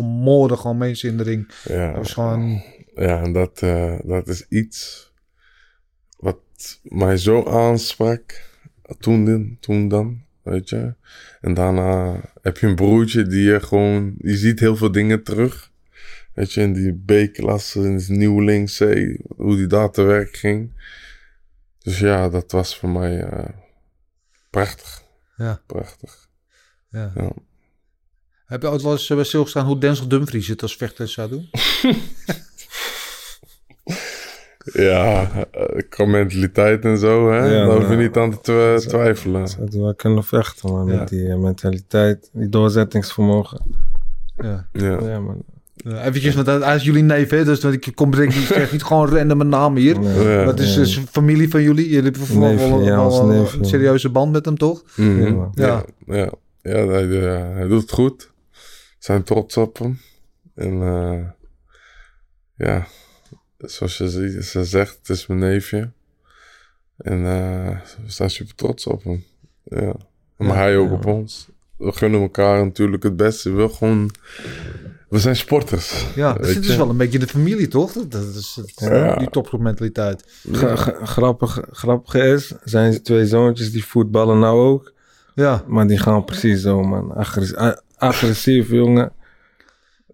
[0.00, 0.24] Hij Ja, toch.
[0.24, 1.50] vermoorde gewoon mensen in de ring.
[1.64, 2.62] ja, Dat was gewoon...
[2.94, 5.08] ja, en dat, eh, dat is iets
[6.16, 6.38] wat
[6.82, 8.48] mij zo aansprak
[8.98, 10.94] toen, toen dan, weet je.
[11.40, 15.68] En daarna heb je een broertje die je gewoon, die ziet heel veel dingen terug.
[16.34, 18.78] Weet je, in die B-klasse, in het nieuweling C,
[19.36, 20.72] hoe die daar te werk ging.
[21.78, 23.48] Dus ja, dat was voor mij eh,
[24.50, 25.02] prachtig.
[25.36, 25.62] Ja.
[25.66, 26.28] Prachtig.
[26.88, 27.12] Ja.
[27.14, 27.32] Ja.
[28.50, 31.28] Heb je ooit wel eens eh, bij stilgestaan hoe Denzel Dumfries het als vechter zou
[31.28, 31.48] doen?
[34.72, 37.36] Ja, eh, qua mentaliteit en zo, hè?
[37.36, 39.48] Ja, daar hoef je nou, niet aan te twijfelen.
[39.48, 40.86] Ze hadden wel kunnen vechten, man.
[40.86, 40.98] Ja.
[40.98, 43.60] Met die eh, mentaliteit, die doorzettingsvermogen.
[44.36, 44.66] Ja.
[44.72, 44.98] Ja.
[45.02, 45.42] Ja, man.
[45.86, 47.44] Uh, eventjes, want hij is jullie neef, hè?
[47.44, 50.00] Dus ik kom niet, ik zeg niet gewoon random een naam hier.
[50.00, 50.44] Nee.
[50.44, 51.88] Wat is dus familie van jullie?
[51.88, 54.82] Jullie hebben wel, ja, een serieuze band met hem, toch?
[54.96, 55.20] Mhm.
[55.20, 55.50] Ja.
[55.54, 56.32] Ja, ja.
[56.62, 57.06] ja hij,
[57.54, 58.30] hij doet het goed.
[59.00, 60.00] Zijn trots op hem.
[60.54, 61.20] En eh,
[62.66, 62.86] ja,
[63.58, 65.90] zoals je ziet, ze zegt, het is mijn neefje.
[66.96, 69.24] En eh, we zijn super trots op hem.
[69.64, 69.94] Ja.
[70.36, 70.94] Maar Ja, hij ook ja.
[70.94, 71.48] op ons.
[71.76, 73.50] We gunnen elkaar natuurlijk het beste.
[73.50, 74.10] We willen gewoon...
[75.08, 76.06] We zijn sporters.
[76.14, 77.92] Ja, dus het is wel een beetje de familie, toch?
[77.92, 79.16] Dat, dat is het, Ja.
[79.16, 80.24] die topgroepmentaliteit.
[80.52, 84.92] Gra- gra- grappig, grappig is, zijn twee zoontjes die voetballen nou ook.
[85.34, 87.14] Ja, Maar die gaan precies zo, man.
[87.14, 87.54] Agres-
[88.00, 89.12] agressief, jongen.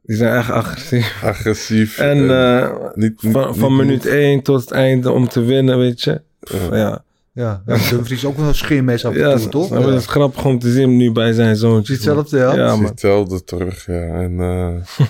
[0.03, 1.23] Die zijn echt agressief.
[1.25, 1.99] Agressief.
[1.99, 5.79] En eh, niet, niet- van, van niet- minuut 1 tot het einde om te winnen,
[5.79, 6.21] weet je.
[6.41, 6.77] Ja.
[6.77, 7.63] Ja, ja.
[7.67, 9.69] ja Dumfries ook wel een scheermes af en ja toe, toch?
[9.69, 9.81] Ja.
[9.81, 11.77] het is grappig om te zien nu bij zijn het man.
[11.87, 12.55] hetzelfde, ja?
[12.55, 14.01] Ja, hetzelfde terug, ja.
[14.21, 15.07] En eh,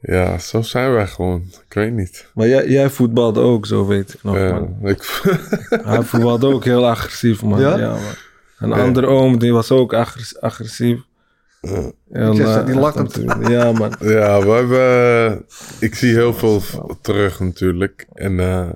[0.16, 1.42] ja, zo zijn wij gewoon.
[1.68, 2.26] Ik weet niet.
[2.34, 4.76] Maar jij, jij voetbalde ook, zo weet ik nog, Ja, man.
[4.82, 5.22] ik,
[5.84, 7.60] Hij voetbalde ook heel agressief, man.
[7.60, 7.78] Ja?
[7.78, 8.00] Ja, man.
[8.58, 8.82] Een Ja.
[8.84, 11.00] andere oom, die was ook agress- agressief.
[11.64, 12.30] Ja.
[12.30, 13.48] Ik eh, die natuurlijk.
[13.56, 13.92] Ja, man.
[14.00, 15.44] ja, we hebben...
[15.80, 16.62] Ik zie heel veel
[17.00, 18.06] terug natuurlijk.
[18.14, 18.68] En eh,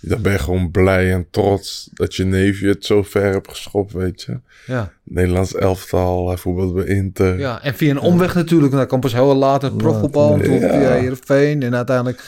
[0.00, 3.92] dan ben je gewoon blij en trots dat je neefje het zo ver hebt geschopt,
[3.92, 4.40] weet je.
[4.66, 4.92] Ja.
[5.02, 7.38] Nederlands elftal, hij voetbalde bij Inter.
[7.38, 8.72] ja, en via een omweg natuurlijk.
[8.72, 10.68] Hij kwam pas heel later profvoetbal, toen Ja.
[10.68, 11.62] via Heerenveen.
[11.62, 12.22] En uiteindelijk,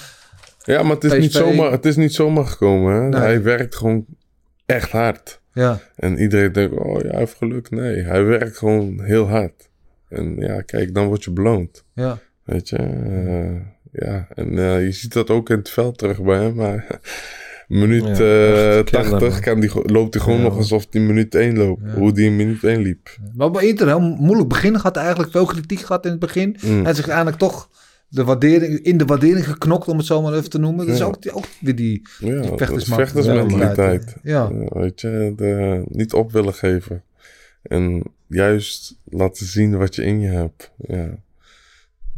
[0.64, 2.94] Ja, maar het is, niet zomaar, het is niet zomaar gekomen.
[2.94, 3.09] Hè?
[3.09, 3.20] Nee.
[3.20, 4.04] Hij werkt gewoon
[4.66, 5.40] echt hard.
[5.52, 5.78] ja.
[5.96, 7.70] En iedereen denkt, oh ja, hij heeft geluk.
[7.70, 9.67] Nee, hij werkt gewoon heel hard.
[10.09, 11.84] En ja, kijk, dan word je beloond.
[11.94, 13.61] Ja, Weet je, eh,
[13.92, 14.28] ja.
[14.34, 16.54] En eh, je ziet dat ook in het veld terug bij hem.
[16.54, 16.86] Maar
[17.68, 19.40] minuut Ja, eh, echt killer, 80 man.
[19.40, 21.82] kan die, loopt hij gewoon nog alsof hij minuut 1 loopt.
[21.94, 23.16] Hoe die in minuut 1 liep.
[23.34, 25.30] maar bij Inter, heel moeilijk begin gehad eigenlijk.
[25.30, 26.56] Veel kritiek gehad in het begin.
[26.64, 26.86] Mm.
[26.86, 27.68] En zich eigenlijk toch
[28.09, 30.86] de waardering, in de waardering geknokt, om het zo maar even te noemen.
[30.86, 31.06] Dat is Ja.
[31.06, 32.02] ook, ook weer die,
[32.56, 34.16] vechtersmentaliteit.
[34.22, 34.50] Ja.
[34.52, 37.02] Ja, weet je, de, niet op willen geven.
[37.62, 40.70] En juist laten zien wat je in je hebt.
[40.76, 41.09] Ja.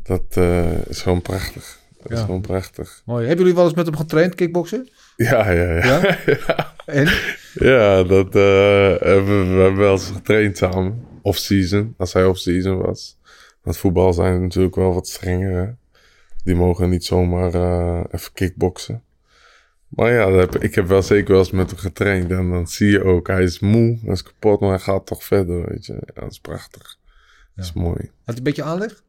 [0.03, 1.79] Dat eh, is gewoon prachtig.
[2.03, 3.03] Dat is gewoon prachtig.
[3.05, 3.27] Mooi.
[3.27, 4.89] Hebben jullie wel eens met hem getraind, kickboksen?
[5.17, 5.85] Ja, ja, ja.
[5.85, 6.19] Ja?
[6.27, 6.69] ja.
[6.87, 7.09] En?
[7.55, 11.05] Ja, dat hebben we, we hebben wel eens getraind samen.
[11.23, 13.19] Off-season, als hij off-season was.
[13.63, 15.53] Want voetbal zijn natuurlijk wel wat strenger.
[15.53, 15.71] Hè?
[16.45, 19.03] Die mogen niet zomaar eh, even kickboksen.
[19.91, 22.30] Maar ja, heb, ik heb wel zeker wel eens met hem getraind.
[22.30, 25.24] En dan zie je ook, hij is moe, hij is kapot, maar hij gaat toch
[25.24, 25.93] verder, weet je.
[25.93, 26.99] Ja, dat is prachtig.
[27.55, 27.99] Dat is mooi.
[28.01, 29.03] Had hij een beetje aanleg?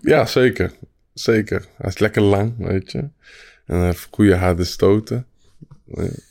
[0.00, 0.72] Ja, zeker.
[1.12, 1.66] Zeker.
[1.76, 2.98] Hij is lekker lang, weet je.
[3.66, 5.26] En hij heeft goede harde stoten.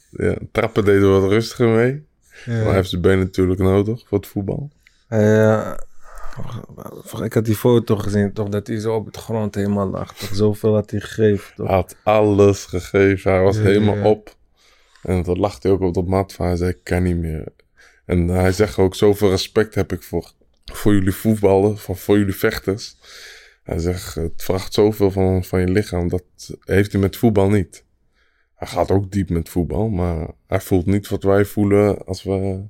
[0.09, 2.05] Ja, trappen deden we wat rustiger mee.
[2.45, 4.71] Maar hij heeft zijn benen natuurlijk nodig voor het voetbal.
[5.07, 5.73] Eh,
[7.23, 10.13] ik had die foto gezien, toch, dat hij zo op de grond helemaal lag.
[10.13, 11.67] Toch, zoveel had hij gegeven, toch?
[11.67, 13.32] Hij had alles gegeven.
[13.32, 14.07] Hij was Ja, helemaal ja.
[14.09, 14.36] op.
[15.01, 16.45] En dat lag hij ook op de mat van.
[16.45, 17.47] Hij zei, ik kan niet meer.
[18.05, 20.32] En hij zegt ook, zoveel respect heb ik voor,
[20.65, 22.95] voor jullie voetballen, voor, voor jullie vechters.
[23.63, 26.09] Hij zegt, het vraagt zoveel van, van je lichaam.
[26.09, 26.23] Dat
[26.65, 27.84] heeft hij met voetbal niet.
[28.55, 32.63] Hij gaat ook diep met voetbal, maar hij voelt niet wat wij voelen als we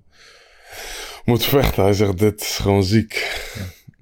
[1.26, 1.84] moeten vechten.
[1.84, 3.40] Hij zegt, dit is gewoon ziek.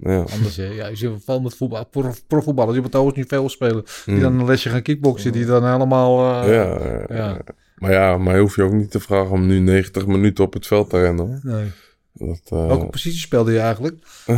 [0.03, 0.17] Ja.
[0.34, 0.65] Anders, hè.
[0.65, 3.84] ja, je ziet veel met voetbal, pro- profvoetballers die het hoogste niveau spelen.
[4.05, 4.20] Die Hmm.
[4.20, 6.41] dan een lesje gaan kickboksen, die dan helemaal...
[6.43, 7.15] eh, ja, ja, ja.
[7.28, 7.38] ja.
[7.76, 10.67] Maar ja, mij hoef je ook niet te vragen om nu 90 minuten op het
[10.67, 11.26] veld te rennen.
[11.28, 11.39] Hoor.
[11.53, 11.72] Nee.
[12.13, 13.95] Dat, eh, Welke positie speelde je eigenlijk?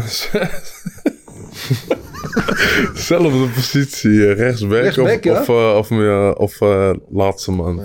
[2.94, 5.40] Zelfde positie, eh, rechtsback, Rechtsback, of, ja?
[5.40, 6.60] of, eh, of, meer- of
[7.10, 7.82] laatste man.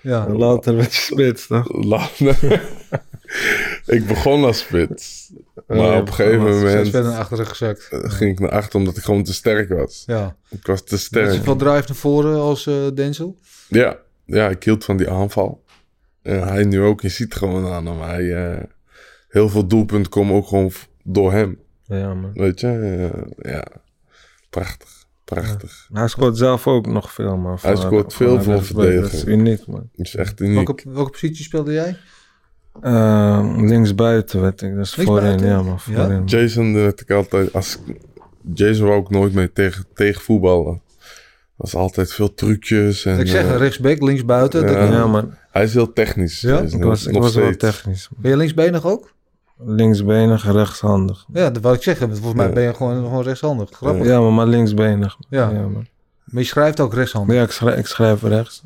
[0.00, 0.26] Ja.
[0.26, 1.84] En later werd je spits, toch?
[1.84, 2.08] La-
[3.88, 5.32] ik begon als spits.
[5.66, 7.88] Maar Ja, op een gegeven moment verder naar achteren gezakt.
[7.90, 10.02] eh, ging ik naar achter omdat ik gewoon te sterk was.
[10.06, 10.36] Ja.
[10.50, 11.32] Ik was te sterk.
[11.34, 13.38] zoveel drive naar voren als eh Denzel.
[13.68, 15.64] Ja, ja, ik hield van die aanval.
[16.22, 17.00] En hij nu ook.
[17.00, 18.00] Je ziet gewoon aan hem.
[18.00, 18.62] Hij, eh,
[19.28, 20.72] heel veel doelpunten komen ook gewoon
[21.02, 21.58] door hem.
[21.84, 22.32] Ja, man.
[22.34, 23.10] Weet je?
[23.38, 23.64] Ja,
[24.50, 24.96] prachtig.
[25.24, 25.88] Prachtig.
[25.92, 27.58] Hij scoort zelf ook nog veel, man.
[27.60, 28.74] Hij scoort veel voor.
[28.84, 29.88] Dat is uniek, man.
[29.94, 30.66] Is echt uniek.
[30.66, 31.96] Welke, welke positie speelde jij?
[32.84, 35.78] Uh, linksbuiten werd ik, dus voorin, ja, man.
[35.86, 36.02] Ja?
[36.04, 36.24] Voorin.
[36.24, 37.52] Jason werd ik altijd...
[37.52, 37.78] Als,
[38.54, 40.80] Jason wou ik nooit mee tegen, tegen voetballen.
[41.56, 43.04] was altijd veel trucjes.
[43.04, 44.60] En, Ik zeg eh, rechtsback, linksbuiten.
[44.60, 44.66] ja.
[44.80, 45.34] Dat- Ja, man.
[45.50, 46.40] hij is heel technisch.
[46.40, 46.58] Ja?
[46.60, 48.08] Ik was, ik was wel technisch.
[48.16, 49.12] Ben je linksbenig ook?
[49.64, 51.24] Linksbenig, rechtshandig.
[51.32, 52.08] Ja, dat wou ik zeggen.
[52.16, 52.52] Volgens mij Ja.
[52.52, 53.68] ben je gewoon, gewoon rechtshandig.
[53.70, 54.06] Grappig.
[54.06, 55.16] Ja, maar, maar linksbenig.
[55.28, 55.50] Ja.
[55.50, 55.86] ja man.
[56.24, 57.36] Maar je schrijft ook rechtshandig.
[57.36, 58.62] Ja, ik schrijf, ik schrijf rechts.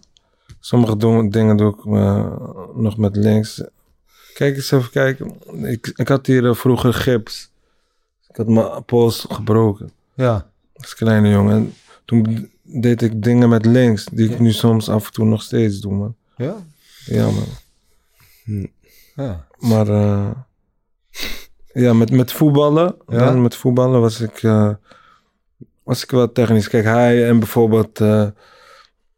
[0.61, 2.27] Sommige doen, dingen doe ik eh,
[2.75, 3.65] nog met links.
[4.35, 5.35] Kijk eens even kijken.
[5.63, 7.51] Ik, ik had hier eh, vroeger gips.
[8.29, 9.91] Ik had mijn pols gebroken.
[10.15, 10.51] Ja.
[10.75, 11.55] Als kleine jongen.
[11.55, 11.75] En
[12.05, 14.05] toen deed ik dingen met links.
[14.05, 16.15] Die ik nu soms af en toe nog steeds doe, man.
[16.37, 16.57] Ja.
[17.05, 17.47] Ja, man.
[19.15, 19.47] ja.
[19.59, 20.31] Maar eh,
[21.73, 22.97] ja, met, met voetballen.
[23.09, 23.25] Ja?
[23.25, 23.31] Ja?
[23.31, 24.71] met voetballen was ik, eh,
[25.83, 26.69] was ik wel technisch.
[26.69, 28.27] Kijk, hij en bijvoorbeeld eh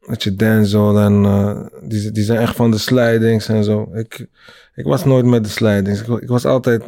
[0.00, 3.90] weet je, Denzel en die, die zijn echt van de slidings en zo.
[3.92, 4.26] Ik,
[4.75, 6.01] ik was nooit met de slidings.
[6.01, 6.83] Ik, ik was altijd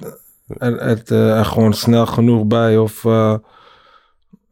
[0.59, 3.05] er, er, eh, er gewoon snel genoeg bij of...
[3.05, 3.35] eh,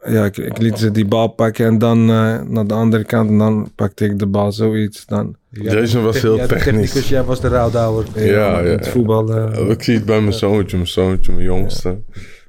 [0.06, 3.30] ja, ik, ik liet ze die bal pakken en dan eh, naar de andere kant
[3.30, 5.06] en dan pakte ik de bal, zoiets.
[5.06, 6.62] Dan, Jason was heel technisch.
[6.64, 8.06] technicus, jij was de rouwdouwer.
[8.14, 8.90] Ja, ja, met ja.
[8.90, 9.34] voetbal.
[9.34, 11.98] eh, Ik zie het bij mijn zoontje, mijn zoontje, mijn jongste.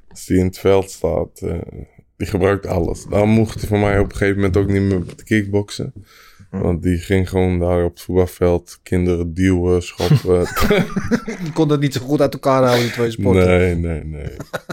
[0.08, 1.54] Als die in het veld staat, eh,
[2.16, 3.06] die gebruikt alles.
[3.10, 5.92] Daarom mocht hij van mij op een gegeven moment ook niet meer kickboksen.
[6.62, 10.40] Want die ging gewoon daar op het voetbalveld kinderen duwen, schoppen.
[11.44, 13.46] Je kon dat niet zo goed uit elkaar houden, die twee sporten.
[13.46, 14.30] nee, nee, nee.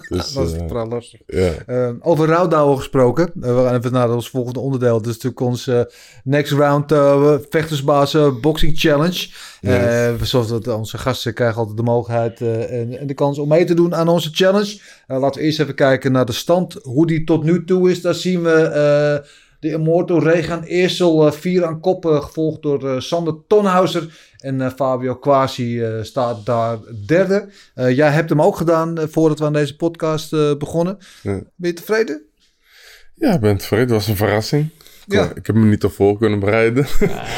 [0.09, 1.19] Dus, Dat is eh, vooral lastig.
[1.27, 1.51] ja.
[1.65, 3.31] Eh, over rouwdouwen gesproken.
[3.41, 4.99] Eh, we gaan even naar ons volgende onderdeel.
[4.99, 5.81] Is natuurlijk ons eh,
[6.23, 9.27] next round uh, vechtersbaas eh, boxing challenge.
[9.61, 13.65] Eh, zoals dat onze gasten krijgen altijd de mogelijkheid en, en de kans om mee
[13.65, 14.79] te doen aan onze challenge.
[15.07, 16.73] Laten we eerst even kijken naar de stand.
[16.81, 18.01] Hoe die tot nu toe is.
[18.01, 19.21] Daar zien we
[19.63, 22.05] de Immortal Regan Eersel eh, vier aan kop.
[22.05, 24.31] eh, gevolgd door eh, Sander Tonhauser.
[24.37, 27.49] En eh, Fabio Quasi eh, staat daar derde.
[27.73, 30.97] Eh, jij hebt hem ook gedaan eh, voordat we aan deze podcast eh, begonnen.
[31.21, 31.31] Ja.
[31.55, 32.21] Ben je tevreden?
[33.15, 33.85] ja, ik ben tevreden.
[33.85, 34.69] Het was een verrassing.
[35.07, 35.31] Ja.
[35.35, 36.85] Ik heb me niet ervoor kunnen bereiden.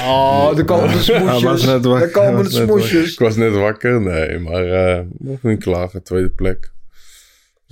[0.05, 1.65] Oh, er komen de smoesjes.
[1.65, 2.01] wakker.
[2.01, 2.83] Er komen de was net wakker.
[2.83, 3.17] ik smoesjes.
[3.17, 4.01] was net wakker.
[4.01, 6.03] Nee, maar eh nog niet klagen.
[6.03, 6.71] Tweede plek.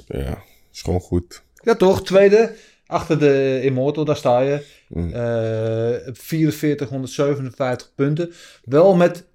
[0.07, 0.37] Ja,
[0.73, 1.43] is gewoon goed.
[1.63, 2.03] Ja, toch?
[2.03, 2.55] Tweede.
[2.93, 4.65] Achter de Immortal, daar sta je.
[4.87, 5.13] Mm.
[5.13, 8.31] Eh 4457 punten.
[8.63, 9.25] Wel met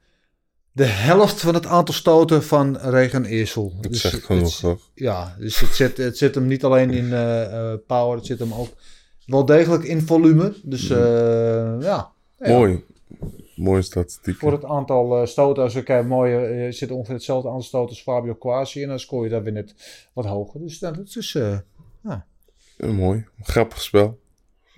[0.72, 3.72] de helft van het aantal stoten van Regen Eersel.
[3.80, 4.90] Dat Dus zegt genoeg, toch?
[4.94, 8.38] Ja, dus het zit, het zit hem niet alleen in eh, eh, power, het zit
[8.38, 8.68] hem ook
[9.26, 10.52] wel degelijk in volume.
[10.62, 10.98] Dus eh,
[11.80, 12.12] ja.
[12.38, 12.84] Ja, Mooi.
[13.56, 14.36] Mooie statistiek.
[14.36, 17.88] Voor het aantal eh, stoten, als we kijken, mooi, eh, zit ongeveer hetzelfde aantal stoten
[17.88, 18.82] als Fabio Quasi.
[18.82, 19.74] En dan scoor je daar weer net
[20.12, 20.60] wat hoger.
[20.60, 21.58] Dus nou, dat is eh,
[22.02, 22.26] Ja,
[22.86, 23.24] mooi.
[23.42, 24.18] Grappig spel.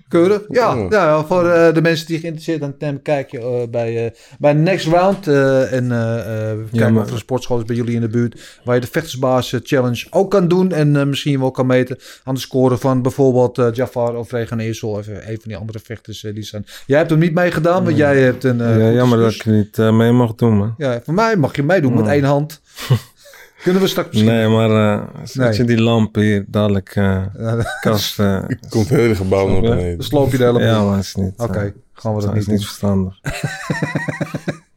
[0.07, 0.41] keurig.
[0.49, 0.87] Ja, Ja.
[0.89, 1.25] ja.
[1.25, 4.87] voor eh, de mensen die geïnteresseerd zijn, neem een kijkje eh, bij, eh, bij Next
[4.87, 5.27] Round.
[5.27, 8.07] eh, en eh, eh, kijken maar- of er een sportschool is bij jullie in de
[8.09, 8.59] buurt.
[8.63, 10.71] Waar je de Vechtersbaas Challenge ook kan doen.
[10.71, 14.59] En eh, misschien wel kan meten aan de score van bijvoorbeeld eh, Jafar of Regan
[14.59, 14.89] Eersel.
[14.89, 16.65] Of een van die andere vechters die zijn.
[16.85, 18.61] Jij hebt hem niet meegedaan, want jij hebt een...
[18.61, 20.73] eh, ja, jammer dat ik niet mee mag doen, man.
[20.77, 22.61] Ja, voor mij mag je meedoen met één hand.
[23.63, 24.31] Kunnen we straks misschien...
[24.31, 27.25] Nee, maar uh, zet je die lamp hier dadelijk eh
[27.81, 28.19] kast...
[28.19, 29.97] eh, Komt het hele gebouw naar beneden.
[29.97, 30.67] Dan sloop je de hele boel.
[30.67, 31.33] ja, maar is niet...
[31.37, 32.53] Oké, eh, gaan we dat niet is doen.
[32.55, 33.19] niet verstandig.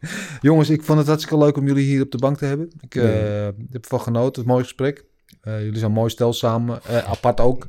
[0.40, 2.70] Jongens, ik vond het hartstikke leuk om jullie hier op de bank te hebben.
[2.80, 4.26] Ik eh, heb ervan genoten.
[4.28, 5.04] Het een mooi gesprek.
[5.40, 6.80] Eh, jullie zijn een mooi stel samen.
[6.88, 7.66] Eh, apart ook.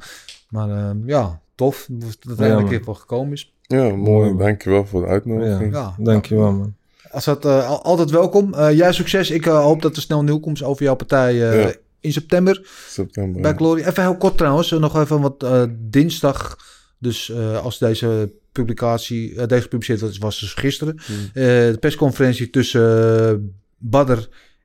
[0.49, 2.69] Maar eh, ja, tof dat het Ja, eindelijk man.
[2.69, 3.53] keer van gekomen is.
[3.61, 4.37] Ja, mooi.
[4.37, 5.73] Dankjewel voor de uitnodiging.
[5.73, 6.75] Ja, Dankjewel, man.
[7.11, 8.53] Als dat, eh, al- altijd welkom.
[8.53, 9.31] Eh, jij succes.
[9.31, 11.73] Ik eh, hoop dat er snel nieuw komt over jouw partij Ja.
[11.99, 12.67] in september.
[12.87, 13.41] September.
[13.41, 13.83] Bij Glory.
[13.83, 14.69] Even heel kort trouwens.
[14.71, 15.45] Nog even wat
[15.79, 16.57] dinsdag.
[16.99, 17.31] Dus
[17.63, 20.95] als deze publicatie, deze gepubliceerd wordt, was dus gisteren.
[20.97, 21.03] Eh,
[21.43, 24.17] de persconferentie tussen Badr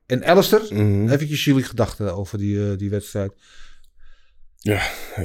[0.05, 0.61] en Alistair.
[0.69, 1.09] Mhm.
[1.09, 3.31] Eventjes jullie gedachten over die, die wedstrijd.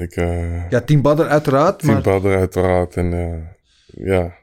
[0.01, 1.79] Ik, eh Ja, Team Badr uiteraard.
[1.79, 2.97] Team Maar, Badr uiteraard.
[2.97, 3.11] En
[3.87, 4.35] ja,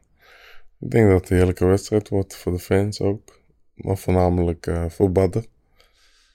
[0.84, 3.42] ik denk dat het een heerlijke wedstrijd wordt voor de fans ook.
[3.74, 5.40] Maar voornamelijk eh, voor Badr.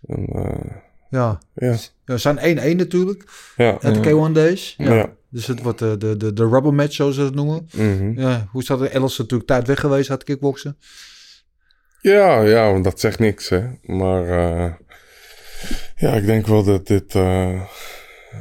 [0.06, 0.76] En, eh,
[1.10, 1.38] ja.
[1.54, 3.24] ja, ja, we zijn 1-1 natuurlijk.
[3.56, 3.70] ja.
[3.70, 4.74] At de K1 Days.
[4.78, 4.94] Ja.
[4.94, 5.16] Ja.
[5.28, 7.68] Dus het wordt de, de, de, de rubber match, zoals ze het noemen.
[7.72, 8.20] Mhm.
[8.20, 8.80] Ja, hoe is dat?
[8.80, 10.76] Alistair is natuurlijk tijd weg geweest uit kickboksen.
[12.00, 13.68] Ja, ja, want dat zegt niks, hè.
[13.82, 14.74] Maar eh,
[15.96, 17.62] ja, ik denk wel dat dit, eh,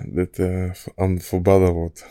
[0.06, 2.06] dit eh, aan voor Badr wordt.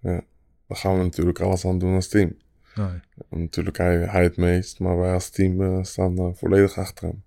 [0.00, 0.20] Ja,
[0.68, 2.36] daar gaan we natuurlijk alles aan doen als team.
[2.74, 3.00] Nee.
[3.28, 7.22] Natuurlijk hij, hij het meest, maar wij als team eh, staan eh, volledig achter hem.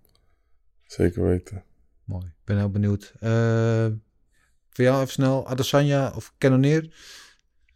[0.85, 1.63] Zeker weten.
[2.03, 2.25] Mooi.
[2.25, 3.13] Ik ben heel benieuwd.
[3.19, 3.85] Eh,
[4.69, 6.93] voor jou even snel, Adesanya of Cannonier?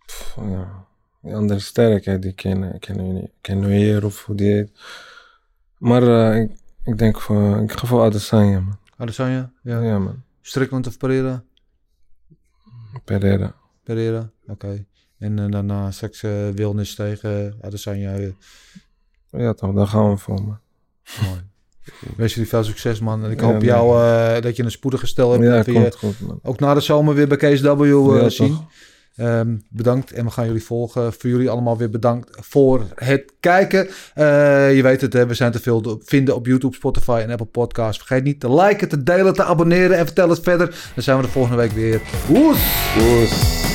[0.06, 0.85] Pff, ja.
[1.22, 3.31] Die andere sterkheid, die kennen, kennen we niet.
[3.41, 4.72] Kennen we hier of hoe die heet.
[5.77, 6.52] Maar ik,
[6.84, 8.80] ik denk voor, ik ga voor Adesanya, man.
[8.98, 9.52] Adesanya?
[9.64, 9.81] Ja.
[9.81, 10.23] Ja, man.
[10.41, 11.43] Strickland of Pereira?
[13.06, 13.56] Pereira.
[13.84, 14.85] Pereira, oké.
[15.22, 18.14] En eh, daarna straks eh Wilnis tegen Adesanya.
[18.15, 18.27] eh,
[19.30, 20.60] Ja, toch, daar gaan we voor, man.
[21.26, 21.39] mooi.
[22.18, 23.23] Wens jullie veel succes, man.
[23.26, 25.43] En ik hoop jou dat je een spoedige stel hebt.
[25.43, 26.39] Ja, dat komt je goed, man.
[26.43, 28.57] ook na de zomer weer bij KSW Ja, zien.
[29.15, 31.14] Ehm, bedankt en we gaan jullie volgen.
[31.14, 33.88] Voor jullie allemaal weer bedankt voor het kijken.
[34.76, 37.45] Je weet het, hè, we zijn te veel te vinden op YouTube, Spotify en Apple
[37.45, 37.98] Podcasts.
[37.98, 40.68] Vergeet niet te liken, te delen, te abonneren en vertel het verder.
[40.95, 42.02] Dan zijn we de volgende week weer.
[42.30, 43.70] Oes.